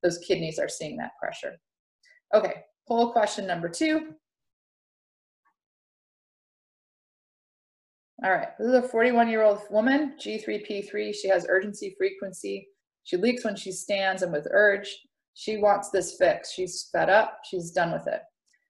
those 0.03 0.19
kidneys 0.19 0.59
are 0.59 0.69
seeing 0.69 0.97
that 0.97 1.11
pressure. 1.19 1.57
Okay, 2.33 2.63
poll 2.87 3.11
question 3.11 3.47
number 3.47 3.69
two. 3.69 4.13
All 8.23 8.31
right, 8.31 8.49
this 8.57 8.67
is 8.67 8.73
a 8.73 8.81
41 8.81 9.29
year 9.29 9.43
old 9.43 9.61
woman, 9.69 10.13
G3P3. 10.19 11.13
She 11.13 11.29
has 11.29 11.45
urgency 11.49 11.95
frequency. 11.97 12.67
She 13.03 13.15
leaks 13.15 13.45
when 13.45 13.55
she 13.55 13.71
stands 13.71 14.21
and 14.21 14.33
with 14.33 14.47
urge. 14.51 14.89
She 15.39 15.57
wants 15.57 15.91
this 15.91 16.15
fixed. 16.17 16.55
She's 16.55 16.89
fed 16.91 17.11
up. 17.11 17.41
She's 17.43 17.69
done 17.69 17.91
with 17.91 18.07
it. 18.07 18.21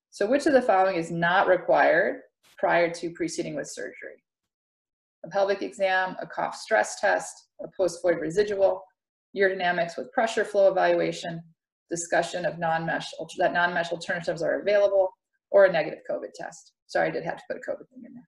So, 0.09 0.27
which 0.27 0.47
of 0.47 0.51
the 0.51 0.61
following 0.61 0.97
is 0.97 1.09
not 1.09 1.47
required 1.47 2.19
prior 2.57 2.93
to 2.95 3.11
proceeding 3.11 3.55
with 3.55 3.69
surgery? 3.69 4.21
A 5.25 5.29
pelvic 5.29 5.61
exam, 5.61 6.17
a 6.21 6.27
cough 6.27 6.57
stress 6.57 6.99
test, 6.99 7.33
a 7.63 7.67
post 7.77 8.01
void 8.01 8.19
residual, 8.19 8.83
urodynamics 9.33 9.97
with 9.97 10.11
pressure 10.11 10.43
flow 10.43 10.69
evaluation, 10.69 11.41
discussion 11.89 12.45
of 12.45 12.59
non-mesh 12.59 13.13
that 13.37 13.53
non-mesh 13.53 13.93
alternatives 13.93 14.41
are 14.41 14.59
available, 14.59 15.09
or 15.51 15.65
a 15.65 15.71
negative 15.71 15.99
COVID 16.09 16.33
test. 16.35 16.73
Sorry, 16.87 17.07
I 17.07 17.11
did 17.11 17.23
have 17.23 17.37
to 17.37 17.43
put 17.49 17.55
a 17.55 17.61
COVID 17.61 17.87
thing 17.87 18.03
in 18.05 18.13
there. 18.13 18.27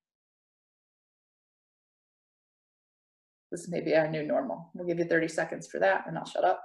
This 3.52 3.68
may 3.68 3.82
be 3.82 3.98
our 3.98 4.10
new 4.10 4.24
normal. 4.24 4.72
We'll 4.74 4.88
give 4.88 5.00
you 5.00 5.06
30 5.06 5.28
seconds 5.28 5.68
for 5.68 5.80
that 5.80 6.06
and 6.08 6.18
I'll 6.18 6.26
shut 6.26 6.46
up. 6.46 6.62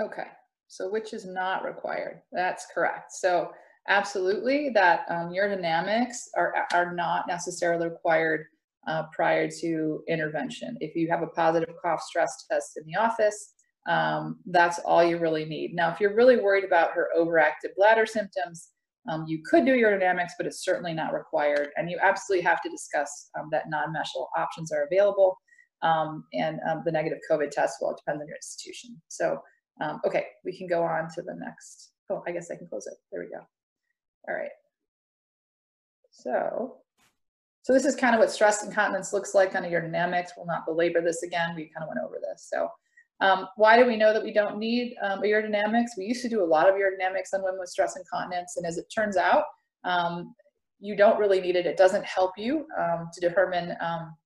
Okay, 0.00 0.26
so 0.68 0.90
which 0.90 1.12
is 1.12 1.26
not 1.26 1.64
required? 1.64 2.22
That's 2.32 2.66
correct. 2.74 3.12
So 3.12 3.50
absolutely 3.88 4.70
that 4.70 5.04
um, 5.08 5.30
urodynamics 5.30 6.28
are, 6.36 6.54
are 6.72 6.94
not 6.94 7.26
necessarily 7.28 7.88
required 7.88 8.46
uh, 8.88 9.04
prior 9.14 9.48
to 9.60 10.02
intervention. 10.08 10.76
If 10.80 10.96
you 10.96 11.08
have 11.10 11.22
a 11.22 11.28
positive 11.28 11.74
cough 11.82 12.02
stress 12.02 12.46
test 12.50 12.76
in 12.76 12.84
the 12.86 12.98
office, 12.98 13.54
um, 13.88 14.38
that's 14.46 14.78
all 14.80 15.04
you 15.04 15.18
really 15.18 15.44
need. 15.44 15.74
Now, 15.74 15.92
if 15.92 16.00
you're 16.00 16.14
really 16.14 16.36
worried 16.36 16.64
about 16.64 16.92
her 16.92 17.08
overactive 17.18 17.74
bladder 17.76 18.06
symptoms, 18.06 18.70
um, 19.10 19.24
you 19.26 19.42
could 19.44 19.66
do 19.66 19.72
urodynamics, 19.72 20.30
but 20.38 20.46
it's 20.46 20.64
certainly 20.64 20.94
not 20.94 21.12
required. 21.12 21.70
And 21.76 21.90
you 21.90 21.98
absolutely 22.00 22.44
have 22.44 22.62
to 22.62 22.70
discuss 22.70 23.30
um, 23.38 23.48
that 23.50 23.68
non-meshal 23.68 24.28
options 24.36 24.72
are 24.72 24.84
available. 24.90 25.36
Um, 25.82 26.24
and 26.32 26.60
um, 26.70 26.82
the 26.84 26.92
negative 26.92 27.18
COVID 27.28 27.50
test, 27.50 27.78
well, 27.80 27.90
it 27.90 27.96
depends 28.04 28.22
on 28.22 28.28
your 28.28 28.36
institution. 28.36 29.02
So, 29.08 29.38
okay, 30.04 30.26
we 30.44 30.56
can 30.56 30.66
go 30.66 30.82
on 30.82 31.08
to 31.14 31.22
the 31.22 31.34
next. 31.34 31.92
Oh, 32.10 32.22
I 32.26 32.32
guess 32.32 32.50
I 32.50 32.56
can 32.56 32.66
close 32.66 32.86
it. 32.86 32.94
There 33.10 33.20
we 33.20 33.28
go. 33.28 33.40
All 34.28 34.34
right. 34.34 34.50
So, 36.10 36.76
so 37.62 37.72
this 37.72 37.84
is 37.84 37.96
kind 37.96 38.14
of 38.14 38.20
what 38.20 38.30
stress 38.30 38.64
incontinence 38.64 39.12
looks 39.12 39.34
like 39.34 39.54
on 39.54 39.62
urodynamics. 39.62 40.30
We'll 40.36 40.46
not 40.46 40.66
belabor 40.66 41.00
this 41.00 41.22
again. 41.22 41.54
We 41.56 41.70
kind 41.74 41.82
of 41.82 41.88
went 41.88 42.00
over 42.04 42.18
this. 42.20 42.48
So 42.52 42.68
um, 43.20 43.46
why 43.56 43.76
do 43.76 43.86
we 43.86 43.96
know 43.96 44.12
that 44.12 44.22
we 44.22 44.32
don't 44.32 44.58
need 44.58 44.96
um, 45.02 45.22
urodynamics? 45.22 45.90
We 45.96 46.04
used 46.04 46.22
to 46.22 46.28
do 46.28 46.42
a 46.42 46.44
lot 46.44 46.68
of 46.68 46.74
urodynamics 46.74 47.32
on 47.34 47.42
women 47.42 47.60
with 47.60 47.68
stress 47.68 47.96
incontinence. 47.96 48.56
And 48.56 48.66
as 48.66 48.78
it 48.78 48.86
turns 48.94 49.16
out, 49.16 49.44
um, 49.84 50.34
you 50.80 50.96
don't 50.96 51.18
really 51.18 51.40
need 51.40 51.54
it. 51.54 51.66
It 51.66 51.76
doesn't 51.76 52.04
help 52.04 52.32
you 52.36 52.66
um, 52.78 53.08
to 53.12 53.20
determine, 53.20 53.76
um, 53.80 54.16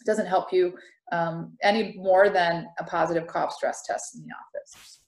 it 0.00 0.06
doesn't 0.06 0.26
help 0.26 0.52
you 0.52 0.74
um, 1.12 1.56
any 1.62 1.94
more 1.96 2.28
than 2.28 2.66
a 2.78 2.84
positive 2.84 3.26
cough 3.26 3.52
stress 3.52 3.82
test 3.86 4.16
in 4.16 4.22
the 4.22 4.34
office. 4.34 5.00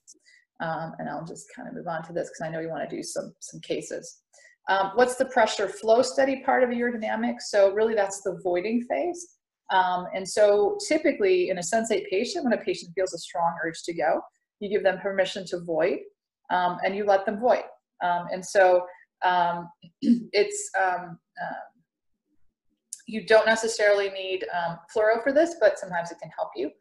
Um, 0.61 0.93
and 0.99 1.09
I'll 1.09 1.25
just 1.25 1.47
kind 1.55 1.67
of 1.67 1.73
move 1.73 1.87
on 1.87 2.03
to 2.03 2.13
this 2.13 2.29
because 2.29 2.41
I 2.41 2.49
know 2.49 2.59
you 2.59 2.69
want 2.69 2.87
to 2.87 2.95
do 2.95 3.01
some, 3.01 3.33
some 3.39 3.59
cases. 3.61 4.21
Um, 4.69 4.91
what's 4.95 5.15
the 5.15 5.25
pressure 5.25 5.67
flow 5.67 6.01
study 6.01 6.43
part 6.45 6.63
of 6.63 6.69
urodynamics? 6.69 7.43
So 7.49 7.73
really 7.73 7.95
that's 7.95 8.21
the 8.21 8.39
voiding 8.43 8.83
phase. 8.83 9.37
Um, 9.71 10.05
and 10.13 10.27
so 10.27 10.77
typically 10.87 11.49
in 11.49 11.57
a 11.57 11.61
sensate 11.61 12.09
patient, 12.09 12.43
when 12.43 12.53
a 12.53 12.57
patient 12.57 12.91
feels 12.93 13.13
a 13.13 13.17
strong 13.17 13.55
urge 13.65 13.81
to 13.83 13.93
go, 13.93 14.21
you 14.59 14.69
give 14.69 14.83
them 14.83 14.99
permission 14.99 15.45
to 15.47 15.61
void 15.61 15.99
um, 16.51 16.77
and 16.85 16.95
you 16.95 17.05
let 17.05 17.25
them 17.25 17.39
void. 17.39 17.63
Um, 18.03 18.27
and 18.31 18.45
so 18.45 18.85
it's, 20.01 20.69
you 23.11 23.25
don't 23.25 23.45
necessarily 23.45 24.09
need 24.09 24.45
fluoro 24.93 25.21
for 25.23 25.31
this, 25.33 25.55
but 25.59 25.77
sometimes 25.77 26.11
it 26.11 26.19
can 26.21 26.31
help 26.37 26.51
you. 26.55 26.71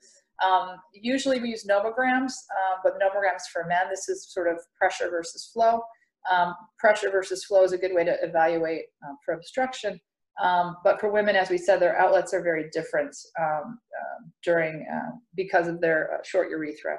Um, 0.42 0.76
usually 0.92 1.40
we 1.40 1.50
use 1.50 1.66
nomograms, 1.66 2.32
uh, 2.32 2.78
but 2.82 2.94
nomograms 2.94 3.42
for 3.52 3.66
men, 3.66 3.88
this 3.90 4.08
is 4.08 4.32
sort 4.32 4.48
of 4.48 4.58
pressure 4.76 5.10
versus 5.10 5.50
flow. 5.52 5.82
Um, 6.30 6.54
pressure 6.78 7.10
versus 7.10 7.44
flow 7.44 7.62
is 7.64 7.72
a 7.72 7.78
good 7.78 7.94
way 7.94 8.04
to 8.04 8.16
evaluate 8.22 8.84
um, 9.06 9.18
for 9.24 9.34
obstruction. 9.34 10.00
Um, 10.40 10.76
but 10.84 10.98
for 11.00 11.12
women, 11.12 11.36
as 11.36 11.50
we 11.50 11.58
said, 11.58 11.80
their 11.80 11.98
outlets 11.98 12.32
are 12.32 12.42
very 12.42 12.70
different 12.72 13.14
um, 13.38 13.78
uh, 13.98 14.24
during 14.42 14.86
uh, 14.90 15.16
because 15.34 15.68
of 15.68 15.80
their 15.80 16.14
uh, 16.14 16.18
short 16.24 16.48
urethra. 16.48 16.96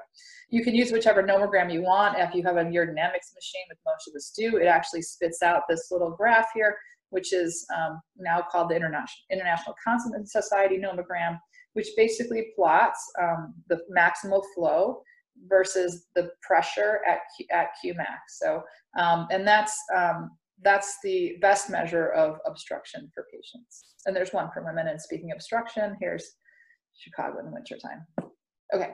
You 0.49 0.63
can 0.63 0.75
use 0.75 0.91
whichever 0.91 1.23
nomogram 1.23 1.73
you 1.73 1.81
want. 1.81 2.19
If 2.19 2.35
you 2.35 2.43
have 2.43 2.57
a 2.57 2.63
urodynamics 2.63 3.33
machine, 3.33 3.65
which 3.69 3.79
most 3.85 4.07
of 4.07 4.15
us 4.15 4.31
do, 4.37 4.57
it 4.57 4.65
actually 4.65 5.01
spits 5.01 5.41
out 5.41 5.63
this 5.67 5.87
little 5.89 6.11
graph 6.11 6.49
here, 6.53 6.77
which 7.11 7.31
is 7.31 7.65
um, 7.75 8.01
now 8.17 8.43
called 8.51 8.69
the 8.69 8.75
International, 8.75 9.23
International 9.31 9.75
Continence 9.85 10.31
Society 10.33 10.77
nomogram 10.77 11.37
which 11.73 11.87
basically 11.95 12.47
plots 12.55 12.99
um, 13.21 13.53
the 13.69 13.79
maximal 13.95 14.43
flow 14.55 15.01
versus 15.47 16.07
the 16.15 16.29
pressure 16.41 16.99
at, 17.09 17.19
Q, 17.35 17.45
at 17.51 17.69
Qmax. 17.83 18.19
So, 18.29 18.61
um, 18.99 19.27
and 19.31 19.47
that's, 19.47 19.77
um, 19.95 20.31
that's 20.63 20.97
the 21.03 21.37
best 21.41 21.69
measure 21.69 22.09
of 22.11 22.37
obstruction 22.45 23.09
for 23.13 23.25
patients. 23.33 23.95
And 24.05 24.15
there's 24.15 24.33
one 24.33 24.49
for 24.53 24.63
women. 24.63 24.87
And 24.87 25.01
speaking 25.01 25.31
obstruction, 25.31 25.95
here's 25.99 26.35
Chicago 26.93 27.39
in 27.39 27.45
the 27.45 27.51
wintertime. 27.51 28.05
Okay. 28.73 28.91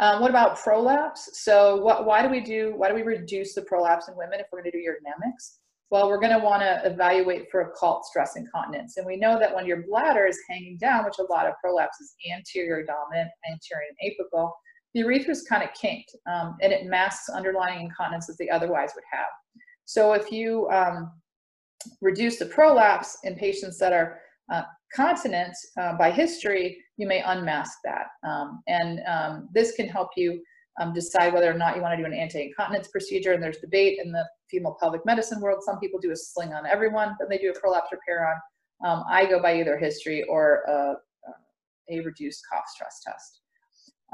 Um, 0.00 0.20
what 0.20 0.30
about 0.30 0.58
prolapse? 0.58 1.30
So 1.34 1.76
what, 1.76 2.06
why 2.06 2.22
do 2.22 2.28
we 2.28 2.40
do, 2.40 2.74
why 2.76 2.88
do 2.88 2.94
we 2.94 3.02
reduce 3.02 3.54
the 3.54 3.62
prolapse 3.62 4.08
in 4.08 4.16
women 4.16 4.40
if 4.40 4.46
we're 4.50 4.60
gonna 4.60 4.72
do 4.72 4.78
urodynamics? 4.78 5.58
Well, 5.90 6.08
we're 6.08 6.20
going 6.20 6.38
to 6.38 6.44
want 6.44 6.62
to 6.62 6.82
evaluate 6.84 7.50
for 7.50 7.62
occult 7.62 8.04
stress 8.04 8.36
incontinence. 8.36 8.96
And 8.96 9.04
we 9.04 9.16
know 9.16 9.40
that 9.40 9.52
when 9.52 9.66
your 9.66 9.82
bladder 9.82 10.24
is 10.26 10.38
hanging 10.48 10.78
down, 10.78 11.04
which 11.04 11.18
a 11.18 11.24
lot 11.24 11.46
of 11.46 11.54
prolapse 11.60 12.00
is 12.00 12.14
anterior 12.32 12.84
dominant, 12.84 13.28
anterior 13.50 13.86
and 13.88 14.12
apical, 14.12 14.52
the 14.94 15.00
urethra 15.00 15.32
is 15.32 15.42
kind 15.42 15.64
of 15.64 15.70
kinked 15.74 16.14
um, 16.30 16.56
and 16.62 16.72
it 16.72 16.86
masks 16.86 17.28
underlying 17.28 17.80
incontinence 17.80 18.28
that 18.28 18.36
they 18.38 18.48
otherwise 18.48 18.90
would 18.94 19.04
have. 19.10 19.28
So 19.84 20.12
if 20.12 20.30
you 20.30 20.68
um, 20.70 21.10
reduce 22.00 22.38
the 22.38 22.46
prolapse 22.46 23.18
in 23.24 23.34
patients 23.34 23.76
that 23.78 23.92
are 23.92 24.20
uh, 24.52 24.62
continent 24.94 25.54
uh, 25.76 25.96
by 25.96 26.12
history, 26.12 26.78
you 26.98 27.06
may 27.08 27.22
unmask 27.22 27.78
that. 27.84 28.06
Um, 28.28 28.62
and 28.68 29.00
um, 29.08 29.48
this 29.52 29.72
can 29.72 29.88
help 29.88 30.10
you 30.16 30.40
um, 30.80 30.94
decide 30.94 31.32
whether 31.32 31.50
or 31.50 31.58
not 31.58 31.76
you 31.76 31.82
want 31.82 31.92
to 31.92 32.02
do 32.02 32.06
an 32.06 32.18
anti-incontinence 32.18 32.88
procedure. 32.88 33.32
And 33.32 33.42
there's 33.42 33.58
debate 33.58 33.98
in 34.02 34.10
the 34.10 34.26
female 34.50 34.76
pelvic 34.80 35.04
medicine 35.04 35.40
world. 35.40 35.62
Some 35.62 35.78
people 35.78 36.00
do 36.00 36.10
a 36.10 36.16
sling 36.16 36.52
on 36.52 36.66
everyone, 36.66 37.14
then 37.20 37.28
they 37.28 37.38
do 37.38 37.50
a 37.50 37.60
prolapse 37.60 37.90
repair 37.92 38.26
on. 38.26 38.36
Um, 38.88 39.04
I 39.08 39.26
go 39.26 39.40
by 39.40 39.60
either 39.60 39.76
history 39.76 40.24
or 40.28 40.62
a, 40.66 40.94
a 41.94 42.00
reduced 42.00 42.42
cough 42.50 42.64
stress 42.74 43.02
test. 43.06 43.40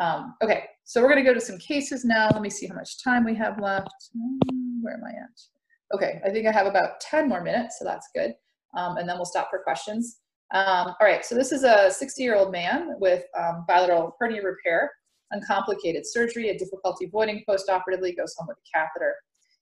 Um, 0.00 0.34
okay, 0.42 0.64
so 0.84 1.00
we're 1.00 1.08
going 1.08 1.24
to 1.24 1.30
go 1.30 1.32
to 1.32 1.40
some 1.40 1.58
cases 1.58 2.04
now. 2.04 2.28
Let 2.32 2.42
me 2.42 2.50
see 2.50 2.66
how 2.66 2.74
much 2.74 3.02
time 3.02 3.24
we 3.24 3.34
have 3.36 3.60
left. 3.60 3.88
Hmm, 4.12 4.82
where 4.82 4.94
am 4.94 5.04
I 5.04 5.10
at? 5.10 5.94
Okay, 5.94 6.20
I 6.26 6.30
think 6.30 6.48
I 6.48 6.52
have 6.52 6.66
about 6.66 7.00
10 7.00 7.28
more 7.28 7.42
minutes, 7.42 7.78
so 7.78 7.84
that's 7.84 8.08
good. 8.14 8.34
Um, 8.76 8.96
and 8.96 9.08
then 9.08 9.16
we'll 9.16 9.24
stop 9.24 9.48
for 9.50 9.60
questions. 9.60 10.18
Um, 10.52 10.94
all 11.00 11.06
right, 11.06 11.24
so 11.24 11.34
this 11.34 11.52
is 11.52 11.62
a 11.62 11.90
60-year-old 11.90 12.50
man 12.50 12.96
with 12.98 13.24
um, 13.38 13.64
bilateral 13.68 14.16
hernia 14.18 14.42
repair 14.42 14.90
uncomplicated 15.32 16.06
surgery, 16.06 16.48
a 16.48 16.58
difficulty 16.58 17.06
voiding 17.06 17.42
postoperatively, 17.48 18.16
goes 18.16 18.34
home 18.36 18.48
with 18.48 18.58
a 18.58 18.78
catheter. 18.78 19.14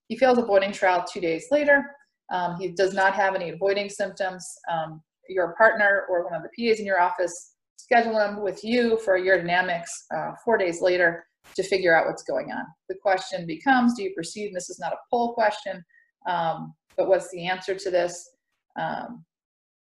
He 0.09 0.17
fails 0.17 0.39
a 0.39 0.43
voiding 0.43 0.73
trial 0.73 1.05
two 1.11 1.21
days 1.21 1.47
later. 1.51 1.85
Um, 2.33 2.57
he 2.59 2.69
does 2.69 2.95
not 2.95 3.15
have 3.15 3.35
any 3.35 3.53
voiding 3.53 3.89
symptoms. 3.89 4.47
Um, 4.71 5.03
your 5.29 5.55
partner 5.57 6.05
or 6.09 6.25
one 6.25 6.35
of 6.35 6.43
the 6.43 6.71
PAs 6.71 6.81
in 6.81 6.87
your 6.87 7.01
office 7.01 7.55
schedule 7.77 8.19
him 8.19 8.43
with 8.43 8.63
you 8.65 8.99
for 8.99 9.17
a 9.17 9.21
urodynamics 9.21 9.89
uh, 10.15 10.33
four 10.45 10.57
days 10.57 10.81
later 10.81 11.25
to 11.55 11.63
figure 11.63 11.97
out 11.97 12.07
what's 12.07 12.23
going 12.23 12.51
on. 12.51 12.65
The 12.89 12.97
question 13.03 13.47
becomes, 13.47 13.95
do 13.95 14.03
you 14.03 14.13
proceed? 14.15 14.47
And 14.47 14.57
this 14.57 14.71
is 14.71 14.79
not 14.79 14.93
a 14.93 14.97
poll 15.11 15.35
question, 15.35 15.85
um, 16.27 16.75
but 16.97 17.09
what's 17.09 17.31
the 17.31 17.47
answer 17.47 17.75
to 17.75 17.91
this? 17.91 18.31
Um, 18.79 19.25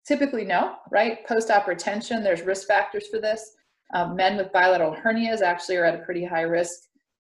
typically 0.07 0.45
no, 0.45 0.77
right? 0.91 1.27
Post-op 1.27 1.67
retention, 1.67 2.23
there's 2.23 2.43
risk 2.43 2.67
factors 2.67 3.07
for 3.09 3.21
this. 3.21 3.55
Um, 3.95 4.17
men 4.17 4.37
with 4.37 4.53
bilateral 4.53 4.95
hernias 4.95 5.41
actually 5.41 5.77
are 5.77 5.85
at 5.85 5.95
a 5.95 6.05
pretty 6.05 6.25
high 6.25 6.43
risk. 6.43 6.75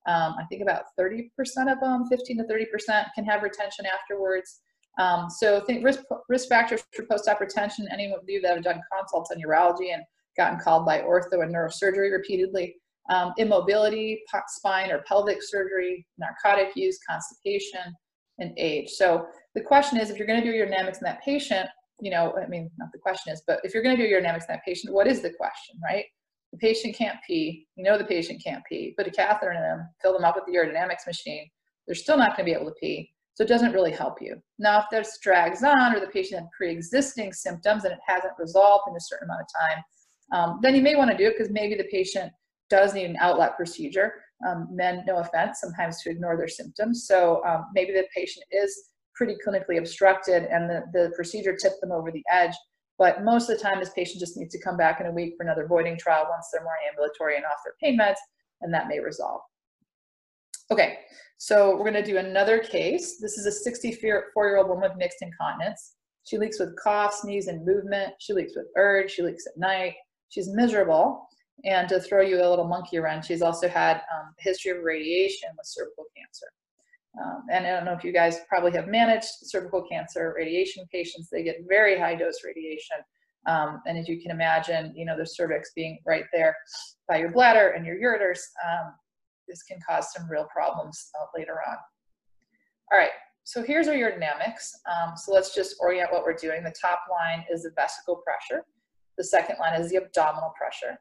Um, 0.07 0.35
I 0.39 0.45
think 0.49 0.63
about 0.63 0.85
30% 0.99 1.31
of 1.71 1.81
them, 1.81 2.07
15 2.09 2.39
to 2.39 2.45
30% 2.45 3.07
can 3.15 3.25
have 3.25 3.43
retention 3.43 3.87
afterwards. 3.87 4.61
Um, 4.99 5.31
so 5.31 5.61
think 5.61 5.85
risk, 5.85 6.01
risk 6.29 6.49
factors 6.49 6.83
for 6.95 7.07
post-op 7.07 7.41
retention, 7.41 7.89
any 7.93 8.13
of 8.13 8.21
you 8.27 8.41
that 8.41 8.55
have 8.55 8.65
done 8.65 8.81
consults 8.93 9.31
on 9.31 9.41
urology 9.41 9.95
and 9.95 10.03
gotten 10.37 10.59
called 10.59 10.85
by 10.85 11.01
ortho 11.01 11.43
and 11.43 11.55
neurosurgery 11.55 12.11
repeatedly, 12.13 12.77
um, 13.11 13.33
immobility, 13.39 14.23
spine 14.49 14.91
or 14.91 15.03
pelvic 15.07 15.43
surgery, 15.43 16.07
narcotic 16.19 16.75
use, 16.75 16.99
constipation, 17.09 17.95
and 18.39 18.53
age. 18.57 18.91
So 18.91 19.27
the 19.55 19.61
question 19.61 19.99
is, 19.99 20.11
if 20.11 20.19
you're 20.19 20.27
going 20.27 20.43
to 20.43 20.53
do 20.53 20.57
urodynamics 20.57 20.99
in 20.99 21.05
that 21.05 21.23
patient, 21.23 21.69
you 22.01 22.11
know, 22.11 22.35
I 22.37 22.47
mean, 22.47 22.71
not 22.79 22.91
the 22.93 22.99
question 22.99 23.33
is, 23.33 23.43
but 23.47 23.61
if 23.65 23.75
you're 23.75 23.83
going 23.83 23.97
to 23.97 24.03
do 24.03 24.09
urodynamics 24.09 24.43
in 24.43 24.47
that 24.51 24.65
patient, 24.65 24.93
what 24.95 25.07
is 25.07 25.21
the 25.21 25.31
question, 25.31 25.79
right? 25.83 26.05
The 26.59 26.67
patient 26.67 26.97
can't 26.97 27.19
pee. 27.27 27.67
You 27.77 27.85
know 27.85 27.99
the 27.99 28.05
patient 28.05 28.43
can't 28.43 28.65
pee. 28.69 28.95
Put 28.97 29.07
a 29.07 29.11
catheter 29.11 29.53
in 29.53 29.61
them, 29.61 29.89
fill 30.03 30.13
them 30.13 30.25
up 30.25 30.35
with 30.35 30.45
the 30.47 30.53
urodynamics 30.53 31.07
machine. 31.07 31.49
They're 31.87 31.95
still 31.95 32.17
not 32.17 32.37
going 32.37 32.47
to 32.47 32.53
be 32.53 32.53
able 32.53 32.71
to 32.71 32.77
pee. 32.81 33.11
So 33.35 33.45
it 33.45 33.49
doesn't 33.49 33.73
really 33.73 33.93
help 33.93 34.21
you. 34.21 34.43
Now, 34.59 34.81
if 34.81 34.87
this 34.91 35.19
drags 35.23 35.63
on 35.63 35.95
or 35.95 36.01
the 36.01 36.09
patient 36.09 36.41
had 36.41 36.51
pre-existing 36.57 37.33
symptoms 37.33 37.85
and 37.85 37.93
it 37.93 38.01
hasn't 38.05 38.33
resolved 38.37 38.89
in 38.89 38.97
a 38.97 39.01
certain 39.01 39.29
amount 39.29 39.43
of 39.43 39.47
time, 39.61 39.85
um, 40.33 40.59
then 40.61 40.75
you 40.75 40.83
may 40.83 40.97
want 40.97 41.11
to 41.11 41.17
do 41.17 41.29
it 41.29 41.35
because 41.39 41.53
maybe 41.53 41.77
the 41.77 41.85
patient 41.85 42.33
does 42.69 42.95
need 42.95 43.05
an 43.05 43.17
outlet 43.21 43.57
procedure. 43.57 44.15
Um, 44.47 44.69
men, 44.73 45.05
no 45.07 45.19
offense, 45.19 45.61
sometimes 45.61 46.03
to 46.03 46.11
ignore 46.11 46.37
their 46.37 46.49
symptoms. 46.49 47.07
So 47.07 47.43
um, 47.47 47.67
maybe 47.75 47.93
the 47.93 48.07
patient 48.15 48.45
is 48.51 48.91
pretty 49.15 49.37
clinically 49.47 49.79
obstructed 49.79 50.45
and 50.45 50.69
the, 50.69 50.83
the 50.93 51.13
procedure 51.15 51.57
tipped 51.57 51.81
them 51.81 51.93
over 51.93 52.11
the 52.11 52.25
edge. 52.31 52.55
But 52.99 53.23
most 53.23 53.49
of 53.49 53.57
the 53.57 53.63
time, 53.63 53.79
this 53.79 53.91
patient 53.91 54.19
just 54.19 54.37
needs 54.37 54.53
to 54.53 54.63
come 54.63 54.77
back 54.77 55.01
in 55.01 55.07
a 55.07 55.13
week 55.13 55.35
for 55.37 55.45
another 55.45 55.67
voiding 55.67 55.97
trial 55.97 56.27
once 56.29 56.49
they're 56.53 56.65
more 56.65 56.73
ambulatory 56.91 57.37
and 57.37 57.45
off 57.45 57.61
their 57.65 57.75
pain 57.81 57.99
meds, 57.99 58.17
and 58.61 58.75
that 58.75 58.89
may 58.89 58.99
resolve. 58.99 59.41
Okay, 60.71 60.99
so 61.39 61.77
we're 61.77 61.85
gonna 61.85 62.05
do 62.05 62.19
another 62.19 62.59
case. 62.59 63.19
This 63.19 63.39
is 63.39 63.47
a 63.47 63.71
64-year-old 63.71 64.69
woman 64.69 64.91
with 64.91 64.99
mixed 64.99 65.23
incontinence. 65.23 65.95
She 66.25 66.37
leaks 66.37 66.59
with 66.59 66.77
cough, 66.77 67.15
sneeze, 67.15 67.47
and 67.47 67.65
movement. 67.65 68.15
She 68.19 68.35
leaks 68.35 68.53
with 68.55 68.67
urge. 68.77 69.13
She 69.13 69.23
leaks 69.23 69.47
at 69.47 69.57
night. 69.57 69.95
She's 70.29 70.49
miserable. 70.49 71.27
And 71.65 71.89
to 71.89 72.01
throw 72.01 72.21
you 72.21 72.37
a 72.37 72.49
little 72.49 72.69
monkey 72.69 72.99
wrench, 72.99 73.27
she's 73.27 73.43
also 73.43 73.67
had 73.67 73.97
um, 74.15 74.35
a 74.39 74.43
history 74.43 74.73
of 74.73 74.85
radiation 74.85 75.49
with 75.57 75.67
cervical 75.67 76.05
cancer. 76.17 76.47
Um, 77.23 77.43
and 77.51 77.67
I 77.67 77.71
don't 77.71 77.85
know 77.85 77.95
if 77.95 78.05
you 78.05 78.13
guys 78.13 78.39
probably 78.49 78.73
have 78.73 78.87
managed 78.87 79.29
cervical 79.43 79.83
cancer 79.83 80.35
radiation 80.37 80.85
patients. 80.93 81.29
They 81.31 81.43
get 81.43 81.57
very 81.69 81.99
high 81.99 82.15
dose 82.15 82.45
radiation. 82.45 82.97
Um, 83.47 83.81
and 83.87 83.97
as 83.99 84.09
you 84.09 84.21
can 84.21 84.31
imagine, 84.31 84.93
you 84.95 85.05
know, 85.05 85.17
the 85.17 85.27
cervix 85.27 85.73
being 85.75 85.99
right 86.07 86.25
there 86.33 86.55
by 87.09 87.19
your 87.19 87.31
bladder 87.31 87.71
and 87.71 87.87
your 87.87 87.97
ureters, 87.97 88.41
um, 88.69 88.93
this 89.49 89.63
can 89.63 89.79
cause 89.89 90.13
some 90.13 90.29
real 90.29 90.47
problems 90.53 91.11
uh, 91.19 91.27
later 91.37 91.59
on. 91.67 91.77
All 92.93 92.99
right, 92.99 93.11
so 93.45 93.63
here's 93.63 93.89
our 93.89 93.95
urodynamics. 93.95 94.73
Um, 94.87 95.17
so 95.17 95.33
let's 95.33 95.55
just 95.55 95.77
orient 95.81 96.13
what 96.13 96.25
we're 96.25 96.35
doing. 96.35 96.63
The 96.63 96.75
top 96.79 97.01
line 97.11 97.45
is 97.51 97.63
the 97.63 97.71
vesical 97.71 98.23
pressure. 98.23 98.65
The 99.17 99.25
second 99.25 99.57
line 99.59 99.81
is 99.81 99.91
the 99.91 99.97
abdominal 99.97 100.53
pressure. 100.57 100.99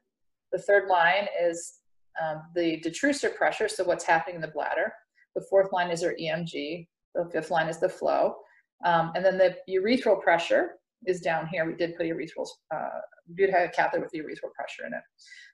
The 0.52 0.60
third 0.60 0.88
line 0.88 1.28
is 1.42 1.80
um, 2.22 2.44
the 2.56 2.82
detrusor 2.82 3.36
pressure, 3.36 3.68
so 3.68 3.84
what's 3.84 4.06
happening 4.06 4.36
in 4.36 4.42
the 4.42 4.48
bladder. 4.48 4.94
The 5.38 5.46
fourth 5.52 5.72
line 5.72 5.92
is 5.92 6.04
our 6.04 6.16
EMG. 6.20 6.88
The 7.14 7.30
fifth 7.32 7.52
line 7.52 7.70
is 7.70 7.80
the 7.80 7.88
flow. 7.88 8.38
Um, 8.84 9.12
and 9.16 9.24
then 9.24 9.38
the 9.38 9.56
urethral 9.70 10.20
pressure 10.20 10.72
is 11.06 11.22
down 11.22 11.46
here. 11.46 11.64
We 11.64 11.76
did 11.76 11.96
put 11.96 12.08
urethral, 12.08 12.48
uh, 12.74 13.02
did 13.36 13.52
have 13.52 13.70
a 13.70 13.72
catheter 13.72 14.02
with 14.02 14.12
urethral 14.14 14.52
pressure 14.56 14.88
in 14.88 14.94
it. 14.94 15.02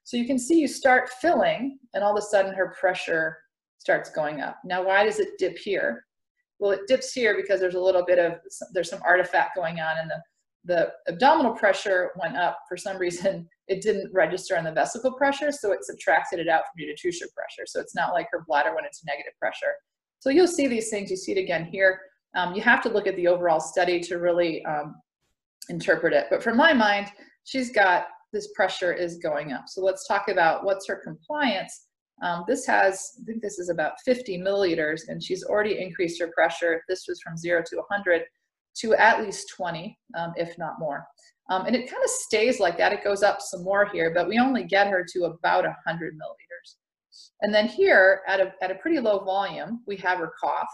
So 0.06 0.16
you 0.16 0.26
can 0.26 0.40
see 0.40 0.58
you 0.58 0.70
start 0.70 1.10
filling 1.22 1.80
and 1.94 2.02
all 2.02 2.16
of 2.16 2.18
a 2.18 2.26
sudden 2.26 2.54
her 2.54 2.74
pressure 2.80 3.38
starts 3.78 4.10
going 4.10 4.40
up. 4.40 4.58
Now, 4.64 4.86
why 4.86 5.04
does 5.04 5.20
it 5.20 5.38
dip 5.38 5.58
here? 5.58 6.06
Well, 6.60 6.72
it 6.72 6.88
dips 6.88 7.12
here 7.12 7.36
because 7.36 7.60
there's 7.60 7.76
a 7.76 7.82
little 7.82 8.06
bit 8.06 8.20
of, 8.20 8.36
there's 8.72 8.90
some 8.90 9.02
artifact 9.06 9.54
going 9.54 9.82
on 9.82 10.00
in 10.02 10.08
the, 10.08 10.16
the 10.66 10.92
abdominal 11.08 11.54
pressure 11.54 12.12
went 12.20 12.38
up 12.38 12.60
for 12.68 12.78
some 12.78 12.98
reason 12.98 13.48
it 13.68 13.82
didn't 13.82 14.12
register 14.14 14.58
on 14.58 14.64
the 14.64 14.72
vesical 14.72 15.16
pressure, 15.18 15.52
so 15.52 15.72
it 15.72 15.84
subtracted 15.84 16.40
it 16.40 16.50
out 16.50 16.64
from 16.64 16.86
detrusor 16.86 17.32
pressure. 17.34 17.66
So 17.66 17.80
it's 17.80 17.96
not 17.96 18.14
like 18.14 18.28
her 18.32 18.44
bladder 18.48 18.74
went 18.74 18.86
into 18.86 19.00
negative 19.06 19.34
pressure. 19.40 19.74
So 20.20 20.30
you'll 20.30 20.48
see 20.48 20.68
these 20.68 20.90
things, 20.90 21.10
you 21.10 21.18
see 21.18 21.34
it 21.34 21.38
again 21.38 21.66
here. 21.66 22.00
Um, 22.36 22.54
you 22.56 22.62
have 22.62 22.82
to 22.84 22.90
look 22.90 23.08
at 23.08 23.16
the 23.16 23.28
overall 23.28 23.60
study 23.60 24.00
to 24.02 24.18
really 24.18 24.66
um, 24.66 24.96
interpret 25.70 26.14
it. 26.14 26.28
But 26.30 26.44
from 26.44 26.58
my 26.58 26.74
mind, 26.74 27.08
she's 27.44 27.72
got 27.72 28.08
this 28.32 28.50
pressure 28.56 28.92
is 28.92 29.18
going 29.18 29.54
up. 29.54 29.66
So 29.68 29.82
let's 29.82 30.08
talk 30.08 30.28
about 30.28 30.66
what's 30.66 30.88
her 30.88 30.96
compliance. 30.96 31.88
Um, 32.22 32.44
this 32.48 32.66
has, 32.66 33.12
I 33.22 33.26
think 33.26 33.42
this 33.42 33.60
is 33.60 33.70
about 33.70 33.94
50 34.06 34.40
milliliters, 34.40 35.02
and 35.08 35.22
she's 35.22 35.44
already 35.44 35.80
increased 35.80 36.20
her 36.22 36.32
pressure. 36.34 36.84
This 36.88 37.06
was 37.08 37.22
from 37.22 37.38
zero 37.38 37.62
to 37.66 37.76
100 37.78 38.24
to 38.76 38.94
at 38.96 39.22
least 39.24 39.50
20, 39.56 39.98
um, 40.18 40.34
if 40.36 40.58
not 40.58 40.80
more. 40.80 41.06
Um, 41.50 41.66
and 41.66 41.76
it 41.76 41.90
kind 41.90 42.04
of 42.04 42.10
stays 42.10 42.60
like 42.60 42.78
that. 42.78 42.94
It 42.94 43.04
goes 43.04 43.22
up 43.22 43.42
some 43.42 43.64
more 43.64 43.88
here, 43.88 44.14
but 44.14 44.28
we 44.28 44.40
only 44.40 44.64
get 44.64 44.88
her 44.88 45.06
to 45.14 45.26
about 45.26 45.66
100 45.66 46.14
milliliters. 46.14 46.76
And 47.42 47.54
then 47.54 47.68
here, 47.68 48.22
at 48.28 48.40
a, 48.40 48.54
at 48.62 48.72
a 48.72 48.76
pretty 48.76 49.00
low 49.00 49.20
volume, 49.20 49.82
we 49.86 49.98
have 49.98 50.20
her 50.20 50.32
cough. 50.40 50.70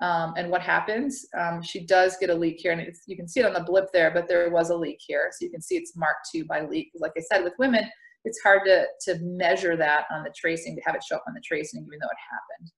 Um, 0.00 0.32
and 0.38 0.50
what 0.50 0.62
happens? 0.62 1.26
Um, 1.38 1.62
she 1.62 1.84
does 1.84 2.16
get 2.18 2.30
a 2.30 2.34
leak 2.34 2.58
here, 2.58 2.72
and 2.72 2.90
you 3.06 3.16
can 3.16 3.28
see 3.28 3.40
it 3.40 3.46
on 3.46 3.52
the 3.52 3.60
blip 3.60 3.92
there, 3.92 4.10
but 4.10 4.26
there 4.26 4.48
was 4.50 4.70
a 4.70 4.76
leak 4.76 4.98
here. 5.06 5.30
So 5.32 5.44
you 5.44 5.50
can 5.50 5.60
see 5.60 5.76
it's 5.76 5.94
marked 5.94 6.30
too 6.32 6.46
by 6.46 6.62
leak. 6.62 6.90
Like 6.98 7.12
I 7.18 7.20
said, 7.20 7.44
with 7.44 7.52
women, 7.58 7.84
it's 8.24 8.40
hard 8.42 8.62
to, 8.64 8.86
to 9.02 9.18
measure 9.20 9.76
that 9.76 10.06
on 10.10 10.22
the 10.22 10.32
tracing, 10.34 10.74
to 10.76 10.82
have 10.86 10.94
it 10.94 11.04
show 11.04 11.16
up 11.16 11.24
on 11.28 11.34
the 11.34 11.42
tracing, 11.44 11.80
even 11.80 11.98
though 12.00 12.06
it 12.06 12.16
happened. 12.30 12.72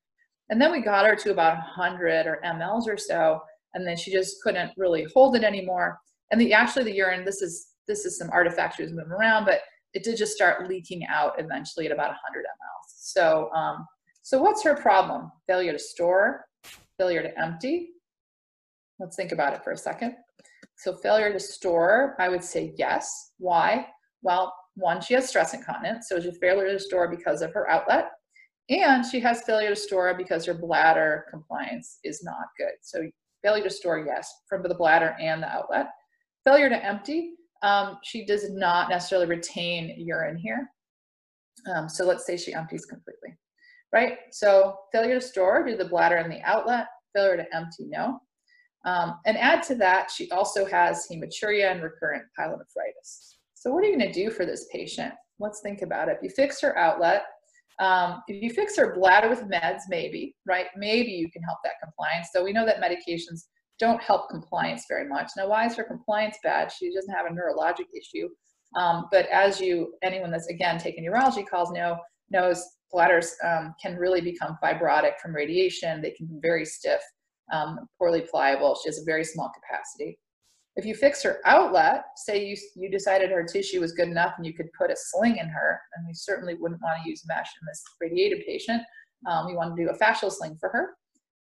And 0.51 0.61
then 0.61 0.73
we 0.73 0.81
got 0.81 1.07
her 1.07 1.17
to 1.17 1.31
about 1.31 1.57
100 1.57 2.27
or 2.27 2.41
mLs 2.45 2.89
or 2.89 2.97
so, 2.97 3.41
and 3.75 3.87
then 3.87 3.97
she 3.97 4.13
just 4.13 4.43
couldn't 4.43 4.73
really 4.77 5.07
hold 5.15 5.37
it 5.37 5.45
anymore. 5.45 5.99
And 6.31 6.41
the 6.41 6.53
actually 6.53 6.85
the 6.85 6.95
urine 6.95 7.25
this 7.25 7.43
is 7.43 7.69
this 7.87 8.05
is 8.05 8.19
some 8.19 8.31
artifact 8.31 8.77
she 8.77 8.83
was 8.83 8.93
moving 8.93 9.13
around 9.13 9.45
but 9.45 9.61
it 9.93 10.05
did 10.05 10.17
just 10.17 10.33
start 10.33 10.69
leaking 10.69 11.05
out 11.07 11.35
eventually 11.39 11.85
at 11.87 11.93
about 11.93 12.09
100 12.09 12.45
ml. 12.45 12.85
so 12.87 13.51
um, 13.53 13.87
so 14.23 14.41
what's 14.41 14.63
her 14.63 14.75
problem? 14.75 15.31
Failure 15.47 15.73
to 15.73 15.79
store 15.79 16.45
failure 16.99 17.23
to 17.23 17.41
empty? 17.41 17.91
Let's 18.99 19.17
think 19.17 19.33
about 19.33 19.55
it 19.55 19.65
for 19.65 19.73
a 19.73 19.77
second. 19.77 20.15
So 20.77 20.97
failure 20.97 21.33
to 21.33 21.41
store 21.41 22.17
i 22.19 22.29
would 22.29 22.45
say 22.45 22.73
yes. 22.77 23.33
Why? 23.39 23.87
Well 24.23 24.55
one 24.75 25.03
she 25.03 25.13
has 25.15 25.29
stress 25.29 25.53
incontinence 25.53 26.09
so 26.09 26.19
she 26.19 26.31
failure 26.41 26.73
to 26.73 26.79
store 26.79 27.09
because 27.09 27.43
of 27.43 27.53
her 27.53 27.69
outlet 27.69 28.11
and 28.71 29.05
she 29.05 29.21
has 29.21 29.43
failure 29.43 29.71
to 29.71 29.77
store 29.77 30.15
because 30.15 30.47
her 30.47 30.55
bladder 30.55 31.27
compliance 31.31 31.99
is 32.05 32.23
not 32.23 32.47
good. 32.57 32.73
So 32.81 33.03
failure 33.43 33.65
to 33.65 33.71
store 33.71 34.05
yes 34.07 34.33
from 34.49 34.63
the 34.63 34.75
bladder 34.75 35.17
and 35.21 35.43
the 35.43 35.49
outlet 35.49 35.89
Failure 36.45 36.69
to 36.69 36.85
empty, 36.85 37.35
um, 37.63 37.99
she 38.03 38.25
does 38.27 38.51
not 38.51 38.89
necessarily 38.89 39.29
retain 39.29 39.95
urine 39.97 40.37
here. 40.37 40.69
Um, 41.73 41.89
so 41.89 42.05
let's 42.05 42.27
say 42.27 42.37
she 42.37 42.53
empties 42.53 42.85
completely, 42.85 43.37
right? 43.93 44.19
So 44.33 44.77
failure 44.91 45.15
to 45.15 45.21
store 45.21 45.63
to 45.65 45.77
the 45.77 45.85
bladder 45.85 46.17
and 46.17 46.33
the 46.33 46.43
outlet, 46.43 46.87
failure 47.15 47.37
to 47.37 47.57
empty, 47.57 47.87
no. 47.87 48.19
Um, 48.85 49.21
and 49.27 49.39
add 49.39 49.63
to 49.65 49.77
that, 49.77 50.11
she 50.11 50.29
also 50.33 50.65
has 50.65 51.07
hematuria 51.11 51.71
and 51.71 51.83
recurrent 51.83 52.25
pyelonephritis. 52.37 53.37
So 53.55 53.71
what 53.71 53.85
are 53.85 53.87
you 53.87 53.97
gonna 53.97 54.13
do 54.13 54.31
for 54.31 54.45
this 54.45 54.67
patient? 54.73 55.15
Let's 55.39 55.61
think 55.61 55.83
about 55.83 56.09
it. 56.09 56.17
If 56.17 56.23
you 56.25 56.31
fix 56.31 56.61
her 56.63 56.77
outlet, 56.77 57.23
um, 57.83 58.23
if 58.29 58.41
you 58.41 58.51
fix 58.51 58.77
her 58.77 58.95
bladder 58.95 59.29
with 59.29 59.51
meds, 59.51 59.81
maybe, 59.89 60.37
right? 60.47 60.67
Maybe 60.77 61.11
you 61.11 61.29
can 61.33 61.43
help 61.43 61.59
that 61.65 61.75
compliance. 61.83 62.29
So 62.33 62.45
we 62.45 62.53
know 62.53 62.65
that 62.65 62.81
medications 62.81 63.41
don't 63.81 64.01
help 64.01 64.31
compliance 64.31 64.85
very 64.89 65.09
much. 65.09 65.33
Now, 65.37 65.49
why 65.49 65.67
is 65.67 65.75
her 65.75 65.83
compliance 65.83 66.39
bad? 66.45 66.71
She 66.71 66.95
doesn't 66.95 67.13
have 67.13 67.27
a 67.27 67.31
neurologic 67.31 67.87
issue. 67.99 68.29
Um, 68.77 69.07
but 69.11 69.27
as 69.27 69.61
you, 69.61 69.95
anyone 70.03 70.31
that's 70.31 70.47
again 70.47 70.79
taken 70.79 71.05
urology 71.05 71.45
calls 71.47 71.73
know, 71.73 71.99
knows 72.31 72.65
bladders 72.93 73.35
um, 73.45 73.75
can 73.83 73.97
really 73.97 74.21
become 74.21 74.57
fibrotic 74.63 75.19
from 75.21 75.35
radiation. 75.35 76.01
They 76.01 76.13
can 76.13 76.27
be 76.27 76.39
very 76.41 76.65
stiff, 76.65 77.01
um, 77.53 77.81
poorly 77.99 78.21
pliable. 78.21 78.79
She 78.81 78.89
has 78.91 79.01
a 79.01 79.05
very 79.05 79.25
small 79.25 79.51
capacity. 79.61 80.21
If 80.75 80.87
you 80.87 80.95
fix 80.95 81.23
her 81.23 81.41
outlet, 81.45 82.05
say 82.17 82.47
you, 82.47 82.57
you 82.77 82.91
decided 82.91 83.31
her 83.31 83.45
tissue 83.45 83.81
was 83.81 83.93
good 83.93 84.09
enough 84.09 84.35
and 84.39 84.47
you 84.47 84.55
could 84.55 84.73
put 84.73 84.91
a 84.91 84.97
sling 84.97 85.37
in 85.37 85.49
her, 85.49 85.81
and 85.95 86.07
we 86.07 86.15
certainly 86.15 86.55
wouldn't 86.55 86.81
want 86.83 87.03
to 87.03 87.09
use 87.09 87.23
mesh 87.27 87.51
in 87.61 87.67
this 87.67 87.83
radiated 88.01 88.45
patient. 88.47 88.83
Um, 89.29 89.47
we 89.47 89.55
want 89.55 89.77
to 89.77 89.83
do 89.83 89.91
a 89.91 89.99
fascial 89.99 90.33
sling 90.33 90.57
for 90.59 90.71
her. 90.71 90.95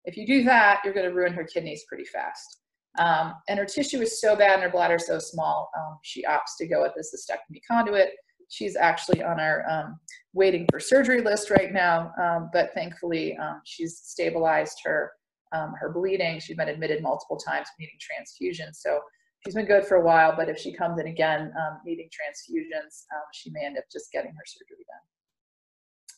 If 0.05 0.17
you 0.17 0.25
do 0.25 0.43
that, 0.45 0.81
you're 0.83 0.93
going 0.93 1.07
to 1.07 1.13
ruin 1.13 1.33
her 1.33 1.43
kidneys 1.43 1.83
pretty 1.87 2.05
fast. 2.05 2.61
Um, 2.97 3.35
and 3.47 3.59
her 3.59 3.65
tissue 3.65 4.01
is 4.01 4.19
so 4.19 4.35
bad 4.35 4.55
and 4.55 4.63
her 4.63 4.69
bladder 4.69 4.97
so 4.97 5.19
small, 5.19 5.69
um, 5.77 5.99
she 6.01 6.23
opts 6.23 6.57
to 6.57 6.67
go 6.67 6.81
with 6.81 6.93
the 6.95 7.03
cystectomy 7.03 7.59
conduit. 7.69 8.09
She's 8.49 8.75
actually 8.75 9.21
on 9.21 9.39
our 9.39 9.63
um, 9.69 9.99
waiting 10.33 10.65
for 10.71 10.79
surgery 10.79 11.21
list 11.21 11.51
right 11.51 11.71
now, 11.71 12.11
um, 12.19 12.49
but 12.51 12.73
thankfully 12.73 13.37
um, 13.37 13.61
she's 13.63 13.99
stabilized 14.03 14.79
her 14.83 15.11
um, 15.51 15.73
her 15.79 15.91
bleeding. 15.91 16.39
She's 16.39 16.57
been 16.57 16.69
admitted 16.69 17.01
multiple 17.01 17.37
times 17.37 17.67
needing 17.79 17.97
transfusions, 17.97 18.75
so 18.75 18.99
she's 19.43 19.55
been 19.55 19.65
good 19.65 19.85
for 19.85 19.95
a 19.95 20.03
while. 20.03 20.35
But 20.35 20.49
if 20.49 20.57
she 20.57 20.73
comes 20.73 20.99
in 20.99 21.07
again 21.07 21.53
needing 21.85 22.07
transfusions, 22.07 23.03
she 23.33 23.49
may 23.51 23.65
end 23.65 23.77
up 23.77 23.85
just 23.91 24.11
getting 24.11 24.31
her 24.31 24.45
surgery 24.45 24.85
done. 24.87 24.99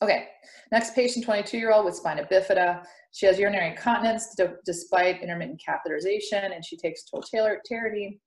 Okay, 0.03 0.30
next 0.72 0.95
patient, 0.95 1.26
22-year-old 1.26 1.86
with 1.86 1.95
spina 1.95 2.26
bifida. 2.26 2.84
She 3.11 3.28
has 3.28 3.38
urinary 3.38 3.69
incontinence 3.69 4.36
despite 4.65 5.22
intermittent 5.22 5.61
catheterization, 5.61 6.55
and 6.55 6.65
she 6.65 6.76
takes 6.76 7.03
tolterodine. 7.03 8.19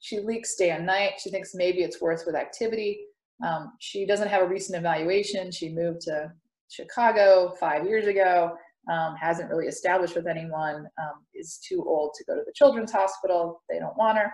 She 0.00 0.20
leaks 0.20 0.54
day 0.56 0.70
and 0.70 0.86
night. 0.86 1.14
She 1.22 1.28
thinks 1.28 1.54
maybe 1.54 1.80
it's 1.80 2.00
worse 2.00 2.24
with 2.24 2.34
activity. 2.34 3.00
Um, 3.46 3.72
she 3.78 4.06
doesn't 4.06 4.28
have 4.28 4.42
a 4.42 4.48
recent 4.48 4.78
evaluation. 4.78 5.52
She 5.52 5.68
moved 5.68 6.00
to 6.02 6.32
Chicago 6.70 7.54
five 7.60 7.86
years 7.86 8.06
ago, 8.06 8.56
um, 8.90 9.14
hasn't 9.16 9.50
really 9.50 9.66
established 9.66 10.16
with 10.16 10.26
anyone, 10.26 10.86
um, 11.00 11.24
is 11.34 11.58
too 11.66 11.84
old 11.86 12.14
to 12.16 12.24
go 12.24 12.34
to 12.34 12.42
the 12.44 12.52
children's 12.54 12.92
hospital. 12.92 13.62
They 13.68 13.78
don't 13.78 13.96
want 13.96 14.18
her. 14.18 14.32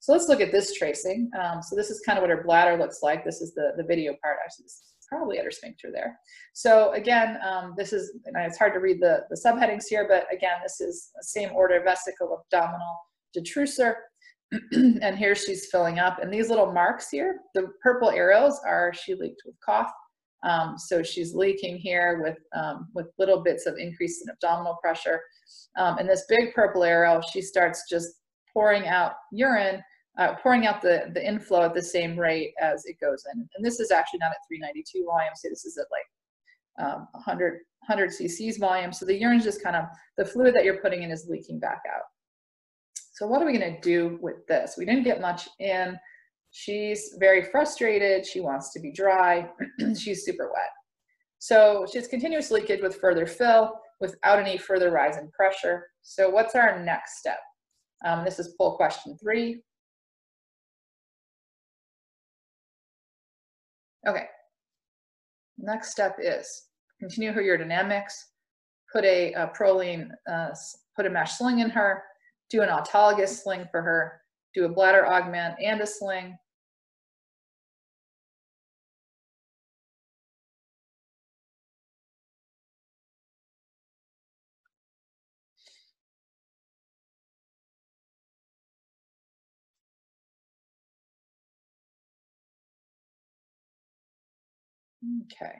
So 0.00 0.12
let's 0.12 0.28
look 0.28 0.40
at 0.40 0.50
this 0.50 0.74
tracing. 0.74 1.30
Um, 1.38 1.62
so 1.62 1.76
this 1.76 1.90
is 1.90 2.00
kind 2.00 2.18
of 2.18 2.22
what 2.22 2.30
her 2.30 2.42
bladder 2.42 2.78
looks 2.78 3.00
like. 3.02 3.24
This 3.24 3.42
is 3.42 3.54
the, 3.54 3.72
the 3.76 3.84
video 3.84 4.14
part. 4.22 4.38
Actually, 4.42 4.64
this 4.64 4.72
is 4.72 5.06
probably 5.08 5.38
at 5.38 5.44
her 5.44 5.50
sphincter 5.50 5.90
there. 5.92 6.18
So 6.54 6.92
again, 6.92 7.38
um, 7.46 7.74
this 7.76 7.92
is, 7.92 8.12
it's 8.24 8.58
hard 8.58 8.72
to 8.74 8.80
read 8.80 9.00
the, 9.00 9.24
the 9.28 9.40
subheadings 9.44 9.84
here, 9.88 10.06
but 10.08 10.24
again, 10.34 10.58
this 10.62 10.80
is 10.80 11.10
the 11.14 11.22
same 11.22 11.50
order 11.54 11.84
vesical 11.86 12.38
abdominal 12.38 12.96
detrusor. 13.36 13.94
and 14.72 15.16
here 15.16 15.34
she's 15.34 15.68
filling 15.70 15.98
up. 15.98 16.20
And 16.20 16.32
these 16.32 16.48
little 16.48 16.72
marks 16.72 17.08
here, 17.10 17.40
the 17.54 17.68
purple 17.82 18.10
arrows 18.10 18.58
are 18.66 18.92
she 18.94 19.14
leaked 19.14 19.42
with 19.44 19.54
cough. 19.64 19.90
Um, 20.42 20.78
so 20.78 21.02
she's 21.02 21.34
leaking 21.34 21.76
here 21.76 22.20
with, 22.22 22.38
um, 22.54 22.88
with 22.94 23.08
little 23.18 23.42
bits 23.42 23.66
of 23.66 23.76
increase 23.76 24.22
in 24.22 24.30
abdominal 24.30 24.78
pressure. 24.82 25.20
Um, 25.76 25.98
and 25.98 26.08
this 26.08 26.24
big 26.28 26.54
purple 26.54 26.84
arrow, 26.84 27.20
she 27.32 27.42
starts 27.42 27.84
just 27.88 28.08
pouring 28.52 28.86
out 28.88 29.12
urine, 29.32 29.82
uh, 30.18 30.34
pouring 30.36 30.66
out 30.66 30.80
the, 30.80 31.10
the 31.14 31.26
inflow 31.26 31.62
at 31.62 31.74
the 31.74 31.82
same 31.82 32.18
rate 32.18 32.52
as 32.60 32.84
it 32.86 32.96
goes 33.00 33.24
in. 33.32 33.48
And 33.54 33.64
this 33.64 33.80
is 33.80 33.90
actually 33.90 34.18
not 34.20 34.30
at 34.30 34.38
392 34.48 35.04
volume, 35.04 35.32
so 35.34 35.48
this 35.48 35.64
is 35.64 35.78
at 35.78 35.86
like 35.90 36.86
um, 36.86 37.06
100, 37.12 37.52
100 37.86 38.10
cc's 38.10 38.56
volume. 38.56 38.92
So 38.92 39.04
the 39.04 39.14
urine's 39.14 39.44
just 39.44 39.62
kind 39.62 39.76
of, 39.76 39.84
the 40.16 40.24
fluid 40.24 40.54
that 40.54 40.64
you're 40.64 40.80
putting 40.80 41.02
in 41.02 41.10
is 41.10 41.26
leaking 41.28 41.58
back 41.58 41.82
out. 41.92 42.02
So 43.12 43.26
what 43.26 43.42
are 43.42 43.46
we 43.46 43.52
gonna 43.52 43.80
do 43.80 44.18
with 44.22 44.46
this? 44.46 44.76
We 44.78 44.86
didn't 44.86 45.04
get 45.04 45.20
much 45.20 45.48
in. 45.58 45.98
She's 46.50 47.14
very 47.18 47.44
frustrated. 47.44 48.26
She 48.26 48.40
wants 48.40 48.72
to 48.72 48.80
be 48.80 48.92
dry. 48.92 49.48
She's 49.98 50.24
super 50.24 50.50
wet. 50.52 50.70
So 51.42 51.86
she's 51.90 52.06
continuous 52.06 52.50
leakage 52.50 52.82
with 52.82 52.96
further 52.96 53.26
fill 53.26 53.80
without 53.98 54.38
any 54.38 54.58
further 54.58 54.90
rise 54.90 55.16
in 55.16 55.30
pressure. 55.30 55.86
So 56.02 56.28
what's 56.28 56.54
our 56.54 56.84
next 56.84 57.18
step? 57.18 57.38
Um, 58.04 58.26
this 58.26 58.38
is 58.38 58.54
poll 58.58 58.76
question 58.76 59.16
three. 59.16 59.62
Okay. 64.06 64.26
Next 65.58 65.92
step 65.92 66.16
is 66.18 66.64
continue 66.98 67.32
her 67.32 67.42
urodynamics, 67.42 68.12
put 68.92 69.04
a, 69.04 69.32
a 69.32 69.46
Prolene, 69.48 70.10
uh, 70.30 70.50
put 70.94 71.06
a 71.06 71.10
mesh 71.10 71.38
sling 71.38 71.60
in 71.60 71.70
her, 71.70 72.02
do 72.50 72.60
an 72.60 72.68
autologous 72.68 73.42
sling 73.42 73.66
for 73.70 73.80
her, 73.80 74.20
do 74.54 74.66
a 74.66 74.68
bladder 74.68 75.06
augment 75.06 75.54
and 75.62 75.80
a 75.80 75.86
sling. 75.86 76.36
Okay. 95.22 95.52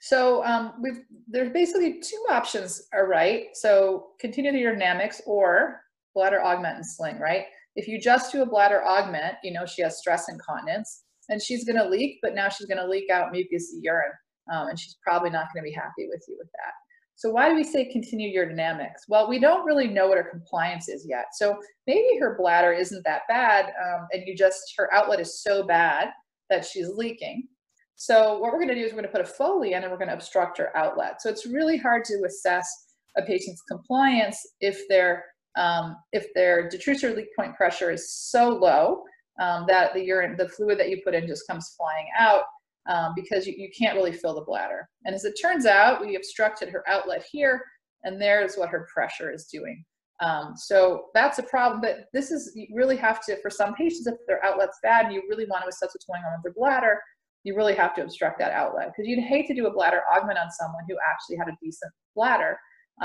So 0.00 0.44
um, 0.44 0.74
we've 0.82 1.00
there's 1.28 1.52
basically 1.52 2.00
two 2.00 2.22
options 2.28 2.82
are 2.92 3.08
right. 3.08 3.46
So 3.54 4.08
continue 4.20 4.52
the 4.52 4.62
urodynamics 4.62 5.22
or 5.26 5.80
bladder 6.14 6.42
augment 6.42 6.76
and 6.76 6.86
sling, 6.86 7.18
right? 7.18 7.44
If 7.74 7.88
you 7.88 7.98
just 7.98 8.30
do 8.30 8.42
a 8.42 8.46
bladder 8.46 8.84
augment, 8.84 9.36
you 9.42 9.52
know, 9.52 9.64
she 9.64 9.82
has 9.82 9.98
stress 9.98 10.28
incontinence 10.28 11.04
and 11.28 11.40
she's 11.42 11.64
going 11.64 11.78
to 11.78 11.88
leak, 11.88 12.18
but 12.22 12.34
now 12.34 12.48
she's 12.48 12.66
going 12.66 12.78
to 12.78 12.86
leak 12.86 13.10
out 13.10 13.32
mucousy 13.32 13.80
urine. 13.80 14.12
Um, 14.52 14.68
and 14.68 14.78
she's 14.78 14.98
probably 15.02 15.30
not 15.30 15.46
going 15.54 15.64
to 15.64 15.70
be 15.70 15.74
happy 15.74 16.06
with 16.08 16.22
you 16.28 16.36
with 16.38 16.50
that. 16.52 16.72
So 17.16 17.30
why 17.30 17.48
do 17.48 17.54
we 17.54 17.64
say 17.64 17.90
continue 17.90 18.38
urodynamics? 18.38 19.08
Well, 19.08 19.28
we 19.28 19.38
don't 19.38 19.64
really 19.64 19.88
know 19.88 20.08
what 20.08 20.18
her 20.18 20.28
compliance 20.30 20.88
is 20.88 21.06
yet. 21.08 21.26
So 21.32 21.56
maybe 21.86 22.18
her 22.20 22.36
bladder 22.38 22.72
isn't 22.72 23.04
that 23.06 23.22
bad 23.28 23.66
um, 23.66 24.06
and 24.12 24.24
you 24.26 24.36
just, 24.36 24.60
her 24.76 24.92
outlet 24.92 25.20
is 25.20 25.42
so 25.42 25.62
bad 25.62 26.08
that 26.50 26.64
she's 26.64 26.88
leaking. 26.88 27.48
So 27.96 28.38
what 28.38 28.52
we're 28.52 28.58
going 28.58 28.68
to 28.68 28.74
do 28.74 28.84
is 28.84 28.92
we're 28.92 29.02
going 29.02 29.12
to 29.12 29.16
put 29.16 29.20
a 29.20 29.24
Foley 29.24 29.72
in 29.72 29.82
and 29.82 29.90
we're 29.90 29.98
going 29.98 30.08
to 30.08 30.14
obstruct 30.14 30.58
her 30.58 30.76
outlet. 30.76 31.22
So 31.22 31.30
it's 31.30 31.46
really 31.46 31.76
hard 31.76 32.04
to 32.06 32.24
assess 32.26 32.68
a 33.16 33.22
patient's 33.22 33.62
compliance 33.62 34.38
if 34.60 34.86
their 34.88 35.24
um, 35.56 35.96
if 36.12 36.26
their 36.34 36.68
detrusor 36.68 37.14
leak 37.14 37.28
point 37.36 37.54
pressure 37.54 37.92
is 37.92 38.12
so 38.12 38.48
low 38.48 39.04
um, 39.40 39.66
that 39.68 39.94
the 39.94 40.02
urine, 40.02 40.36
the 40.36 40.48
fluid 40.48 40.78
that 40.80 40.90
you 40.90 41.00
put 41.04 41.14
in 41.14 41.28
just 41.28 41.46
comes 41.46 41.74
flying 41.76 42.08
out 42.18 42.42
um, 42.88 43.12
because 43.14 43.46
you, 43.46 43.54
you 43.56 43.68
can't 43.76 43.96
really 43.96 44.12
fill 44.12 44.34
the 44.34 44.44
bladder. 44.44 44.88
And 45.04 45.14
as 45.14 45.24
it 45.24 45.38
turns 45.40 45.64
out, 45.66 46.00
we 46.00 46.16
obstructed 46.16 46.68
her 46.70 46.82
outlet 46.88 47.24
here, 47.30 47.62
and 48.02 48.20
there's 48.20 48.56
what 48.56 48.68
her 48.70 48.88
pressure 48.92 49.32
is 49.32 49.46
doing. 49.46 49.84
Um, 50.24 50.56
so 50.56 51.06
that's 51.12 51.38
a 51.38 51.42
problem, 51.42 51.82
but 51.82 52.06
this 52.14 52.30
is, 52.30 52.52
you 52.54 52.68
really 52.72 52.96
have 52.96 53.22
to, 53.26 53.36
for 53.42 53.50
some 53.50 53.74
patients, 53.74 54.06
if 54.06 54.14
their 54.26 54.42
outlet's 54.42 54.78
bad 54.82 55.04
and 55.04 55.14
you 55.14 55.22
really 55.28 55.44
want 55.44 55.64
to 55.64 55.68
assess 55.68 55.90
what's 55.94 56.06
going 56.06 56.22
on 56.24 56.32
with 56.32 56.42
their 56.44 56.54
bladder, 56.54 56.98
you 57.42 57.54
really 57.54 57.74
have 57.74 57.94
to 57.96 58.02
obstruct 58.02 58.38
that 58.38 58.52
outlet 58.52 58.86
because 58.86 59.06
you'd 59.06 59.22
hate 59.22 59.46
to 59.48 59.54
do 59.54 59.66
a 59.66 59.72
bladder 59.72 60.00
augment 60.10 60.38
on 60.38 60.50
someone 60.50 60.82
who 60.88 60.96
actually 61.06 61.36
had 61.36 61.48
a 61.48 61.56
decent 61.62 61.92
bladder 62.16 62.58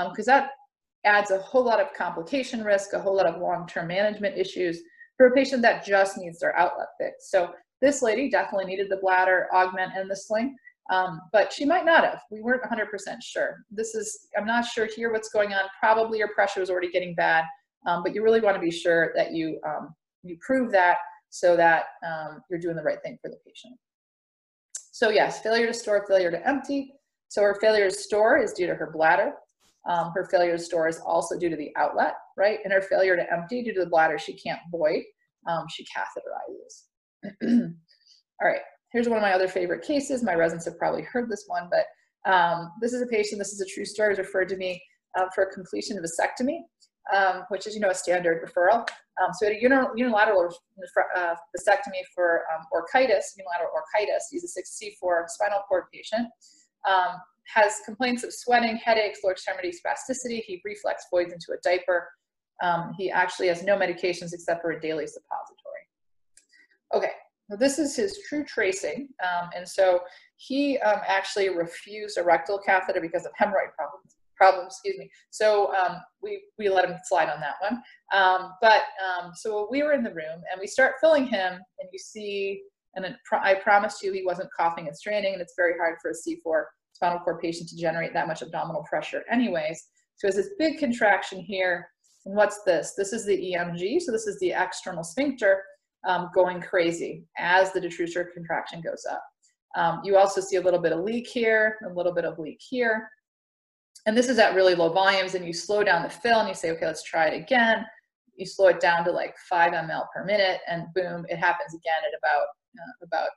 because 0.08 0.28
um, 0.28 0.34
that 0.34 0.50
adds 1.04 1.30
a 1.30 1.38
whole 1.40 1.64
lot 1.64 1.78
of 1.78 1.92
complication 1.92 2.64
risk, 2.64 2.94
a 2.94 3.00
whole 3.00 3.16
lot 3.16 3.26
of 3.26 3.40
long-term 3.40 3.88
management 3.88 4.38
issues 4.38 4.80
for 5.18 5.26
a 5.26 5.32
patient 5.32 5.60
that 5.60 5.84
just 5.84 6.16
needs 6.16 6.38
their 6.38 6.56
outlet 6.56 6.88
fixed. 6.98 7.30
So 7.30 7.52
this 7.82 8.00
lady 8.00 8.30
definitely 8.30 8.64
needed 8.64 8.88
the 8.88 8.96
bladder 9.02 9.46
augment 9.52 9.92
and 9.94 10.10
the 10.10 10.16
sling, 10.16 10.56
um, 10.90 11.20
but 11.32 11.52
she 11.52 11.64
might 11.64 11.84
not 11.84 12.04
have. 12.04 12.22
We 12.30 12.42
weren't 12.42 12.62
100% 12.62 12.86
sure. 13.22 13.64
This 13.70 13.94
is, 13.94 14.26
I'm 14.36 14.46
not 14.46 14.64
sure 14.64 14.86
here 14.86 15.12
what's 15.12 15.30
going 15.30 15.52
on. 15.52 15.62
Probably 15.78 16.18
your 16.18 16.34
pressure 16.34 16.60
is 16.60 16.68
already 16.68 16.90
getting 16.90 17.14
bad, 17.14 17.44
um, 17.86 18.02
but 18.02 18.14
you 18.14 18.22
really 18.22 18.40
want 18.40 18.56
to 18.56 18.60
be 18.60 18.70
sure 18.70 19.12
that 19.14 19.32
you, 19.32 19.60
um, 19.66 19.94
you 20.24 20.36
prove 20.44 20.72
that 20.72 20.96
so 21.30 21.56
that 21.56 21.84
um, 22.04 22.42
you're 22.50 22.58
doing 22.58 22.74
the 22.74 22.82
right 22.82 22.98
thing 23.04 23.18
for 23.22 23.30
the 23.30 23.38
patient. 23.46 23.74
So 24.90 25.10
yes, 25.10 25.40
failure 25.40 25.66
to 25.66 25.72
store, 25.72 26.04
failure 26.08 26.30
to 26.30 26.46
empty. 26.46 26.92
So 27.28 27.42
her 27.42 27.56
failure 27.60 27.88
to 27.88 27.94
store 27.94 28.38
is 28.38 28.52
due 28.52 28.66
to 28.66 28.74
her 28.74 28.90
bladder. 28.92 29.32
Um, 29.88 30.10
her 30.14 30.24
failure 30.24 30.56
to 30.56 30.62
store 30.62 30.88
is 30.88 30.98
also 31.06 31.38
due 31.38 31.48
to 31.48 31.56
the 31.56 31.70
outlet, 31.76 32.14
right? 32.36 32.58
And 32.64 32.72
her 32.72 32.82
failure 32.82 33.16
to 33.16 33.32
empty 33.32 33.62
due 33.62 33.72
to 33.74 33.80
the 33.80 33.88
bladder, 33.88 34.18
she 34.18 34.34
can't 34.34 34.60
void. 34.70 35.04
Um, 35.48 35.64
she 35.70 35.84
catheterizes. 35.84 37.30
All 38.42 38.48
right, 38.48 38.60
here's 38.92 39.08
one 39.08 39.18
of 39.18 39.22
my 39.22 39.32
other 39.32 39.48
favorite 39.48 39.82
cases. 39.82 40.22
My 40.22 40.34
residents 40.34 40.66
have 40.66 40.78
probably 40.78 41.02
heard 41.02 41.30
this 41.30 41.44
one, 41.46 41.70
but 41.70 42.30
um, 42.30 42.72
this 42.80 42.92
is 42.92 43.02
a 43.02 43.06
patient, 43.06 43.38
this 43.38 43.52
is 43.52 43.60
a 43.60 43.66
true 43.66 43.84
story, 43.84 44.10
was 44.10 44.18
referred 44.18 44.48
to 44.50 44.56
me 44.56 44.82
uh, 45.18 45.26
for 45.34 45.44
a 45.44 45.52
completion 45.52 45.96
of 45.98 46.04
vasectomy, 46.04 46.58
um, 47.14 47.44
which 47.48 47.66
is, 47.66 47.74
you 47.74 47.80
know, 47.80 47.90
a 47.90 47.94
standard 47.94 48.42
referral. 48.44 48.86
Um, 49.22 49.32
so 49.32 49.48
a 49.48 49.58
unilateral 49.60 50.54
uh, 51.16 51.34
vasectomy 51.56 52.02
for 52.14 52.42
um, 52.54 52.64
orchitis, 52.72 53.36
unilateral 53.36 53.70
orchitis, 53.74 54.22
he's 54.30 54.44
a 54.44 54.60
6C4 54.60 55.28
spinal 55.28 55.60
cord 55.68 55.84
patient, 55.92 56.28
um, 56.88 57.16
has 57.46 57.80
complaints 57.84 58.24
of 58.24 58.32
sweating, 58.32 58.76
headaches, 58.76 59.20
lower 59.24 59.32
extremity 59.32 59.70
spasticity. 59.72 60.42
He 60.42 60.60
reflex 60.64 61.04
voids 61.10 61.32
into 61.32 61.52
a 61.52 61.56
diaper. 61.62 62.08
Um, 62.62 62.94
he 62.96 63.10
actually 63.10 63.48
has 63.48 63.62
no 63.62 63.76
medications 63.76 64.32
except 64.32 64.62
for 64.62 64.72
a 64.72 64.80
daily 64.80 65.06
suppository. 65.06 65.60
Okay, 66.94 67.12
this 67.56 67.78
is 67.78 67.96
his 67.96 68.18
true 68.28 68.44
tracing. 68.44 69.08
Um, 69.22 69.50
and 69.56 69.68
so 69.68 70.00
he 70.36 70.78
um, 70.78 71.00
actually 71.06 71.48
refused 71.48 72.18
a 72.18 72.22
rectal 72.22 72.58
catheter 72.58 73.00
because 73.00 73.26
of 73.26 73.32
hemorrhoid 73.40 73.74
problems 73.76 74.16
problem, 74.40 74.66
excuse 74.66 74.96
me. 74.98 75.10
So 75.28 75.70
um, 75.74 75.98
we, 76.22 76.42
we 76.58 76.70
let 76.70 76.88
him 76.88 76.96
slide 77.04 77.28
on 77.28 77.40
that 77.40 77.56
one. 77.60 77.82
Um, 78.14 78.52
but 78.62 78.84
um, 79.04 79.32
so 79.34 79.68
we 79.70 79.82
were 79.82 79.92
in 79.92 80.02
the 80.02 80.14
room 80.14 80.40
and 80.50 80.58
we 80.58 80.66
start 80.66 80.94
filling 80.98 81.26
him 81.26 81.52
and 81.52 81.88
you 81.92 81.98
see, 81.98 82.62
and 82.94 83.14
I 83.32 83.54
promised 83.54 84.02
you 84.02 84.12
he 84.12 84.24
wasn't 84.24 84.48
coughing 84.58 84.88
and 84.88 84.96
straining 84.96 85.34
and 85.34 85.42
it's 85.42 85.52
very 85.56 85.74
hard 85.76 85.96
for 86.00 86.10
a 86.10 86.14
C4 86.14 86.64
spinal 86.94 87.20
cord 87.20 87.40
patient 87.40 87.68
to 87.68 87.76
generate 87.76 88.14
that 88.14 88.26
much 88.26 88.40
abdominal 88.40 88.82
pressure 88.88 89.22
anyways. 89.30 89.78
So 90.16 90.26
there's 90.26 90.36
this 90.36 90.54
big 90.58 90.78
contraction 90.78 91.40
here. 91.40 91.86
And 92.24 92.34
what's 92.34 92.62
this? 92.64 92.94
This 92.96 93.12
is 93.12 93.26
the 93.26 93.36
EMG. 93.36 94.00
So 94.00 94.10
this 94.10 94.26
is 94.26 94.38
the 94.40 94.52
external 94.52 95.04
sphincter 95.04 95.62
um, 96.06 96.30
going 96.34 96.60
crazy 96.60 97.24
as 97.38 97.72
the 97.72 97.80
detrusor 97.80 98.26
contraction 98.32 98.80
goes 98.80 99.04
up. 99.10 99.22
Um, 99.76 100.00
you 100.04 100.16
also 100.16 100.40
see 100.40 100.56
a 100.56 100.60
little 100.60 100.80
bit 100.80 100.92
of 100.92 101.00
leak 101.00 101.28
here, 101.28 101.76
a 101.88 101.92
little 101.92 102.12
bit 102.12 102.24
of 102.24 102.38
leak 102.38 102.60
here 102.60 103.08
and 104.06 104.16
this 104.16 104.28
is 104.28 104.38
at 104.38 104.54
really 104.54 104.74
low 104.74 104.92
volumes 104.92 105.34
and 105.34 105.46
you 105.46 105.52
slow 105.52 105.84
down 105.84 106.02
the 106.02 106.08
fill 106.08 106.40
and 106.40 106.48
you 106.48 106.54
say, 106.54 106.70
okay, 106.70 106.86
let's 106.86 107.02
try 107.02 107.26
it 107.26 107.40
again. 107.40 107.84
You 108.34 108.46
slow 108.46 108.68
it 108.68 108.80
down 108.80 109.04
to 109.04 109.10
like 109.10 109.34
five 109.48 109.72
ml 109.72 110.06
per 110.14 110.24
minute 110.24 110.60
and 110.66 110.86
boom, 110.94 111.26
it 111.28 111.36
happens 111.36 111.74
again 111.74 112.00
at 112.06 112.18
about, 112.18 112.46
uh, 112.78 113.06
about 113.06 113.28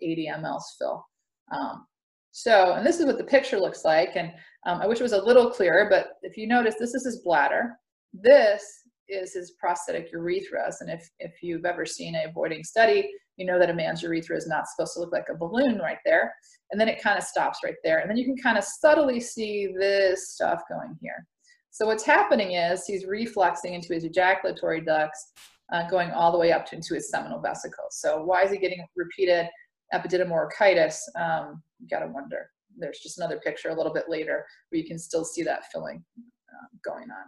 80 0.00 0.30
mLs 0.38 0.62
fill. 0.78 1.04
Um, 1.52 1.86
so, 2.30 2.72
and 2.72 2.86
this 2.86 2.98
is 2.98 3.06
what 3.06 3.18
the 3.18 3.24
picture 3.24 3.58
looks 3.58 3.84
like. 3.84 4.16
And 4.16 4.32
um, 4.66 4.80
I 4.80 4.86
wish 4.86 5.00
it 5.00 5.02
was 5.02 5.12
a 5.12 5.22
little 5.22 5.50
clearer, 5.50 5.88
but 5.90 6.12
if 6.22 6.36
you 6.38 6.46
notice, 6.46 6.76
this 6.78 6.94
is 6.94 7.04
his 7.04 7.20
bladder. 7.20 7.76
This 8.14 8.81
is 9.12 9.34
his 9.34 9.52
prostatic 9.52 10.10
urethra. 10.12 10.70
And 10.80 10.90
if, 10.90 11.08
if 11.18 11.42
you've 11.42 11.64
ever 11.64 11.84
seen 11.84 12.14
a 12.14 12.30
voiding 12.32 12.64
study, 12.64 13.10
you 13.36 13.46
know 13.46 13.58
that 13.58 13.70
a 13.70 13.74
man's 13.74 14.02
urethra 14.02 14.36
is 14.36 14.46
not 14.46 14.66
supposed 14.68 14.94
to 14.94 15.00
look 15.00 15.12
like 15.12 15.26
a 15.30 15.36
balloon 15.36 15.78
right 15.78 15.98
there. 16.04 16.34
And 16.70 16.80
then 16.80 16.88
it 16.88 17.02
kind 17.02 17.18
of 17.18 17.24
stops 17.24 17.60
right 17.64 17.74
there. 17.84 17.98
And 17.98 18.10
then 18.10 18.16
you 18.16 18.24
can 18.24 18.36
kind 18.36 18.58
of 18.58 18.64
subtly 18.64 19.20
see 19.20 19.72
this 19.78 20.30
stuff 20.30 20.62
going 20.68 20.96
here. 21.00 21.26
So 21.70 21.86
what's 21.86 22.04
happening 22.04 22.52
is 22.52 22.84
he's 22.84 23.06
refluxing 23.06 23.72
into 23.72 23.94
his 23.94 24.04
ejaculatory 24.04 24.82
ducts, 24.82 25.32
uh, 25.72 25.88
going 25.88 26.10
all 26.10 26.30
the 26.30 26.38
way 26.38 26.52
up 26.52 26.66
to, 26.66 26.76
into 26.76 26.94
his 26.94 27.08
seminal 27.10 27.40
vesicles. 27.40 27.98
So 27.98 28.22
why 28.22 28.42
is 28.42 28.50
he 28.50 28.58
getting 28.58 28.84
repeated 28.94 29.46
epididymoorchitis? 29.94 30.98
Um, 31.18 31.62
you 31.80 31.88
gotta 31.88 32.08
wonder. 32.08 32.50
There's 32.76 33.00
just 33.00 33.18
another 33.18 33.38
picture 33.38 33.70
a 33.70 33.74
little 33.74 33.92
bit 33.92 34.04
later 34.08 34.44
where 34.68 34.80
you 34.80 34.86
can 34.86 34.98
still 34.98 35.24
see 35.24 35.42
that 35.44 35.64
filling 35.72 36.04
uh, 36.18 36.66
going 36.84 37.10
on. 37.10 37.24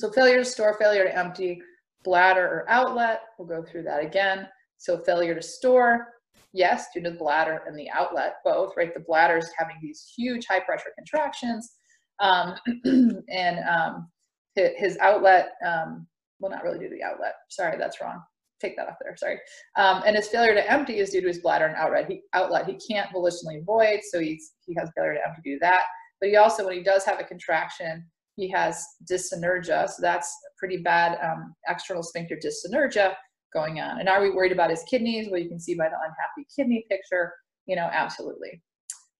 So 0.00 0.10
failure 0.10 0.38
to 0.38 0.44
store, 0.46 0.78
failure 0.78 1.04
to 1.04 1.14
empty, 1.14 1.60
bladder 2.04 2.46
or 2.46 2.70
outlet, 2.70 3.20
we'll 3.38 3.46
go 3.46 3.62
through 3.62 3.82
that 3.82 4.02
again. 4.02 4.48
So 4.78 4.96
failure 5.04 5.34
to 5.34 5.42
store, 5.42 6.08
yes, 6.54 6.86
due 6.94 7.02
to 7.02 7.10
the 7.10 7.18
bladder 7.18 7.60
and 7.66 7.78
the 7.78 7.90
outlet, 7.90 8.36
both, 8.42 8.72
right? 8.78 8.94
The 8.94 9.00
bladder 9.00 9.36
is 9.36 9.50
having 9.58 9.76
these 9.82 10.10
huge 10.16 10.46
high 10.46 10.60
pressure 10.60 10.88
contractions 10.96 11.72
um, 12.18 12.54
and 13.28 13.58
um, 13.68 14.08
his 14.54 14.96
outlet, 15.02 15.50
um, 15.66 16.06
well, 16.38 16.50
not 16.50 16.64
really 16.64 16.78
due 16.78 16.88
to 16.88 16.94
the 16.94 17.02
outlet. 17.02 17.34
Sorry, 17.50 17.76
that's 17.76 18.00
wrong. 18.00 18.22
Take 18.58 18.76
that 18.76 18.88
off 18.88 18.96
there, 19.02 19.14
sorry. 19.18 19.38
Um, 19.76 20.02
and 20.06 20.16
his 20.16 20.28
failure 20.28 20.54
to 20.54 20.72
empty 20.72 20.98
is 21.00 21.10
due 21.10 21.20
to 21.20 21.28
his 21.28 21.40
bladder 21.40 21.66
and 21.66 21.76
outlet. 21.76 22.08
He, 22.08 22.22
outlet. 22.32 22.66
he 22.66 22.78
can't 22.90 23.10
volitionally 23.10 23.62
void, 23.66 24.00
so 24.10 24.18
he's, 24.18 24.52
he 24.64 24.74
has 24.78 24.88
failure 24.96 25.12
to 25.12 25.26
empty 25.26 25.42
due 25.44 25.56
to 25.56 25.60
that. 25.60 25.82
But 26.20 26.30
he 26.30 26.36
also, 26.36 26.64
when 26.64 26.74
he 26.74 26.82
does 26.82 27.04
have 27.04 27.20
a 27.20 27.24
contraction, 27.24 28.06
he 28.36 28.48
has 28.50 28.84
dyssynergia, 29.10 29.88
so 29.88 29.96
that's 30.00 30.34
pretty 30.58 30.78
bad 30.78 31.18
um, 31.22 31.54
external 31.68 32.02
sphincter 32.02 32.36
dyssynergia 32.36 33.14
going 33.52 33.80
on. 33.80 34.00
And 34.00 34.08
are 34.08 34.22
we 34.22 34.30
worried 34.30 34.52
about 34.52 34.70
his 34.70 34.82
kidneys? 34.84 35.28
Well, 35.30 35.40
you 35.40 35.48
can 35.48 35.60
see 35.60 35.74
by 35.74 35.88
the 35.88 35.96
unhappy 35.96 36.46
kidney 36.54 36.86
picture, 36.88 37.32
you 37.66 37.76
know, 37.76 37.88
absolutely. 37.92 38.62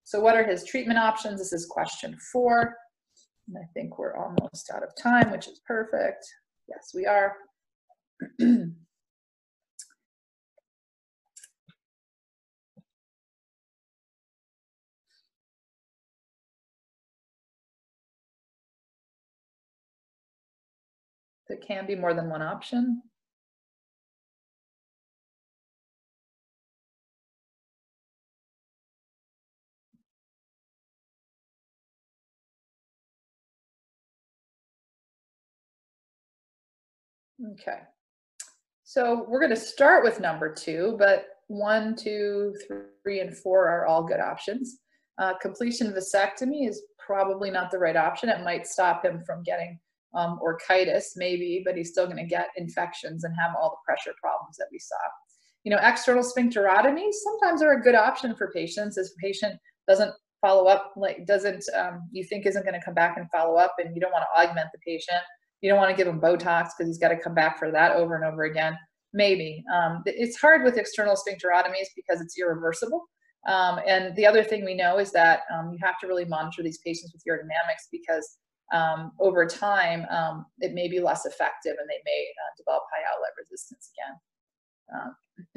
So 0.05 0.21
what 0.21 0.37
are 0.37 0.45
his 0.45 0.65
treatment 0.65 0.99
options? 0.99 1.41
This 1.41 1.53
is 1.53 1.67
question 1.67 2.17
four. 2.33 2.75
And 3.49 3.57
I 3.57 3.67
think 3.75 3.99
we're 3.99 4.17
almost 4.17 4.71
out 4.75 4.83
of 4.83 4.91
time, 5.01 5.31
which 5.31 5.49
is 5.49 5.61
perfect. 5.67 6.25
Yes, 6.69 6.93
we 6.95 7.07
are. 7.07 7.35
There 21.51 21.59
can 21.59 21.85
be 21.85 21.97
more 21.97 22.15
than 22.15 22.31
one 22.31 22.43
option. 22.43 23.03
Okay. 37.55 37.81
So 38.85 39.27
we're 39.29 39.41
going 39.41 39.51
to 39.51 39.57
start 39.57 40.05
with 40.05 40.21
number 40.21 40.55
two, 40.55 40.95
but 41.01 41.27
one, 41.49 41.97
two, 41.97 42.55
three, 43.03 43.19
and 43.19 43.37
four 43.37 43.69
are 43.69 43.87
all 43.87 44.05
good 44.05 44.21
options. 44.21 44.79
Uh, 45.19 45.37
completion 45.39 45.89
of 45.89 45.95
vasectomy 45.95 46.69
is 46.69 46.81
probably 47.05 47.51
not 47.51 47.73
the 47.73 47.79
right 47.79 47.97
option. 47.97 48.29
It 48.29 48.45
might 48.45 48.69
stop 48.69 49.05
him 49.05 49.25
from 49.27 49.43
getting 49.43 49.81
um, 50.15 50.39
orchitis, 50.43 51.05
maybe, 51.17 51.63
but 51.65 51.77
he's 51.77 51.91
still 51.91 52.07
going 52.07 52.17
to 52.17 52.25
get 52.25 52.49
infections 52.57 53.25
and 53.25 53.35
have 53.39 53.55
all 53.61 53.71
the 53.71 53.85
pressure 53.85 54.13
problems 54.21 54.57
that 54.59 54.69
we 54.73 54.79
saw. 54.79 54.97
You 55.65 55.71
know, 55.71 55.81
external 55.83 56.25
sphincterotomies 56.25 57.13
sometimes 57.13 57.63
are 57.63 57.73
a 57.73 57.83
good 57.83 57.95
option 57.95 58.35
for 58.35 58.51
patients 58.53 58.97
if 58.97 59.07
a 59.07 59.23
patient 59.23 59.61
doesn't 59.87 60.13
follow 60.41 60.67
up, 60.67 60.93
like 60.97 61.27
doesn't, 61.27 61.63
um, 61.77 62.09
you 62.13 62.25
think 62.25 62.47
isn't 62.47 62.65
going 62.65 62.79
to 62.79 62.85
come 62.85 62.95
back 62.95 63.17
and 63.19 63.27
follow 63.31 63.57
up 63.57 63.75
and 63.79 63.95
you 63.95 64.01
don't 64.01 64.13
want 64.13 64.25
to 64.25 64.41
augment 64.41 64.69
the 64.73 64.79
patient 64.87 65.23
you 65.61 65.71
don't 65.71 65.79
want 65.79 65.91
to 65.91 65.97
give 65.97 66.13
him 66.13 66.21
Botox 66.21 66.71
because 66.77 66.87
he's 66.87 66.99
got 66.99 67.09
to 67.09 67.19
come 67.19 67.35
back 67.35 67.59
for 67.59 67.71
that 67.71 67.93
over 67.93 68.17
and 68.17 68.25
over 68.25 68.45
again. 68.45 68.77
Maybe. 69.13 69.65
Um, 69.75 70.03
it's 70.07 70.41
hard 70.41 70.63
with 70.63 70.77
external 70.77 71.17
sphincterotomies 71.17 71.89
because 71.97 72.21
it's 72.21 72.39
irreversible. 72.39 73.05
Um, 73.49 73.81
and 73.87 74.15
the 74.17 74.27
other 74.27 74.43
thing 74.45 74.65
we 74.65 74.75
know 74.75 74.99
is 74.99 75.13
that 75.13 75.41
um, 75.53 75.73
you 75.73 75.79
have 75.83 75.99
to 76.01 76.07
really 76.07 76.25
monitor 76.25 76.63
these 76.63 76.79
patients 76.79 77.13
with 77.13 77.23
urodynamics 77.29 77.89
because 77.91 78.39
um, 78.73 79.13
over 79.19 79.47
time 79.47 80.07
um, 80.11 80.47
it 80.61 80.73
may 80.75 80.89
be 80.89 81.01
less 81.01 81.27
effective 81.27 81.75
and 81.79 81.89
they 81.89 82.01
may 82.05 82.27
uh, 82.43 82.53
develop 82.57 82.83
high 82.93 83.05
outlet 83.13 83.31
resistance 83.39 83.91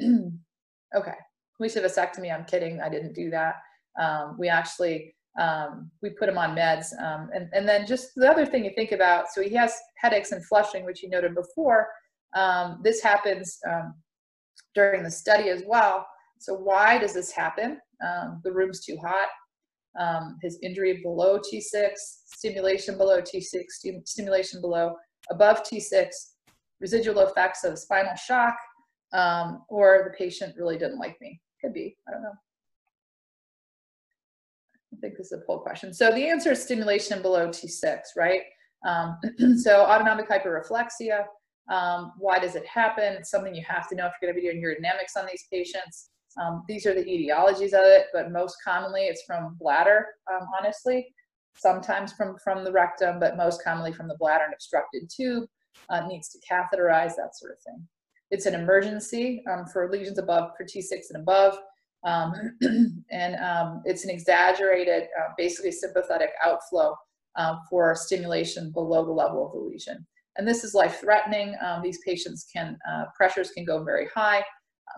Um, 0.00 0.42
okay, 0.96 1.18
we 1.60 1.68
said 1.68 1.84
vasectomy. 1.84 2.34
I'm 2.34 2.44
kidding. 2.44 2.80
I 2.80 2.88
didn't 2.88 3.14
do 3.14 3.30
that. 3.30 3.56
we 4.38 4.48
actually 4.48 5.14
um, 5.38 5.90
we 6.02 6.10
put 6.10 6.28
him 6.28 6.38
on 6.38 6.56
meds. 6.56 6.86
Um, 7.02 7.28
and, 7.34 7.48
and 7.52 7.68
then 7.68 7.86
just 7.86 8.14
the 8.14 8.30
other 8.30 8.46
thing 8.46 8.64
you 8.64 8.72
think 8.74 8.92
about, 8.92 9.26
so 9.32 9.42
he 9.42 9.54
has 9.54 9.74
headaches 9.96 10.32
and 10.32 10.44
flushing, 10.46 10.84
which 10.84 11.02
you 11.02 11.08
noted 11.08 11.34
before. 11.34 11.88
Um, 12.34 12.80
this 12.82 13.02
happens 13.02 13.58
um, 13.68 13.94
during 14.74 15.02
the 15.02 15.10
study 15.10 15.48
as 15.48 15.62
well. 15.66 16.06
So 16.38 16.54
why 16.54 16.98
does 16.98 17.14
this 17.14 17.30
happen? 17.30 17.78
Um, 18.04 18.40
the 18.44 18.52
room's 18.52 18.84
too 18.84 18.96
hot. 19.02 19.28
Um, 19.98 20.38
his 20.42 20.58
injury 20.62 21.00
below 21.02 21.38
T6, 21.38 21.90
stimulation 21.96 22.98
below 22.98 23.20
T6, 23.20 24.04
stimulation 24.04 24.60
below 24.60 24.96
above 25.30 25.62
T6, 25.62 26.08
residual 26.80 27.20
effects 27.20 27.64
of 27.64 27.78
spinal 27.78 28.16
shock, 28.16 28.56
or 29.68 30.02
the 30.04 30.14
patient 30.18 30.54
really 30.58 30.76
didn't 30.76 30.98
like 30.98 31.16
me. 31.20 31.40
Could 31.60 31.72
be, 31.72 31.96
I 32.08 32.12
don't 32.12 32.22
know. 32.22 32.34
I 34.92 34.96
think 35.00 35.16
this 35.16 35.32
is 35.32 35.40
a 35.40 35.46
poll 35.46 35.60
question. 35.60 35.92
So 35.92 36.10
the 36.10 36.26
answer 36.26 36.52
is 36.52 36.62
stimulation 36.62 37.22
below 37.22 37.48
T6, 37.48 37.98
right? 38.16 38.42
Um, 38.86 39.18
so 39.58 39.82
autonomic 39.82 40.28
hyperreflexia, 40.28 41.24
um, 41.70 42.12
why 42.18 42.38
does 42.38 42.54
it 42.56 42.66
happen? 42.66 43.14
It's 43.14 43.30
something 43.30 43.54
you 43.54 43.64
have 43.66 43.88
to 43.88 43.94
know 43.94 44.06
if 44.06 44.12
you're 44.20 44.30
going 44.30 44.34
to 44.34 44.40
be 44.40 44.52
doing 44.52 44.62
urodynamics 44.62 45.18
on 45.18 45.26
these 45.26 45.44
patients. 45.50 46.10
Um, 46.40 46.64
these 46.68 46.86
are 46.86 46.94
the 46.94 47.04
etiologies 47.04 47.72
of 47.72 47.84
it, 47.84 48.06
but 48.12 48.32
most 48.32 48.56
commonly 48.64 49.02
it's 49.02 49.22
from 49.22 49.56
bladder, 49.60 50.06
um, 50.32 50.46
honestly. 50.58 51.06
Sometimes 51.56 52.12
from, 52.12 52.36
from 52.42 52.64
the 52.64 52.72
rectum, 52.72 53.20
but 53.20 53.36
most 53.36 53.62
commonly 53.62 53.92
from 53.92 54.08
the 54.08 54.16
bladder 54.18 54.44
and 54.44 54.54
obstructed 54.54 55.08
tube. 55.14 55.44
Uh, 55.90 56.06
needs 56.06 56.28
to 56.28 56.38
catheterize, 56.38 57.16
that 57.16 57.36
sort 57.36 57.52
of 57.52 57.58
thing. 57.66 57.86
It's 58.30 58.46
an 58.46 58.54
emergency 58.54 59.42
um, 59.50 59.66
for 59.66 59.90
lesions 59.90 60.18
above, 60.18 60.52
for 60.56 60.64
T6 60.64 60.92
and 61.10 61.22
above. 61.22 61.58
Um, 62.04 62.32
and 63.10 63.36
um, 63.36 63.82
it's 63.84 64.04
an 64.04 64.10
exaggerated, 64.10 65.04
uh, 65.20 65.32
basically 65.36 65.72
sympathetic 65.72 66.30
outflow 66.44 66.96
uh, 67.36 67.56
for 67.68 67.94
stimulation 67.94 68.72
below 68.72 69.04
the 69.04 69.12
level 69.12 69.46
of 69.46 69.52
the 69.52 69.58
lesion. 69.58 70.06
And 70.36 70.46
this 70.46 70.64
is 70.64 70.74
life-threatening. 70.74 71.54
Um, 71.64 71.82
these 71.82 71.98
patients 72.04 72.46
can, 72.52 72.78
uh, 72.90 73.04
pressures 73.16 73.50
can 73.50 73.64
go 73.64 73.84
very 73.84 74.08
high, 74.14 74.44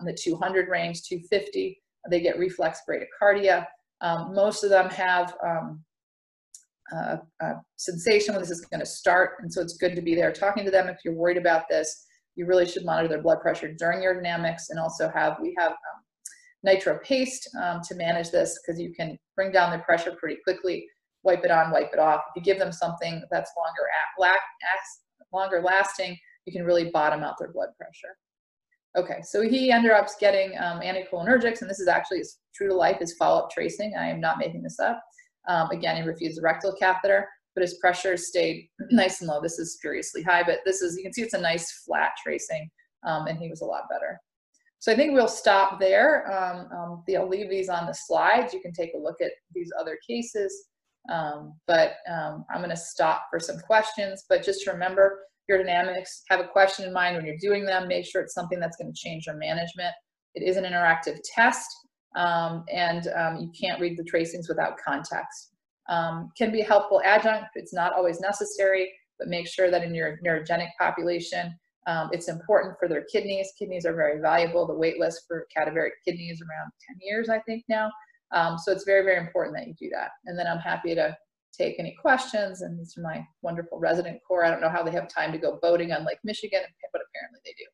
the 0.05 0.13
200 0.13 0.69
range, 0.69 1.03
250. 1.03 1.81
They 2.09 2.21
get 2.21 2.37
reflex 2.37 2.81
bradycardia. 2.89 3.65
Um, 4.01 4.33
most 4.33 4.63
of 4.63 4.69
them 4.69 4.89
have 4.89 5.35
um, 5.45 5.83
a, 6.91 7.19
a 7.41 7.53
sensation 7.75 8.33
when 8.33 8.41
this 8.41 8.51
is 8.51 8.61
going 8.61 8.79
to 8.79 8.85
start, 8.85 9.31
and 9.39 9.51
so 9.51 9.61
it's 9.61 9.77
good 9.77 9.95
to 9.95 10.01
be 10.01 10.15
there 10.15 10.31
talking 10.31 10.63
to 10.65 10.71
them 10.71 10.87
if 10.87 10.97
you're 11.03 11.15
worried 11.15 11.37
about 11.37 11.63
this. 11.69 12.05
You 12.35 12.45
really 12.45 12.67
should 12.67 12.85
monitor 12.85 13.07
their 13.07 13.21
blood 13.21 13.41
pressure 13.41 13.73
during 13.73 14.01
urodynamics 14.01 14.69
and 14.69 14.79
also 14.79 15.09
have, 15.09 15.37
we 15.41 15.55
have 15.57 15.71
um, 15.71 16.03
nitro 16.63 16.99
paste 17.03 17.49
um, 17.61 17.81
to 17.87 17.95
manage 17.95 18.29
this 18.29 18.59
because 18.61 18.79
you 18.79 18.93
can 18.93 19.17
bring 19.35 19.51
down 19.51 19.71
the 19.71 19.83
pressure 19.83 20.15
pretty 20.19 20.37
quickly, 20.43 20.85
wipe 21.23 21.43
it 21.43 21.51
on, 21.51 21.71
wipe 21.71 21.91
it 21.93 21.99
off. 21.99 22.21
If 22.29 22.35
you 22.35 22.41
give 22.43 22.59
them 22.59 22.71
something 22.71 23.23
that's 23.31 23.51
longer, 23.57 23.89
at, 24.21 25.33
longer 25.33 25.61
lasting, 25.61 26.15
you 26.45 26.53
can 26.53 26.63
really 26.63 26.89
bottom 26.91 27.23
out 27.23 27.35
their 27.39 27.51
blood 27.51 27.69
pressure. 27.77 28.15
Okay, 28.97 29.21
so 29.21 29.41
he 29.41 29.71
ended 29.71 29.91
up 29.91 30.07
getting 30.19 30.57
um, 30.57 30.81
anticholinergics, 30.81 31.61
and 31.61 31.69
this 31.69 31.79
is 31.79 31.87
actually 31.87 32.17
his, 32.17 32.39
true 32.55 32.67
to 32.69 32.75
life, 32.75 32.97
his 32.99 33.13
follow-up 33.13 33.51
tracing. 33.51 33.93
I 33.97 34.09
am 34.09 34.19
not 34.19 34.39
making 34.39 34.63
this 34.63 34.79
up. 34.79 34.99
Um, 35.47 35.69
again, 35.69 35.97
he 35.97 36.01
refused 36.01 36.37
the 36.37 36.41
rectal 36.41 36.73
catheter, 36.79 37.29
but 37.53 37.61
his 37.61 37.75
pressure 37.75 38.17
stayed 38.17 38.67
nice 38.91 39.21
and 39.21 39.27
low. 39.27 39.39
This 39.39 39.59
is 39.59 39.77
furiously 39.81 40.23
high, 40.23 40.41
but 40.43 40.59
this 40.65 40.81
is, 40.81 40.97
you 40.97 41.03
can 41.03 41.13
see 41.13 41.21
it's 41.21 41.35
a 41.35 41.39
nice 41.39 41.83
flat 41.85 42.11
tracing, 42.23 42.69
um, 43.05 43.27
and 43.27 43.37
he 43.37 43.49
was 43.49 43.61
a 43.61 43.65
lot 43.65 43.83
better. 43.87 44.19
So 44.79 44.91
I 44.91 44.95
think 44.95 45.13
we'll 45.13 45.27
stop 45.27 45.79
there. 45.79 46.31
Um, 46.31 46.67
um, 46.75 47.03
I'll 47.15 47.27
leave 47.27 47.49
these 47.49 47.69
on 47.69 47.85
the 47.85 47.93
slides. 47.93 48.53
You 48.53 48.61
can 48.61 48.73
take 48.73 48.93
a 48.95 48.99
look 48.99 49.21
at 49.21 49.31
these 49.53 49.71
other 49.79 49.97
cases. 50.07 50.67
Um, 51.11 51.53
but 51.67 51.93
um, 52.11 52.45
I'm 52.53 52.67
to 52.67 52.75
stop 52.75 53.25
for 53.31 53.39
some 53.39 53.59
questions. 53.59 54.25
But 54.29 54.43
just 54.43 54.67
remember 54.67 55.19
urodynamics, 55.49 56.09
have 56.29 56.39
a 56.39 56.47
question 56.47 56.85
in 56.85 56.93
mind 56.93 57.15
when 57.15 57.25
you're 57.25 57.37
doing 57.39 57.65
them. 57.65 57.87
Make 57.87 58.05
sure 58.05 58.21
it's 58.21 58.33
something 58.33 58.59
that's 58.59 58.77
going 58.77 58.91
to 58.91 58.99
change 58.99 59.25
your 59.25 59.35
management. 59.35 59.93
It 60.35 60.47
is 60.47 60.57
an 60.57 60.63
interactive 60.63 61.19
test. 61.35 61.69
um, 62.15 62.63
and 62.71 63.07
um, 63.15 63.37
you 63.37 63.51
can't 63.59 63.79
read 63.79 63.97
the 63.97 64.03
tracings 64.03 64.49
without 64.49 64.77
context. 64.77 65.51
Um, 65.89 66.29
can 66.37 66.51
be 66.51 66.61
a 66.61 66.65
helpful 66.65 67.01
adjunct. 67.05 67.47
It's 67.55 67.73
not 67.73 67.93
always 67.93 68.19
necessary, 68.19 68.91
but 69.19 69.27
make 69.29 69.47
sure 69.47 69.69
that 69.71 69.83
in 69.83 69.93
your 69.93 70.17
neurogenic 70.25 70.69
population, 70.79 71.55
um, 71.85 72.09
it's 72.11 72.27
important 72.27 72.75
for 72.79 72.89
their 72.89 73.05
kidneys. 73.11 73.53
Kidneys 73.57 73.85
are 73.85 73.95
very 73.95 74.19
valuable. 74.19 74.67
The 74.67 74.73
wait 74.73 74.99
list 74.99 75.23
for 75.27 75.47
cadaveric 75.55 75.91
kidney 76.03 76.29
is 76.29 76.41
around 76.41 76.71
10 76.89 76.97
years, 77.01 77.29
I 77.29 77.39
think 77.39 77.63
now. 77.69 77.89
Um, 78.33 78.57
so 78.57 78.73
it's 78.73 78.83
very, 78.83 79.03
very 79.05 79.17
important 79.17 79.55
that 79.55 79.67
you 79.67 79.73
do 79.79 79.89
that. 79.93 80.09
And 80.25 80.37
then 80.37 80.47
I'm 80.47 80.59
happy 80.59 80.93
to 80.95 81.15
take 81.53 81.75
any 81.79 81.95
questions. 81.99 82.61
And 82.61 82.79
these 82.79 82.97
are 82.97 83.01
my 83.01 83.25
wonderful 83.41 83.79
resident 83.79 84.19
corps. 84.27 84.45
I 84.45 84.51
don't 84.51 84.61
know 84.61 84.69
how 84.69 84.83
they 84.83 84.91
have 84.91 85.07
time 85.07 85.31
to 85.31 85.37
go 85.37 85.59
boating 85.61 85.91
on 85.91 86.05
Lake 86.05 86.19
Michigan, 86.23 86.61
but 86.91 87.01
apparently 87.01 87.39
they 87.45 87.53
do. 87.57 87.65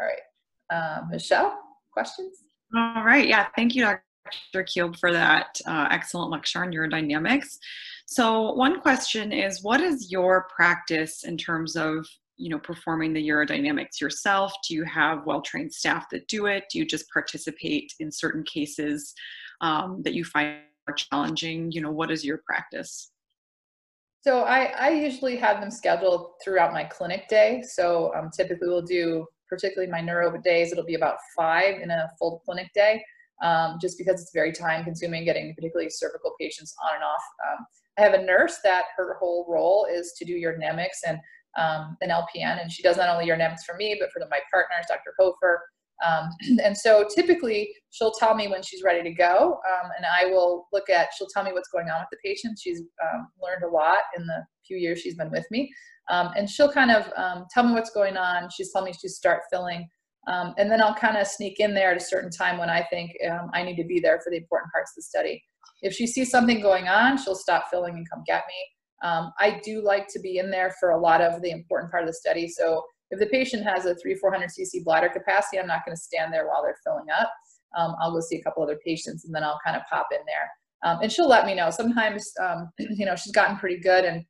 All 0.00 0.06
right. 0.06 1.00
Um, 1.00 1.10
Michelle, 1.10 1.58
questions? 1.92 2.38
All 2.74 3.04
right. 3.04 3.26
Yeah. 3.26 3.46
Thank 3.56 3.74
you, 3.74 3.82
Dr. 3.82 4.64
Kielb, 4.64 4.98
for 4.98 5.12
that 5.12 5.60
uh, 5.66 5.88
excellent 5.90 6.30
lecture 6.30 6.62
on 6.62 6.72
urodynamics. 6.72 7.58
So 8.06 8.52
one 8.52 8.80
question 8.80 9.32
is, 9.32 9.62
what 9.62 9.80
is 9.80 10.10
your 10.10 10.48
practice 10.54 11.24
in 11.24 11.36
terms 11.36 11.76
of 11.76 12.06
you 12.36 12.48
know 12.48 12.58
performing 12.58 13.12
the 13.12 13.28
urodynamics 13.28 14.00
yourself 14.00 14.52
do 14.66 14.74
you 14.74 14.82
have 14.82 15.24
well-trained 15.24 15.72
staff 15.72 16.06
that 16.10 16.26
do 16.26 16.46
it 16.46 16.64
do 16.68 16.78
you 16.78 16.84
just 16.84 17.08
participate 17.12 17.92
in 18.00 18.10
certain 18.10 18.42
cases 18.42 19.14
um, 19.60 20.02
that 20.02 20.14
you 20.14 20.24
find 20.24 20.58
challenging 20.92 21.72
you 21.72 21.80
know 21.80 21.90
what 21.90 22.10
is 22.10 22.24
your 22.24 22.38
practice 22.46 23.10
so 24.22 24.42
I, 24.42 24.64
I 24.78 24.90
usually 24.90 25.36
have 25.36 25.60
them 25.60 25.70
scheduled 25.70 26.32
throughout 26.42 26.72
my 26.72 26.84
clinic 26.84 27.28
day 27.28 27.62
so 27.66 28.12
um, 28.14 28.30
typically 28.36 28.68
we'll 28.68 28.82
do 28.82 29.26
particularly 29.48 29.90
my 29.90 30.00
neuro 30.00 30.36
days 30.42 30.72
it'll 30.72 30.84
be 30.84 30.94
about 30.94 31.16
five 31.36 31.80
in 31.80 31.90
a 31.90 32.08
full 32.18 32.42
clinic 32.44 32.70
day 32.74 33.02
um, 33.42 33.78
just 33.80 33.98
because 33.98 34.20
it's 34.20 34.32
very 34.32 34.52
time 34.52 34.84
consuming 34.84 35.24
getting 35.24 35.54
particularly 35.54 35.90
cervical 35.90 36.34
patients 36.40 36.74
on 36.86 36.94
and 36.96 37.04
off 37.04 37.22
um, 37.48 37.66
i 37.98 38.02
have 38.02 38.14
a 38.14 38.22
nurse 38.22 38.58
that 38.62 38.84
her 38.96 39.16
whole 39.18 39.46
role 39.48 39.86
is 39.90 40.12
to 40.18 40.24
do 40.24 40.34
urodynamics 40.34 41.00
and 41.06 41.18
um, 41.56 41.96
an 42.00 42.10
LPN, 42.10 42.60
and 42.60 42.70
she 42.70 42.82
does 42.82 42.96
not 42.96 43.08
only 43.08 43.26
urodynamics 43.26 43.64
for 43.66 43.76
me, 43.76 43.96
but 43.98 44.10
for 44.12 44.18
the, 44.18 44.28
my 44.30 44.40
partners, 44.52 44.86
Dr. 44.88 45.14
Hofer. 45.18 45.60
Um, 46.04 46.30
and 46.62 46.76
so 46.76 47.06
typically 47.14 47.70
she'll 47.90 48.12
tell 48.12 48.34
me 48.34 48.48
when 48.48 48.62
she's 48.62 48.82
ready 48.82 49.02
to 49.02 49.14
go, 49.14 49.58
um, 49.68 49.90
and 49.96 50.06
I 50.06 50.26
will 50.26 50.66
look 50.72 50.90
at, 50.90 51.08
she'll 51.16 51.28
tell 51.32 51.44
me 51.44 51.52
what's 51.52 51.68
going 51.68 51.88
on 51.88 52.00
with 52.00 52.08
the 52.10 52.18
patient. 52.24 52.58
She's 52.62 52.80
um, 52.80 53.28
learned 53.42 53.64
a 53.64 53.68
lot 53.68 53.98
in 54.16 54.26
the 54.26 54.44
few 54.66 54.76
years 54.76 55.00
she's 55.00 55.16
been 55.16 55.30
with 55.30 55.46
me. 55.50 55.72
Um, 56.10 56.30
and 56.36 56.48
she'll 56.48 56.72
kind 56.72 56.90
of 56.90 57.10
um, 57.16 57.46
tell 57.52 57.64
me 57.64 57.72
what's 57.72 57.90
going 57.90 58.16
on. 58.16 58.48
She's 58.50 58.72
telling 58.72 58.90
me 58.90 58.94
to 59.00 59.08
start 59.08 59.42
filling. 59.50 59.88
and 60.26 60.70
then 60.70 60.82
I'll 60.82 60.94
kind 60.94 61.16
of 61.16 61.26
sneak 61.26 61.60
in 61.60 61.74
there 61.74 61.92
at 61.92 61.96
a 61.96 62.04
certain 62.04 62.30
time 62.30 62.58
when 62.58 62.70
I 62.70 62.82
think 62.90 63.12
I 63.54 63.62
need 63.62 63.76
to 63.76 63.84
be 63.84 64.00
there 64.00 64.20
for 64.22 64.30
the 64.30 64.36
important 64.36 64.72
parts 64.72 64.92
of 64.92 64.96
the 64.96 65.02
study. 65.02 65.42
If 65.82 65.94
she 65.94 66.06
sees 66.06 66.30
something 66.30 66.60
going 66.60 66.88
on, 66.88 67.18
she'll 67.18 67.34
stop 67.34 67.66
filling 67.70 67.94
and 67.94 68.08
come 68.10 68.22
get 68.26 68.44
me. 68.48 69.08
Um, 69.08 69.32
I 69.38 69.60
do 69.62 69.82
like 69.82 70.08
to 70.08 70.20
be 70.20 70.38
in 70.38 70.50
there 70.50 70.74
for 70.80 70.90
a 70.92 70.98
lot 70.98 71.20
of 71.20 71.42
the 71.42 71.50
important 71.50 71.90
part 71.90 72.04
of 72.04 72.08
the 72.08 72.14
study. 72.14 72.48
So 72.48 72.82
if 73.10 73.18
the 73.18 73.26
patient 73.26 73.64
has 73.64 73.86
a 73.86 73.94
three, 73.96 74.14
400 74.14 74.48
cc 74.48 74.84
bladder 74.84 75.08
capacity, 75.08 75.58
I'm 75.58 75.66
not 75.66 75.84
going 75.84 75.96
to 75.96 76.00
stand 76.02 76.32
there 76.32 76.46
while 76.46 76.62
they're 76.62 76.78
filling 76.84 77.06
up. 77.16 77.30
Um, 77.76 77.94
I'll 78.00 78.12
go 78.12 78.20
see 78.20 78.36
a 78.36 78.42
couple 78.42 78.62
other 78.62 78.78
patients 78.84 79.24
and 79.24 79.34
then 79.34 79.42
I'll 79.42 79.58
kind 79.64 79.76
of 79.76 79.82
pop 79.90 80.08
in 80.12 80.20
there. 80.26 80.50
Um, 80.84 81.00
and 81.02 81.10
she'll 81.10 81.28
let 81.28 81.46
me 81.46 81.54
know. 81.54 81.70
Sometimes, 81.70 82.30
um, 82.42 82.70
you 82.78 83.06
know, 83.06 83.16
she's 83.16 83.32
gotten 83.32 83.56
pretty 83.56 83.80
good 83.80 84.04
and 84.04 84.24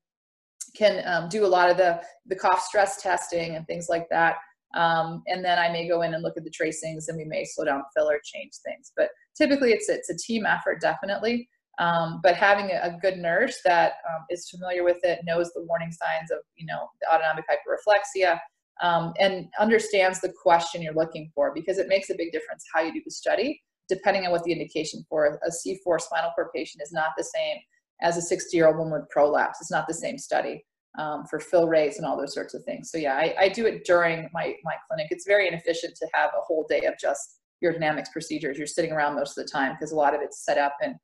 can 0.76 1.02
um, 1.06 1.28
do 1.28 1.44
a 1.44 1.48
lot 1.48 1.70
of 1.70 1.76
the, 1.76 2.00
the 2.26 2.36
cough 2.36 2.62
stress 2.62 3.00
testing 3.00 3.56
and 3.56 3.66
things 3.66 3.86
like 3.88 4.06
that. 4.10 4.36
Um, 4.74 5.22
and 5.28 5.44
then 5.44 5.58
I 5.58 5.70
may 5.70 5.86
go 5.86 6.02
in 6.02 6.14
and 6.14 6.22
look 6.22 6.36
at 6.36 6.42
the 6.42 6.50
tracings 6.50 7.08
and 7.08 7.16
we 7.16 7.24
may 7.24 7.44
slow 7.44 7.64
down 7.64 7.82
fill 7.96 8.08
or 8.08 8.20
change 8.24 8.52
things. 8.64 8.92
But 8.96 9.08
typically 9.36 9.72
it's, 9.72 9.88
it's 9.88 10.10
a 10.10 10.16
team 10.16 10.46
effort, 10.46 10.80
definitely. 10.80 11.48
Um, 11.78 12.20
but 12.22 12.36
having 12.36 12.70
a, 12.70 12.80
a, 12.84 12.98
good 13.02 13.18
nurse 13.18 13.58
that 13.64 13.94
um, 14.08 14.24
is 14.30 14.48
familiar 14.48 14.84
with 14.84 14.98
it, 15.02 15.20
knows 15.24 15.50
the 15.52 15.64
warning 15.64 15.90
signs 15.90 16.30
of, 16.30 16.38
you 16.54 16.66
know, 16.66 16.88
the 17.00 17.12
autonomic 17.12 17.44
hyperreflexia, 17.50 18.38
um, 18.82 19.12
and 19.18 19.46
understands 19.58 20.20
the 20.20 20.32
question 20.42 20.82
you're 20.82 20.94
looking 20.94 21.30
for 21.34 21.52
because 21.54 21.78
it 21.78 21.88
makes 21.88 22.10
a 22.10 22.14
big 22.16 22.32
difference 22.32 22.64
how 22.72 22.80
you 22.80 22.92
do 22.92 23.02
the 23.04 23.10
study, 23.10 23.62
depending 23.88 24.24
on 24.26 24.32
what 24.32 24.42
the 24.44 24.52
indication 24.52 25.04
for. 25.08 25.26
A 25.26 25.50
C4 25.50 26.00
spinal 26.00 26.32
cord 26.34 26.48
patient 26.54 26.82
is 26.82 26.92
not 26.92 27.10
the 27.16 27.24
same 27.24 27.58
as 28.02 28.16
a 28.16 28.22
60 28.22 28.56
year 28.56 28.66
old 28.66 28.76
woman 28.76 28.92
with 28.92 29.08
prolapse. 29.10 29.58
It's 29.60 29.70
not 29.70 29.86
the 29.86 29.94
same 29.94 30.18
study 30.18 30.64
um, 30.98 31.24
for 31.26 31.40
fill 31.40 31.68
rates 31.68 31.98
and 31.98 32.06
all 32.06 32.16
those 32.16 32.34
sorts 32.34 32.54
of 32.54 32.64
things. 32.64 32.90
So 32.90 32.98
yeah, 32.98 33.14
I, 33.14 33.34
I 33.38 33.48
do 33.48 33.66
it 33.66 33.84
during 33.84 34.28
my, 34.32 34.54
my 34.64 34.74
clinic. 34.88 35.08
It's 35.10 35.26
very 35.26 35.48
inefficient 35.48 35.94
to 35.96 36.08
have 36.12 36.30
a 36.30 36.40
whole 36.40 36.66
day 36.68 36.82
of 36.86 36.94
just 37.00 37.40
urodynamics 37.64 38.10
procedures. 38.12 38.58
You're 38.58 38.66
sitting 38.66 38.92
around 38.92 39.14
most 39.14 39.38
of 39.38 39.44
the 39.44 39.50
time 39.50 39.72
because 39.72 39.92
a 39.92 39.96
lot 39.96 40.14
of 40.14 40.20
it's 40.20 40.44
set 40.44 40.58
up 40.58 40.74
and 40.82 40.96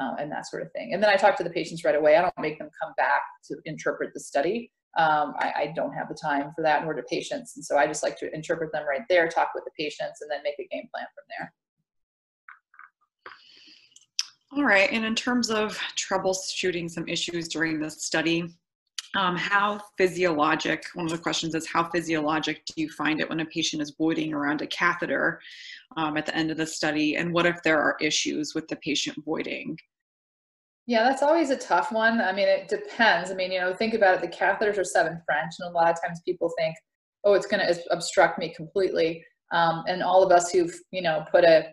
uh, 0.00 0.14
and 0.18 0.30
that 0.30 0.48
sort 0.48 0.62
of 0.62 0.72
thing. 0.72 0.94
And 0.94 1.02
then 1.02 1.10
I 1.10 1.16
talk 1.16 1.36
to 1.36 1.44
the 1.44 1.50
patients 1.50 1.84
right 1.84 1.94
away. 1.94 2.16
I 2.16 2.22
don't 2.22 2.32
make 2.38 2.58
them 2.58 2.70
come 2.80 2.92
back 2.96 3.20
to 3.46 3.56
interpret 3.64 4.10
the 4.14 4.20
study. 4.20 4.70
Um, 4.96 5.34
I, 5.38 5.52
I, 5.56 5.72
don't 5.76 5.92
have 5.92 6.08
the 6.08 6.16
time 6.16 6.50
for 6.54 6.62
that, 6.62 6.82
nor 6.82 6.94
do 6.94 7.02
patients. 7.08 7.54
And 7.54 7.64
so 7.64 7.78
I 7.78 7.86
just 7.86 8.02
like 8.02 8.18
to 8.18 8.34
interpret 8.34 8.72
them 8.72 8.84
right 8.88 9.02
there, 9.08 9.28
talk 9.28 9.50
with 9.54 9.64
the 9.64 9.70
patients, 9.78 10.20
and 10.20 10.28
then 10.28 10.40
make 10.42 10.58
a 10.58 10.66
game 10.66 10.88
plan 10.92 11.06
from 11.14 11.24
there. 11.28 11.52
All 14.52 14.64
right. 14.64 14.90
And 14.90 15.04
in 15.04 15.14
terms 15.14 15.48
of 15.48 15.78
troubleshooting 15.96 16.90
some 16.90 17.06
issues 17.06 17.46
during 17.46 17.78
the 17.78 17.88
study, 17.88 18.52
um, 19.16 19.36
how 19.36 19.80
physiologic, 19.96 20.84
one 20.94 21.06
of 21.06 21.12
the 21.12 21.18
questions 21.18 21.54
is 21.54 21.68
how 21.68 21.88
physiologic 21.90 22.64
do 22.66 22.74
you 22.76 22.90
find 22.90 23.20
it 23.20 23.28
when 23.28 23.40
a 23.40 23.44
patient 23.46 23.82
is 23.82 23.94
voiding 23.96 24.32
around 24.32 24.62
a 24.62 24.66
catheter 24.68 25.40
um, 25.96 26.16
at 26.16 26.26
the 26.26 26.36
end 26.36 26.50
of 26.50 26.56
the 26.56 26.66
study? 26.66 27.16
And 27.16 27.32
what 27.32 27.46
if 27.46 27.62
there 27.62 27.80
are 27.80 27.96
issues 28.00 28.54
with 28.54 28.66
the 28.68 28.76
patient 28.76 29.16
voiding? 29.24 29.76
Yeah, 30.90 31.04
that's 31.04 31.22
always 31.22 31.50
a 31.50 31.56
tough 31.56 31.92
one. 31.92 32.20
I 32.20 32.32
mean, 32.32 32.48
it 32.48 32.66
depends. 32.66 33.30
I 33.30 33.34
mean, 33.34 33.52
you 33.52 33.60
know, 33.60 33.72
think 33.72 33.94
about 33.94 34.16
it. 34.16 34.22
The 34.22 34.36
catheters 34.36 34.76
are 34.76 34.82
seven 34.82 35.22
French, 35.24 35.52
and 35.60 35.68
a 35.68 35.72
lot 35.72 35.88
of 35.88 36.02
times 36.02 36.20
people 36.24 36.50
think, 36.58 36.74
oh, 37.22 37.34
it's 37.34 37.46
going 37.46 37.64
to 37.64 37.80
obstruct 37.92 38.40
me 38.40 38.52
completely. 38.52 39.24
Um, 39.52 39.84
and 39.86 40.02
all 40.02 40.24
of 40.24 40.32
us 40.32 40.50
who've, 40.50 40.74
you 40.90 41.00
know, 41.00 41.24
put 41.30 41.44
a 41.44 41.70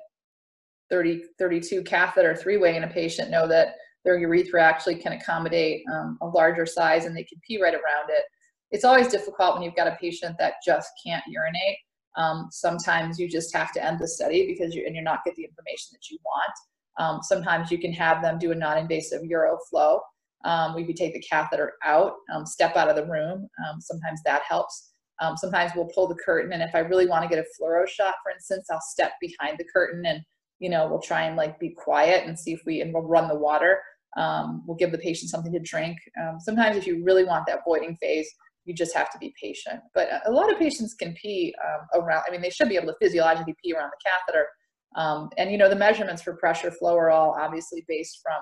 30, 0.91 1.24
32 1.39 1.82
catheter 1.82 2.36
three 2.36 2.57
way 2.57 2.76
in 2.76 2.84
a 2.84 2.88
patient 2.88 3.32
know 3.32 3.47
that 3.47 3.70
their 4.05 4.20
urethra 4.20 4.61
actually 4.61 4.97
can 4.97 5.13
accommodate 5.13 5.82
um, 5.91 6.20
a 6.22 6.28
larger 6.28 6.68
size 6.68 7.05
and 7.05 7.18
they 7.18 7.24
can 7.24 7.39
pee 7.39 7.59
right 7.59 7.74
around 7.74 8.09
it. 8.09 8.24
It's 8.70 8.86
always 8.86 9.07
difficult 9.07 9.55
when 9.55 9.63
you've 9.63 9.76
got 9.76 9.88
a 9.88 9.97
patient 9.99 10.36
that 10.38 10.57
just 10.63 10.91
can't 11.03 11.24
urinate. 11.26 11.78
Um, 12.18 12.49
sometimes 12.51 13.18
you 13.18 13.28
just 13.28 13.51
have 13.55 13.72
to 13.72 13.84
end 13.84 13.97
the 13.97 14.07
study 14.07 14.45
because 14.45 14.76
you 14.76 14.84
and 14.86 14.93
you're 14.93 15.03
not 15.03 15.26
get 15.26 15.34
the 15.34 15.43
information 15.43 15.89
that 15.93 16.07
you 16.11 16.20
want. 16.24 16.53
Um, 17.00 17.20
sometimes 17.22 17.72
you 17.72 17.78
can 17.78 17.93
have 17.93 18.22
them 18.22 18.39
do 18.39 18.52
a 18.52 18.56
non-invasive 18.56 19.22
uroflow. 19.22 20.00
Um, 20.45 20.76
we 20.76 20.86
could 20.86 20.95
take 20.95 21.14
the 21.14 21.22
catheter 21.22 21.74
out, 21.84 22.14
um, 22.34 22.45
step 22.45 22.76
out 22.76 22.89
of 22.89 22.95
the 22.95 23.06
room. 23.06 23.48
Um, 23.68 23.82
sometimes 23.82 24.22
that 24.26 24.43
helps. 24.48 24.93
Um, 25.20 25.36
sometimes 25.36 25.72
we'll 25.76 25.89
pull 25.93 26.08
the 26.08 26.16
curtain, 26.16 26.54
and 26.54 26.62
if 26.62 26.76
I 26.76 26.80
really 26.80 27.08
want 27.08 27.24
to 27.24 27.30
get 27.30 27.39
a 27.39 27.45
fluoro 27.60 27.88
shot, 27.88 28.16
for 28.24 28.32
instance, 28.32 28.68
I'll 28.72 28.82
step 28.82 29.14
behind 29.20 29.58
the 29.58 29.66
curtain 29.74 30.06
and 30.06 30.22
you 30.60 30.70
know 30.70 30.88
we'll 30.88 31.02
try 31.02 31.24
and 31.24 31.36
like 31.36 31.60
be 31.60 31.70
quiet 31.70 32.28
and 32.28 32.38
see 32.38 32.54
if 32.54 32.62
we 32.68 32.82
and 32.82 32.93
we'll 32.93 33.04
run 33.04 33.28
the 33.28 33.38
water. 33.38 33.82
Um, 34.16 34.64
we'll 34.68 34.78
give 34.78 34.91
the 34.91 34.98
patient 35.00 35.32
something 35.32 35.52
to 35.54 35.60
drink. 35.60 35.98
Sometimes, 36.39 36.78
if 36.78 36.86
you 36.86 37.04
really 37.04 37.24
want 37.24 37.48
that 37.48 37.62
voiding 37.66 37.98
phase, 37.98 38.30
you 38.68 38.74
just 38.74 38.95
have 38.95 39.12
to 39.12 39.18
be 39.18 39.34
patient. 39.41 39.80
But 39.95 40.10
a 40.26 40.32
lot 40.32 40.52
of 40.52 40.60
patients 40.60 40.93
can 40.93 41.14
pee 41.14 41.56
um, 41.66 42.02
around. 42.04 42.24
I 42.28 42.32
mean, 42.32 42.41
they 42.41 42.50
should 42.50 42.70
be 42.70 42.76
able 42.76 42.88
to 42.88 42.95
physiologically 43.02 43.56
pee 43.64 43.74
around 43.74 43.89
the 43.89 44.10
catheter. 44.10 44.48
Um, 44.96 45.30
and 45.38 45.52
you 45.52 45.58
know, 45.58 45.70
the 45.70 45.76
measurements 45.76 46.22
for 46.22 46.34
pressure 46.38 46.72
flow 46.72 46.96
are 46.96 47.10
all 47.10 47.36
obviously 47.40 47.86
based 47.88 48.20
from 48.24 48.42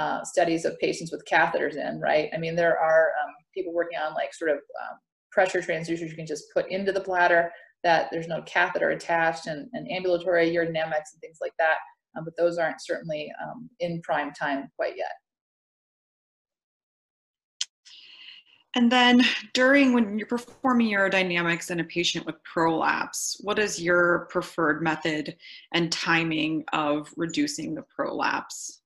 uh, 0.00 0.24
studies 0.24 0.64
of 0.64 0.78
patients 0.78 1.12
with 1.12 1.24
catheters 1.30 1.76
in, 1.76 2.00
right? 2.00 2.28
I 2.34 2.38
mean, 2.38 2.56
there 2.56 2.78
are 2.78 3.12
um, 3.22 3.32
people 3.54 3.72
working 3.72 3.98
on 3.98 4.14
like 4.14 4.34
sort 4.34 4.50
of 4.50 4.56
um, 4.56 4.98
pressure 5.30 5.60
transducers 5.60 6.08
you 6.10 6.16
can 6.16 6.26
just 6.26 6.52
put 6.52 6.70
into 6.70 6.92
the 6.92 7.00
bladder 7.00 7.50
that 7.84 8.08
there's 8.10 8.28
no 8.28 8.42
catheter 8.42 8.90
attached 8.90 9.46
and, 9.46 9.68
and 9.72 9.90
ambulatory 9.90 10.50
urodynamics 10.50 11.12
and 11.12 11.20
things 11.20 11.38
like 11.40 11.52
that 11.58 11.76
um, 12.16 12.24
but 12.24 12.36
those 12.36 12.58
aren't 12.58 12.82
certainly 12.82 13.32
um, 13.42 13.68
in 13.80 14.00
prime 14.02 14.32
time 14.32 14.70
quite 14.76 14.94
yet. 14.96 15.12
And 18.76 18.90
then 18.90 19.22
during 19.52 19.92
when 19.92 20.18
you're 20.18 20.26
performing 20.26 20.90
urodynamics 20.90 21.70
in 21.70 21.80
a 21.80 21.84
patient 21.84 22.26
with 22.26 22.42
prolapse, 22.42 23.40
what 23.40 23.58
is 23.58 23.80
your 23.80 24.26
preferred 24.30 24.82
method 24.82 25.36
and 25.72 25.92
timing 25.92 26.64
of 26.72 27.12
reducing 27.16 27.74
the 27.74 27.82
prolapse? 27.82 28.80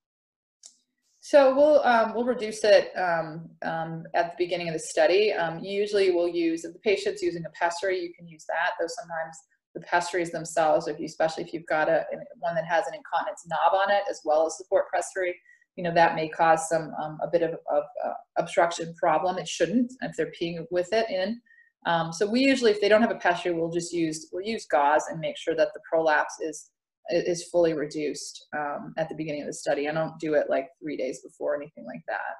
So 1.21 1.55
we'll 1.55 1.83
um, 1.83 2.15
we'll 2.15 2.25
reduce 2.25 2.65
it 2.65 2.91
um, 2.97 3.51
um, 3.63 4.05
at 4.15 4.31
the 4.31 4.45
beginning 4.45 4.69
of 4.69 4.73
the 4.73 4.81
study. 4.81 5.33
Um, 5.33 5.59
usually 5.63 6.11
we'll 6.11 6.29
use 6.29 6.65
if 6.65 6.73
the 6.73 6.79
patient's 6.79 7.23
using 7.23 7.45
a 7.45 7.51
pessary, 7.51 8.01
you 8.01 8.15
can 8.15 8.27
use 8.27 8.47
that. 8.49 8.73
Though 8.81 8.87
sometimes 8.89 9.37
the 9.75 9.81
pessaries 9.83 10.31
themselves, 10.31 10.89
if 10.89 10.99
you, 10.99 11.05
especially 11.05 11.45
if 11.45 11.53
you've 11.53 11.67
got 11.67 11.91
a 11.91 12.07
one 12.39 12.55
that 12.55 12.65
has 12.65 12.87
an 12.87 12.95
incontinence 12.95 13.47
knob 13.47 13.75
on 13.75 13.91
it 13.91 14.05
as 14.11 14.23
well 14.25 14.47
as 14.47 14.57
support 14.57 14.87
pessary, 14.93 15.35
you 15.79 15.85
know 15.85 15.95
that 15.95 16.17
may 16.17 16.29
cause 16.29 16.69
some 16.69 16.93
um, 17.01 17.19
a 17.23 17.29
bit 17.31 17.43
of, 17.43 17.53
of 17.71 17.85
uh, 18.05 18.13
obstruction 18.37 18.93
problem. 18.99 19.39
It 19.39 19.47
shouldn't 19.47 19.93
if 20.03 20.17
they're 20.17 20.33
peeing 20.39 20.67
with 20.73 20.93
it 20.93 21.09
in. 21.09 21.41
Um, 21.87 22.13
so 22.13 22.29
we 22.29 22.41
usually, 22.41 22.73
if 22.73 22.81
they 22.81 22.89
don't 22.89 23.01
have 23.01 23.13
a 23.13 23.21
pessary, 23.27 23.55
we'll 23.55 23.71
just 23.71 23.93
use 23.93 24.29
we'll 24.33 24.45
use 24.45 24.67
gauze 24.67 25.05
and 25.09 25.21
make 25.21 25.39
sure 25.39 25.55
that 25.55 25.69
the 25.75 25.81
prolapse 25.89 26.35
is 26.41 26.71
is 27.11 27.45
fully 27.45 27.75
reduced 27.75 28.49
um, 28.59 28.93
at 28.99 29.09
the 29.09 29.15
beginning 29.15 29.43
of 29.43 29.47
the 29.47 29.53
study. 29.55 29.89
I 29.89 29.93
don't 29.93 30.19
do 30.19 30.35
it 30.35 30.51
like 30.51 30.67
three 30.83 30.97
days 30.97 31.21
before 31.23 31.55
anything 31.55 31.87
like 31.87 32.03
that. 32.09 32.35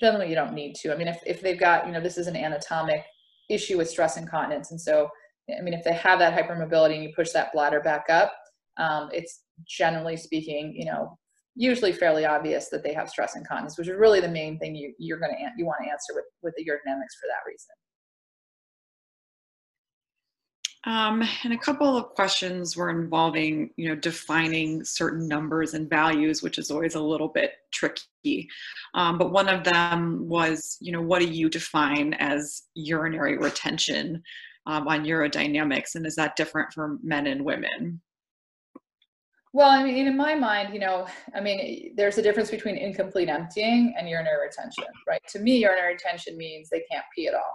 Generally, 0.00 0.28
you 0.28 0.36
don't 0.36 0.54
need 0.54 0.76
to. 0.76 0.94
I 0.94 0.96
mean, 0.96 1.08
if, 1.08 1.20
if 1.26 1.42
they've 1.42 1.58
got, 1.58 1.86
you 1.86 1.92
know, 1.92 2.00
this 2.00 2.16
is 2.16 2.28
an 2.28 2.36
anatomic 2.36 3.04
issue 3.50 3.76
with 3.76 3.90
stress 3.90 4.16
incontinence. 4.16 4.70
And 4.70 4.80
so, 4.80 5.10
I 5.58 5.60
mean, 5.62 5.74
if 5.74 5.84
they 5.84 5.92
have 5.92 6.20
that 6.20 6.32
hypermobility 6.32 6.94
and 6.94 7.02
you 7.02 7.12
push 7.14 7.32
that 7.32 7.52
bladder 7.52 7.80
back 7.80 8.06
up, 8.08 8.32
um, 8.78 9.10
it's 9.12 9.42
generally 9.68 10.16
speaking, 10.16 10.72
you 10.74 10.86
know, 10.86 11.18
usually 11.54 11.92
fairly 11.92 12.24
obvious 12.24 12.68
that 12.68 12.82
they 12.82 12.94
have 12.94 13.08
stress 13.08 13.36
incontinence, 13.36 13.76
which 13.78 13.88
is 13.88 13.96
really 13.96 14.20
the 14.20 14.28
main 14.28 14.58
thing 14.58 14.74
you, 14.74 14.94
you're 14.98 15.18
going 15.18 15.32
to, 15.32 15.50
you 15.56 15.66
want 15.66 15.78
to 15.84 15.90
answer 15.90 16.14
with, 16.14 16.24
with 16.42 16.54
the 16.56 16.64
urodynamics 16.64 17.14
for 17.20 17.28
that 17.28 17.46
reason. 17.46 17.74
Um, 20.84 21.22
and 21.44 21.52
a 21.52 21.58
couple 21.58 21.96
of 21.96 22.08
questions 22.10 22.76
were 22.76 22.90
involving, 22.90 23.70
you 23.76 23.88
know, 23.88 23.94
defining 23.94 24.82
certain 24.82 25.28
numbers 25.28 25.74
and 25.74 25.88
values, 25.88 26.42
which 26.42 26.58
is 26.58 26.72
always 26.72 26.96
a 26.96 27.00
little 27.00 27.28
bit 27.28 27.52
tricky. 27.72 28.48
Um, 28.94 29.16
but 29.16 29.30
one 29.30 29.48
of 29.48 29.62
them 29.62 30.28
was, 30.28 30.78
you 30.80 30.90
know, 30.90 31.00
what 31.00 31.20
do 31.20 31.26
you 31.26 31.48
define 31.48 32.14
as 32.14 32.62
urinary 32.74 33.38
retention 33.38 34.24
um, 34.66 34.88
on 34.88 35.04
urodynamics, 35.04 35.94
and 35.94 36.04
is 36.04 36.16
that 36.16 36.34
different 36.34 36.72
for 36.72 36.98
men 37.02 37.28
and 37.28 37.44
women? 37.44 38.00
Well, 39.54 39.68
I 39.68 39.82
mean, 39.84 40.06
in 40.06 40.16
my 40.16 40.34
mind, 40.34 40.72
you 40.72 40.80
know, 40.80 41.06
I 41.34 41.40
mean, 41.40 41.94
there's 41.94 42.16
a 42.16 42.22
difference 42.22 42.50
between 42.50 42.76
incomplete 42.76 43.28
emptying 43.28 43.94
and 43.98 44.08
urinary 44.08 44.46
retention, 44.46 44.84
right? 45.06 45.20
To 45.28 45.40
me, 45.40 45.58
urinary 45.58 45.92
retention 45.92 46.38
means 46.38 46.70
they 46.70 46.82
can't 46.90 47.04
pee 47.14 47.28
at 47.28 47.34
all. 47.34 47.54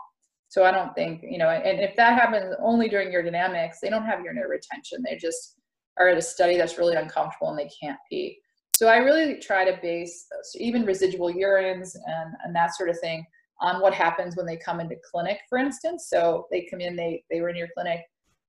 So 0.49 0.63
I 0.63 0.71
don't 0.71 0.93
think, 0.93 1.23
you 1.23 1.39
know, 1.39 1.49
and 1.49 1.79
if 1.79 1.95
that 1.95 2.13
happens 2.13 2.55
only 2.61 2.87
during 2.87 3.09
urodynamics, 3.09 3.79
they 3.81 3.89
don't 3.89 4.05
have 4.05 4.21
urinary 4.21 4.49
retention. 4.49 5.03
They 5.03 5.17
just 5.17 5.55
are 5.97 6.07
at 6.07 6.17
a 6.17 6.21
study 6.21 6.55
that's 6.55 6.77
really 6.77 6.95
uncomfortable 6.95 7.49
and 7.49 7.57
they 7.57 7.69
can't 7.81 7.97
pee. 8.09 8.39
So 8.75 8.87
I 8.87 8.97
really 8.97 9.39
try 9.39 9.65
to 9.65 9.79
base 9.81 10.27
even 10.55 10.85
residual 10.85 11.33
urines 11.33 11.95
and, 11.95 12.35
and 12.43 12.55
that 12.55 12.75
sort 12.75 12.89
of 12.89 12.99
thing 12.99 13.25
on 13.59 13.81
what 13.81 13.95
happens 13.95 14.37
when 14.37 14.45
they 14.45 14.55
come 14.55 14.79
into 14.79 14.95
clinic, 15.11 15.39
for 15.49 15.57
instance. 15.57 16.07
So 16.09 16.45
they 16.51 16.67
come 16.69 16.79
in, 16.79 16.95
they, 16.95 17.23
they 17.31 17.41
were 17.41 17.49
in 17.49 17.55
your 17.55 17.69
clinic, 17.73 18.01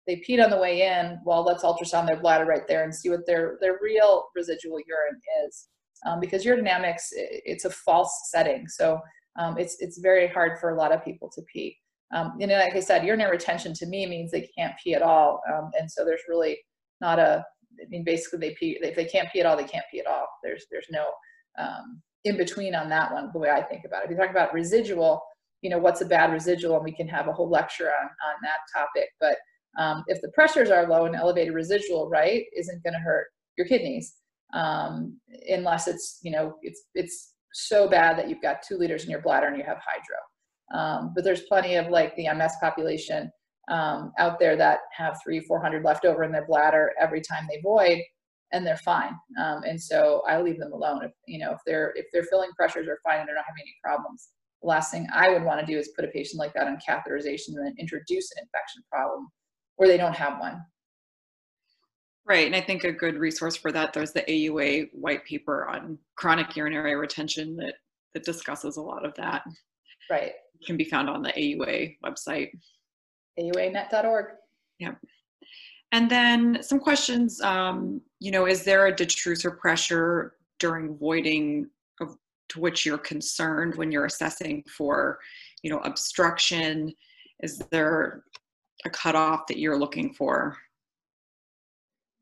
they 0.08 0.16
peed 0.26 0.42
on 0.42 0.50
the 0.50 0.56
way 0.56 0.82
in, 0.82 1.20
well, 1.24 1.44
let's 1.44 1.62
ultrasound 1.62 2.06
their 2.06 2.18
bladder 2.18 2.46
right 2.46 2.66
there 2.66 2.82
and 2.82 2.94
see 2.94 3.10
what 3.10 3.26
their, 3.26 3.58
their 3.60 3.78
real 3.82 4.24
residual 4.34 4.78
urine 4.78 5.20
is. 5.46 5.68
Um, 6.06 6.18
because 6.18 6.44
urodynamics, 6.44 7.02
it's 7.12 7.66
a 7.66 7.70
false 7.70 8.30
setting. 8.30 8.66
So 8.68 8.98
um, 9.38 9.58
it's, 9.58 9.76
it's 9.80 9.98
very 9.98 10.26
hard 10.26 10.58
for 10.58 10.70
a 10.70 10.78
lot 10.78 10.92
of 10.92 11.04
people 11.04 11.30
to 11.34 11.42
pee. 11.52 11.76
Um, 12.14 12.32
you 12.38 12.46
know, 12.46 12.54
like 12.54 12.74
I 12.74 12.80
said, 12.80 13.04
urinary 13.04 13.32
retention 13.32 13.74
to 13.74 13.86
me 13.86 14.06
means 14.06 14.30
they 14.30 14.48
can't 14.56 14.72
pee 14.82 14.94
at 14.94 15.02
all. 15.02 15.42
Um, 15.52 15.70
and 15.78 15.90
so 15.90 16.06
there's 16.06 16.22
really 16.26 16.58
not 17.02 17.18
a, 17.18 17.44
I 17.78 17.88
mean, 17.90 18.02
basically 18.02 18.38
they 18.38 18.54
pee, 18.58 18.78
if 18.80 18.96
they 18.96 19.04
can't 19.04 19.28
pee 19.30 19.40
at 19.40 19.46
all, 19.46 19.58
they 19.58 19.64
can't 19.64 19.84
pee 19.92 20.00
at 20.00 20.06
all. 20.06 20.26
There's, 20.42 20.64
there's 20.70 20.86
no 20.90 21.04
um, 21.58 22.00
in 22.24 22.38
between 22.38 22.74
on 22.74 22.88
that 22.88 23.12
one, 23.12 23.28
the 23.32 23.38
way 23.38 23.50
I 23.50 23.62
think 23.62 23.82
about 23.84 24.02
it. 24.02 24.06
If 24.06 24.10
you 24.12 24.16
talk 24.16 24.30
about 24.30 24.54
residual, 24.54 25.20
you 25.60 25.68
know, 25.68 25.78
what's 25.78 26.00
a 26.00 26.06
bad 26.06 26.32
residual? 26.32 26.76
And 26.76 26.84
we 26.84 26.92
can 26.92 27.08
have 27.08 27.28
a 27.28 27.32
whole 27.32 27.50
lecture 27.50 27.90
on, 27.90 28.06
on 28.06 28.34
that 28.42 28.58
topic. 28.74 29.10
But 29.20 29.36
um, 29.78 30.04
if 30.08 30.20
the 30.20 30.30
pressures 30.30 30.70
are 30.70 30.88
low, 30.88 31.06
an 31.06 31.14
elevated 31.14 31.54
residual, 31.54 32.10
right, 32.10 32.44
isn't 32.56 32.82
going 32.82 32.94
to 32.94 32.98
hurt 32.98 33.28
your 33.56 33.66
kidneys 33.66 34.16
um, 34.52 35.18
unless 35.48 35.86
it's, 35.86 36.18
you 36.22 36.32
know, 36.32 36.54
it's, 36.62 36.82
it's 36.94 37.34
so 37.52 37.88
bad 37.88 38.18
that 38.18 38.28
you've 38.28 38.42
got 38.42 38.62
two 38.62 38.76
liters 38.76 39.04
in 39.04 39.10
your 39.10 39.22
bladder 39.22 39.46
and 39.46 39.56
you 39.56 39.62
have 39.62 39.78
hydro. 39.78 40.18
Um, 40.74 41.12
but 41.14 41.24
there's 41.24 41.42
plenty 41.42 41.76
of 41.76 41.88
like 41.88 42.14
the 42.16 42.28
MS 42.34 42.52
population 42.60 43.30
um, 43.70 44.12
out 44.18 44.38
there 44.38 44.56
that 44.56 44.80
have 44.96 45.18
three, 45.22 45.40
400 45.40 45.84
left 45.84 46.04
over 46.04 46.24
in 46.24 46.32
their 46.32 46.46
bladder 46.46 46.92
every 47.00 47.20
time 47.20 47.46
they 47.48 47.60
void 47.62 47.98
and 48.52 48.66
they're 48.66 48.78
fine. 48.78 49.12
Um, 49.40 49.62
and 49.64 49.80
so 49.80 50.22
I 50.26 50.40
leave 50.40 50.58
them 50.58 50.72
alone. 50.72 51.04
If, 51.04 51.12
you 51.26 51.38
know, 51.38 51.52
if 51.52 51.58
they're, 51.66 51.92
if 51.94 52.06
they're 52.12 52.24
filling 52.24 52.50
pressures 52.56 52.88
are 52.88 52.98
fine 53.04 53.20
and 53.20 53.28
they're 53.28 53.36
not 53.36 53.44
having 53.46 53.62
any 53.62 53.76
problems, 53.84 54.30
the 54.62 54.68
last 54.68 54.90
thing 54.90 55.06
I 55.12 55.30
would 55.30 55.44
want 55.44 55.60
to 55.60 55.66
do 55.66 55.78
is 55.78 55.92
put 55.94 56.04
a 56.04 56.08
patient 56.08 56.40
like 56.40 56.52
that 56.54 56.66
on 56.66 56.78
catheterization 56.78 57.48
and 57.48 57.66
then 57.66 57.74
introduce 57.78 58.32
an 58.32 58.42
infection 58.42 58.82
problem 58.90 59.28
where 59.78 59.88
they 59.88 59.96
don't 59.96 60.14
have 60.14 60.38
one. 60.38 60.62
Right, 62.26 62.46
and 62.46 62.54
I 62.54 62.60
think 62.60 62.84
a 62.84 62.92
good 62.92 63.16
resource 63.16 63.56
for 63.56 63.72
that, 63.72 63.94
there's 63.94 64.12
the 64.12 64.20
AUA 64.20 64.90
white 64.92 65.24
paper 65.24 65.66
on 65.66 65.98
chronic 66.16 66.54
urinary 66.54 66.94
retention 66.94 67.56
that, 67.56 67.74
that 68.12 68.22
discusses 68.22 68.76
a 68.76 68.82
lot 68.82 69.06
of 69.06 69.14
that. 69.14 69.42
Right 70.10 70.32
can 70.66 70.76
be 70.76 70.84
found 70.84 71.08
on 71.08 71.22
the 71.22 71.32
AUA 71.32 71.96
website. 72.04 72.50
AUAnet.org. 73.38 74.26
Yeah. 74.78 74.94
And 75.92 76.10
then 76.10 76.62
some 76.62 76.78
questions, 76.78 77.40
um, 77.40 78.00
you 78.20 78.30
know, 78.30 78.46
is 78.46 78.64
there 78.64 78.86
a 78.86 78.92
detrusor 78.92 79.56
pressure 79.58 80.34
during 80.58 80.96
voiding 80.98 81.70
of, 82.00 82.16
to 82.50 82.60
which 82.60 82.84
you're 82.84 82.98
concerned 82.98 83.76
when 83.76 83.90
you're 83.90 84.04
assessing 84.04 84.64
for, 84.76 85.18
you 85.62 85.70
know, 85.70 85.78
obstruction? 85.78 86.92
Is 87.40 87.58
there 87.70 88.24
a 88.84 88.90
cutoff 88.90 89.46
that 89.48 89.58
you're 89.58 89.78
looking 89.78 90.12
for? 90.12 90.56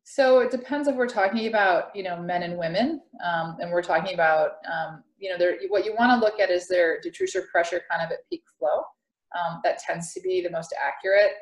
So 0.04 0.38
it 0.38 0.52
depends 0.52 0.86
if 0.86 0.94
we're 0.94 1.08
talking 1.08 1.48
about, 1.48 1.94
you 1.94 2.04
know, 2.04 2.16
men 2.22 2.44
and 2.44 2.56
women, 2.56 3.00
um, 3.24 3.56
and 3.60 3.72
we're 3.72 3.82
talking 3.82 4.14
about, 4.14 4.52
um, 4.72 5.02
you 5.18 5.36
know, 5.36 5.52
what 5.68 5.84
you 5.84 5.94
want 5.98 6.12
to 6.12 6.24
look 6.24 6.38
at 6.38 6.48
is 6.48 6.68
their 6.68 7.00
detrusor 7.00 7.48
pressure 7.48 7.82
kind 7.90 8.04
of 8.04 8.12
at 8.12 8.18
peak 8.30 8.44
flow. 8.58 8.82
Um, 9.36 9.60
that 9.64 9.78
tends 9.78 10.14
to 10.14 10.20
be 10.20 10.40
the 10.40 10.50
most 10.50 10.72
accurate. 10.80 11.32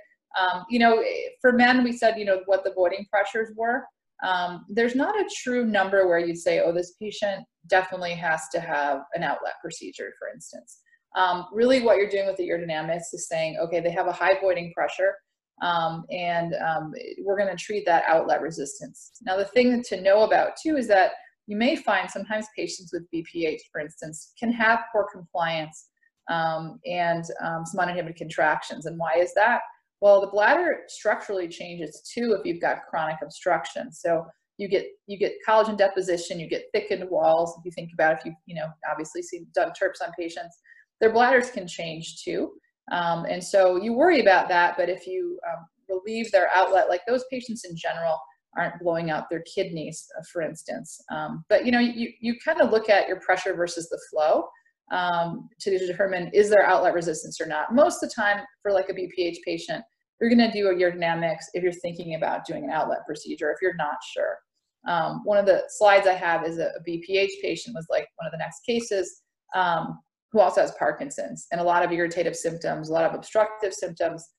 Um, 0.41 0.65
you 0.71 0.79
know, 0.79 1.05
for 1.41 1.53
men, 1.53 1.85
we 1.85 1.93
said, 1.93 2.19
you 2.19 2.25
know, 2.25 2.41
what 2.47 2.65
the 2.65 2.73
voiding 2.73 3.07
pressures 3.11 3.51
were. 3.55 3.85
Um, 4.25 4.65
there's 4.71 4.95
not 4.95 5.15
a 5.15 5.29
true 5.43 5.67
number 5.67 6.09
where 6.09 6.19
you'd 6.19 6.39
say, 6.39 6.61
oh, 6.61 6.73
this 6.73 6.95
patient 7.01 7.45
definitely 7.69 8.15
has 8.15 8.49
to 8.53 8.61
have 8.61 9.03
an 9.15 9.23
outlet 9.23 9.55
procedure, 9.61 10.13
for 10.19 10.29
instance. 10.35 10.81
Um, 11.15 11.47
really, 11.53 11.83
what 11.83 11.97
you're 11.97 12.11
doing 12.11 12.27
with 12.27 12.37
the 12.37 12.49
urodynamics 12.49 13.13
is 13.13 13.29
saying, 13.29 13.59
okay, 13.63 13.81
they 13.81 13.91
have 13.91 14.09
a 14.09 14.13
high 14.13 14.39
voiding 14.41 14.73
pressure 14.73 15.15
um, 15.63 16.05
and 16.11 16.55
um, 16.55 16.93
we're 17.23 17.39
going 17.39 17.55
to 17.55 17.63
treat 17.63 17.87
that 17.87 18.05
outlet 18.07 18.43
resistance. 18.43 19.13
Now, 19.23 19.37
the 19.37 19.45
thing 19.45 19.83
to 19.85 20.01
know 20.01 20.23
about 20.23 20.53
too 20.61 20.77
is 20.77 20.89
that 20.89 21.13
you 21.47 21.57
may 21.57 21.77
find 21.77 22.11
sometimes 22.11 22.47
patients 22.57 22.93
with 22.93 23.07
BPH, 23.15 23.61
for 23.71 23.81
instance, 23.81 24.33
can 24.39 24.51
have 24.53 24.81
poor 24.93 25.07
compliance 25.13 25.89
um, 26.31 26.81
and 26.87 27.25
um, 27.45 27.65
some 27.67 27.81
uninhibited 27.81 28.17
contractions. 28.17 28.87
And 28.87 28.99
why 28.99 29.15
is 29.19 29.35
that? 29.35 29.61
Well, 30.01 30.21
the 30.21 30.27
bladder 30.27 30.81
structurally 30.89 31.49
changes 31.49 32.03
too 32.13 32.37
if 32.39 32.45
you've 32.45 32.61
got 32.61 32.87
chronic 32.89 33.19
obstruction. 33.23 33.93
So 33.93 34.25
you 34.57 34.69
get 34.69 34.87
you 35.07 35.19
get 35.19 35.35
collagen 35.47 35.77
deposition, 35.77 36.39
you 36.39 36.49
get 36.49 36.65
thickened 36.73 37.09
walls. 37.11 37.55
If 37.59 37.65
you 37.65 37.73
think 37.73 37.91
about 37.93 38.19
if 38.19 38.25
you 38.25 38.33
you 38.47 38.55
know 38.55 38.67
obviously 38.91 39.23
seen 39.23 39.47
done 39.55 39.71
TURPs 39.71 40.01
on 40.05 40.13
patients, 40.19 40.59
their 41.01 41.13
bladders 41.13 41.51
can 41.51 41.67
change 41.67 42.23
too. 42.23 42.53
Um, 42.93 43.25
and 43.25 43.43
so 43.43 43.77
you 43.77 43.93
worry 43.93 44.21
about 44.21 44.49
that, 44.49 44.77
but 44.77 44.89
if 44.89 45.07
you 45.07 45.39
um, 45.49 45.65
relieve 45.89 46.31
their 46.31 46.49
outlet, 46.55 46.89
like 46.89 47.01
those 47.07 47.25
patients 47.31 47.65
in 47.65 47.77
general 47.77 48.19
aren't 48.57 48.79
blowing 48.81 49.11
out 49.11 49.29
their 49.31 49.43
kidneys, 49.43 50.07
uh, 50.19 50.23
for 50.33 50.43
instance. 50.43 51.01
Um, 51.11 51.45
but 51.49 51.65
you 51.65 51.73
know, 51.73 51.81
you, 51.81 52.11
you 52.21 52.37
kind 52.45 52.61
of 52.61 52.71
look 52.71 52.89
at 52.89 53.09
your 53.09 53.21
pressure 53.21 53.55
versus 53.55 53.89
the 53.89 54.01
flow 54.11 54.45
um, 54.93 55.49
to 55.61 55.79
determine 55.79 56.31
is 56.33 56.51
there 56.51 56.65
outlet 56.65 56.95
resistance 56.95 57.41
or 57.41 57.47
not. 57.47 57.75
Most 57.75 58.03
of 58.03 58.09
the 58.09 58.15
time 58.15 58.45
for 58.63 58.71
like 58.73 58.89
a 58.91 58.95
BPH 58.95 59.37
patient, 59.45 59.83
you're 60.21 60.31
gonna 60.31 60.53
do 60.53 60.69
a 60.69 60.75
urodynamics 60.75 61.45
if 61.55 61.63
you're 61.63 61.73
thinking 61.73 62.15
about 62.15 62.47
doing 62.47 62.65
an 62.65 62.71
outlet 62.71 63.01
procedure, 63.07 63.51
if 63.51 63.59
you're 63.61 63.75
not 63.77 63.97
sure. 64.13 64.39
Um, 64.87 65.23
one 65.25 65.39
of 65.39 65.47
the 65.47 65.63
slides 65.69 66.07
I 66.07 66.13
have 66.13 66.45
is 66.47 66.59
a, 66.59 66.67
a 66.67 66.83
BPH 66.89 67.41
patient 67.43 67.75
was 67.75 67.87
like 67.91 68.07
one 68.17 68.27
of 68.27 68.33
the 68.33 68.39
next 68.39 68.61
cases. 68.65 69.23
Um, 69.55 69.99
who 70.35 70.41
also 70.41 70.61
has 70.61 70.73
Parkinson's 70.73 71.47
and 71.53 71.61
a 71.61 71.65
lot 71.65 71.85
of 71.85 71.93
irritative 71.93 72.35
symptoms, 72.35 72.89
a 72.89 72.93
lot 72.93 73.05
of 73.05 73.15
obstructive 73.15 73.73
symptoms. 73.73 74.31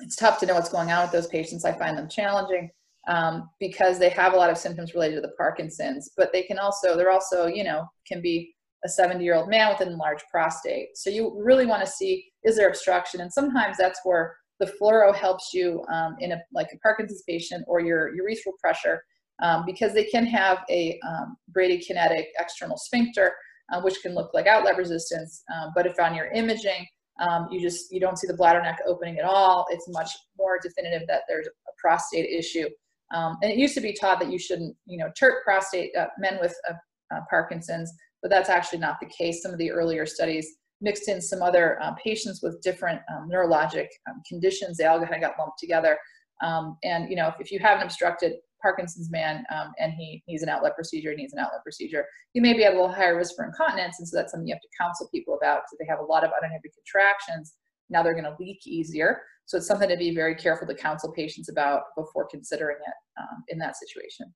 It's 0.00 0.16
tough 0.16 0.38
to 0.40 0.46
know 0.46 0.54
what's 0.54 0.68
going 0.68 0.92
on 0.92 1.02
with 1.02 1.12
those 1.12 1.26
patients. 1.26 1.64
I 1.64 1.72
find 1.72 1.96
them 1.96 2.10
challenging 2.10 2.70
um, 3.08 3.48
because 3.58 3.98
they 3.98 4.10
have 4.10 4.34
a 4.34 4.36
lot 4.36 4.50
of 4.50 4.58
symptoms 4.58 4.92
related 4.92 5.14
to 5.14 5.20
the 5.22 5.32
Parkinson's, 5.38 6.10
but 6.14 6.30
they 6.30 6.42
can 6.42 6.58
also, 6.58 6.94
they're 6.94 7.10
also, 7.10 7.46
you 7.46 7.64
know, 7.64 7.86
can 8.06 8.20
be 8.20 8.54
a 8.84 8.88
70 8.88 9.24
year 9.24 9.34
old 9.34 9.48
man 9.48 9.70
with 9.70 9.80
an 9.80 9.88
enlarged 9.88 10.24
prostate. 10.30 10.88
So 10.94 11.08
you 11.08 11.34
really 11.42 11.64
want 11.64 11.82
to 11.82 11.90
see, 11.90 12.26
is 12.44 12.56
there 12.56 12.68
obstruction? 12.68 13.22
And 13.22 13.32
sometimes 13.32 13.78
that's 13.78 14.00
where 14.04 14.36
the 14.60 14.70
fluoro 14.78 15.14
helps 15.14 15.54
you 15.54 15.82
um, 15.90 16.16
in 16.20 16.32
a, 16.32 16.38
like 16.52 16.68
a 16.74 16.78
Parkinson's 16.80 17.22
patient 17.26 17.64
or 17.66 17.80
your 17.80 18.10
urethral 18.12 18.58
pressure 18.60 19.02
um, 19.42 19.64
because 19.64 19.94
they 19.94 20.04
can 20.04 20.26
have 20.26 20.58
a 20.68 21.00
um, 21.08 21.36
bradykinetic 21.56 22.26
external 22.38 22.76
sphincter 22.76 23.32
uh, 23.72 23.80
which 23.80 24.00
can 24.02 24.14
look 24.14 24.32
like 24.34 24.46
outlet 24.46 24.76
resistance. 24.76 25.42
Um, 25.54 25.72
but 25.74 25.86
if 25.86 25.98
on 26.00 26.14
your 26.14 26.26
imaging, 26.26 26.86
um, 27.20 27.48
you 27.50 27.60
just 27.60 27.92
you 27.92 28.00
don't 28.00 28.18
see 28.18 28.26
the 28.26 28.36
bladder 28.36 28.62
neck 28.62 28.78
opening 28.86 29.18
at 29.18 29.24
all, 29.24 29.66
it's 29.70 29.88
much 29.88 30.10
more 30.36 30.58
definitive 30.62 31.06
that 31.08 31.22
there's 31.28 31.46
a 31.46 31.72
prostate 31.80 32.26
issue. 32.30 32.68
Um, 33.14 33.38
and 33.42 33.50
it 33.50 33.58
used 33.58 33.74
to 33.74 33.80
be 33.80 33.94
taught 33.94 34.20
that 34.20 34.30
you 34.30 34.38
shouldn't, 34.38 34.76
you 34.86 34.98
know, 34.98 35.10
TURP 35.18 35.42
prostate 35.42 35.96
uh, 35.96 36.08
men 36.18 36.38
with 36.40 36.54
uh, 36.68 36.74
uh, 37.14 37.20
Parkinson's, 37.30 37.92
but 38.22 38.30
that's 38.30 38.50
actually 38.50 38.80
not 38.80 38.98
the 39.00 39.06
case. 39.06 39.42
Some 39.42 39.52
of 39.52 39.58
the 39.58 39.70
earlier 39.70 40.04
studies 40.04 40.56
mixed 40.80 41.08
in 41.08 41.20
some 41.20 41.42
other 41.42 41.80
uh, 41.82 41.92
patients 41.92 42.42
with 42.42 42.60
different 42.60 43.00
um, 43.12 43.28
neurologic 43.32 43.88
um, 44.08 44.22
conditions. 44.28 44.76
They 44.76 44.84
all 44.84 45.00
kind 45.00 45.14
of 45.14 45.20
got 45.20 45.38
lumped 45.38 45.58
together. 45.58 45.98
Um, 46.42 46.76
and 46.84 47.08
you 47.10 47.16
know, 47.16 47.28
if, 47.28 47.34
if, 47.40 47.50
you 47.50 47.58
have 47.60 47.78
an 47.78 47.84
obstructed 47.84 48.34
Parkinson's 48.60 49.10
man 49.10 49.44
um, 49.54 49.72
and 49.78 49.92
he 49.92 50.22
needs 50.28 50.42
an 50.42 50.48
outlet 50.48 50.74
procedure, 50.74 51.10
He 51.10 51.16
needs 51.16 51.32
an 51.32 51.38
outlet 51.38 51.62
procedure. 51.62 52.04
He 52.32 52.40
may 52.40 52.52
be 52.52 52.64
at 52.64 52.72
a 52.72 52.76
little 52.76 52.92
higher 52.92 53.16
risk 53.16 53.34
for 53.36 53.44
incontinence, 53.44 53.98
and 53.98 54.08
so 54.08 54.16
that's 54.16 54.32
something 54.32 54.46
you 54.46 54.54
have 54.54 54.62
to 54.62 54.68
counsel 54.80 55.08
people 55.12 55.38
about 55.40 55.62
because 55.62 55.78
they 55.78 55.86
have 55.86 56.00
a 56.00 56.04
lot 56.04 56.24
of 56.24 56.30
uninhibited 56.36 56.72
contractions. 56.74 57.54
Now 57.90 58.02
they're 58.02 58.12
going 58.12 58.24
to 58.24 58.36
leak 58.38 58.66
easier. 58.66 59.22
So 59.46 59.56
it's 59.56 59.66
something 59.66 59.88
to 59.88 59.96
be 59.96 60.14
very 60.14 60.34
careful 60.34 60.66
to 60.66 60.74
counsel 60.74 61.10
patients 61.12 61.48
about 61.48 61.82
before 61.96 62.26
considering 62.30 62.76
it 62.86 63.20
um, 63.20 63.44
in 63.48 63.58
that 63.58 63.76
situation. 63.76 64.34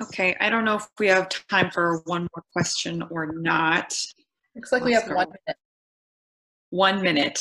Okay, 0.00 0.34
I 0.40 0.50
don't 0.50 0.64
know 0.64 0.76
if 0.76 0.88
we 0.98 1.06
have 1.06 1.28
time 1.28 1.70
for 1.70 2.02
one 2.06 2.22
more 2.34 2.44
question 2.52 3.04
or 3.10 3.32
not. 3.32 3.94
Looks 4.56 4.72
like 4.72 4.82
we 4.82 4.92
have 4.94 5.04
one 5.06 5.28
minute. 5.28 5.56
One 6.72 7.02
minute. 7.02 7.38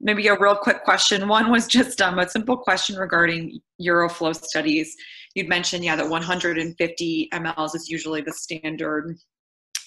Maybe 0.00 0.28
a 0.28 0.38
real 0.38 0.54
quick 0.54 0.84
question. 0.84 1.26
One 1.26 1.50
was 1.50 1.66
just 1.66 2.00
um, 2.00 2.20
a 2.20 2.28
simple 2.28 2.56
question 2.56 2.94
regarding 2.94 3.58
uroflow 3.82 4.32
studies. 4.32 4.94
You'd 5.34 5.48
mentioned, 5.48 5.84
yeah, 5.84 5.96
that 5.96 6.08
150 6.08 7.28
mLs 7.34 7.74
is 7.74 7.88
usually 7.88 8.20
the 8.20 8.32
standard 8.32 9.18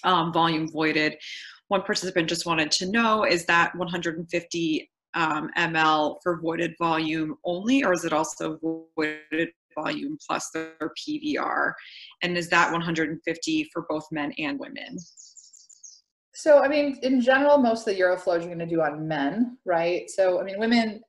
um, 0.04 0.34
volume 0.34 0.70
voided. 0.70 1.16
One 1.68 1.80
participant 1.80 2.28
just 2.28 2.44
wanted 2.44 2.70
to 2.72 2.90
know, 2.90 3.24
is 3.24 3.46
that 3.46 3.74
150 3.74 4.90
um, 5.14 5.48
ml 5.56 6.16
for 6.22 6.38
voided 6.42 6.74
volume 6.78 7.36
only, 7.46 7.82
or 7.82 7.94
is 7.94 8.04
it 8.04 8.12
also 8.12 8.58
voided 8.62 9.48
volume 9.74 10.18
plus 10.26 10.50
their 10.50 10.92
PVR? 11.08 11.72
And 12.20 12.36
is 12.36 12.50
that 12.50 12.70
150 12.70 13.70
for 13.72 13.86
both 13.88 14.04
men 14.12 14.34
and 14.36 14.58
women? 14.58 14.98
So, 16.34 16.62
I 16.62 16.68
mean, 16.68 16.98
in 17.02 17.20
general, 17.20 17.58
most 17.58 17.86
of 17.86 17.94
the 17.94 18.00
Uroflows 18.00 18.40
you're 18.40 18.46
going 18.46 18.58
to 18.58 18.66
do 18.66 18.82
on 18.82 19.06
men, 19.06 19.56
right? 19.64 20.10
So, 20.10 20.40
I 20.40 20.44
mean, 20.44 20.58
women 20.58 21.00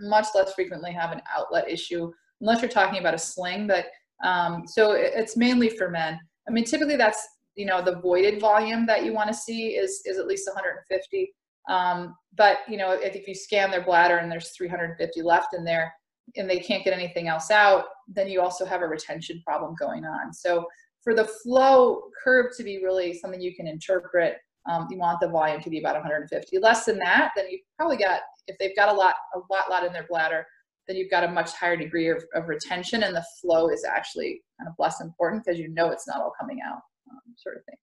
much 0.00 0.26
less 0.34 0.54
frequently 0.54 0.92
have 0.92 1.12
an 1.12 1.22
outlet 1.34 1.68
issue 1.68 2.12
unless 2.40 2.60
you're 2.60 2.70
talking 2.70 2.98
about 2.98 3.14
a 3.14 3.18
sling. 3.18 3.66
But 3.66 3.86
um, 4.24 4.64
so 4.66 4.92
it's 4.92 5.36
mainly 5.36 5.68
for 5.68 5.90
men. 5.90 6.18
I 6.48 6.52
mean, 6.52 6.64
typically 6.64 6.96
that's 6.96 7.26
you 7.56 7.66
know 7.66 7.82
the 7.82 8.00
voided 8.00 8.40
volume 8.40 8.84
that 8.86 9.04
you 9.04 9.12
want 9.12 9.28
to 9.28 9.34
see 9.34 9.76
is 9.76 10.02
is 10.04 10.18
at 10.18 10.26
least 10.26 10.48
150. 10.48 11.32
Um, 11.68 12.14
but 12.36 12.58
you 12.68 12.76
know, 12.76 12.92
if, 12.92 13.14
if 13.14 13.26
you 13.26 13.34
scan 13.34 13.70
their 13.70 13.84
bladder 13.84 14.18
and 14.18 14.30
there's 14.30 14.50
350 14.50 15.22
left 15.22 15.54
in 15.54 15.64
there, 15.64 15.92
and 16.36 16.48
they 16.48 16.58
can't 16.58 16.84
get 16.84 16.92
anything 16.92 17.28
else 17.28 17.50
out, 17.50 17.84
then 18.08 18.28
you 18.28 18.40
also 18.40 18.64
have 18.64 18.82
a 18.82 18.86
retention 18.86 19.42
problem 19.44 19.74
going 19.78 20.04
on. 20.04 20.32
So 20.32 20.66
for 21.02 21.14
the 21.14 21.28
flow 21.42 22.02
curve 22.22 22.46
to 22.56 22.64
be 22.64 22.82
really 22.82 23.14
something 23.14 23.40
you 23.40 23.54
can 23.54 23.66
interpret, 23.66 24.38
um, 24.68 24.86
you 24.90 24.98
want 24.98 25.20
the 25.20 25.28
volume 25.28 25.60
to 25.60 25.70
be 25.70 25.78
about 25.78 25.94
150. 25.94 26.58
Less 26.58 26.84
than 26.84 26.98
that, 26.98 27.32
then 27.36 27.46
you've 27.50 27.60
probably 27.76 27.96
got, 27.96 28.20
if 28.46 28.56
they've 28.58 28.76
got 28.76 28.88
a 28.88 28.92
lot, 28.92 29.14
a 29.34 29.38
lot, 29.50 29.70
lot 29.70 29.84
in 29.84 29.92
their 29.92 30.06
bladder, 30.08 30.46
then 30.88 30.96
you've 30.96 31.10
got 31.10 31.24
a 31.24 31.28
much 31.28 31.52
higher 31.52 31.76
degree 31.76 32.08
of, 32.08 32.22
of 32.34 32.48
retention 32.48 33.02
and 33.02 33.14
the 33.14 33.24
flow 33.40 33.68
is 33.68 33.84
actually 33.84 34.42
kind 34.58 34.68
of 34.68 34.74
less 34.78 35.00
important 35.00 35.44
because 35.44 35.58
you 35.58 35.68
know 35.68 35.90
it's 35.90 36.06
not 36.06 36.20
all 36.20 36.32
coming 36.38 36.58
out, 36.66 36.80
um, 37.10 37.20
sort 37.36 37.56
of 37.56 37.64
thing. 37.64 37.76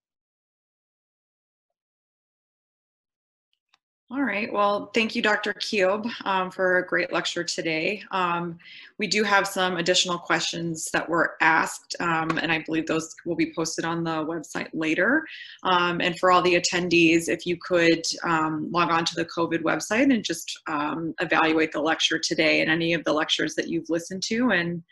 All 4.11 4.23
right. 4.23 4.51
Well, 4.51 4.91
thank 4.93 5.15
you, 5.15 5.21
Dr. 5.21 5.53
Kielb, 5.53 6.05
um, 6.25 6.51
for 6.51 6.79
a 6.79 6.85
great 6.85 7.13
lecture 7.13 7.45
today. 7.45 8.03
Um, 8.11 8.59
we 8.99 9.07
do 9.07 9.23
have 9.23 9.47
some 9.47 9.77
additional 9.77 10.19
questions 10.19 10.89
that 10.91 11.07
were 11.07 11.37
asked, 11.39 11.95
um, 12.01 12.37
and 12.37 12.51
I 12.51 12.61
believe 12.65 12.87
those 12.87 13.15
will 13.25 13.37
be 13.37 13.53
posted 13.55 13.85
on 13.85 14.03
the 14.03 14.25
website 14.25 14.67
later. 14.73 15.25
Um, 15.63 16.01
and 16.01 16.19
for 16.19 16.29
all 16.29 16.41
the 16.41 16.59
attendees, 16.59 17.29
if 17.29 17.45
you 17.45 17.55
could 17.55 18.03
um, 18.25 18.69
log 18.69 18.91
on 18.91 19.05
to 19.05 19.15
the 19.15 19.23
COVID 19.23 19.61
website 19.61 20.13
and 20.13 20.25
just 20.25 20.59
um, 20.67 21.13
evaluate 21.21 21.71
the 21.71 21.81
lecture 21.81 22.19
today 22.19 22.59
and 22.59 22.69
any 22.69 22.93
of 22.93 23.05
the 23.05 23.13
lectures 23.13 23.55
that 23.55 23.69
you've 23.69 23.89
listened 23.89 24.23
to, 24.23 24.49
and 24.49 24.83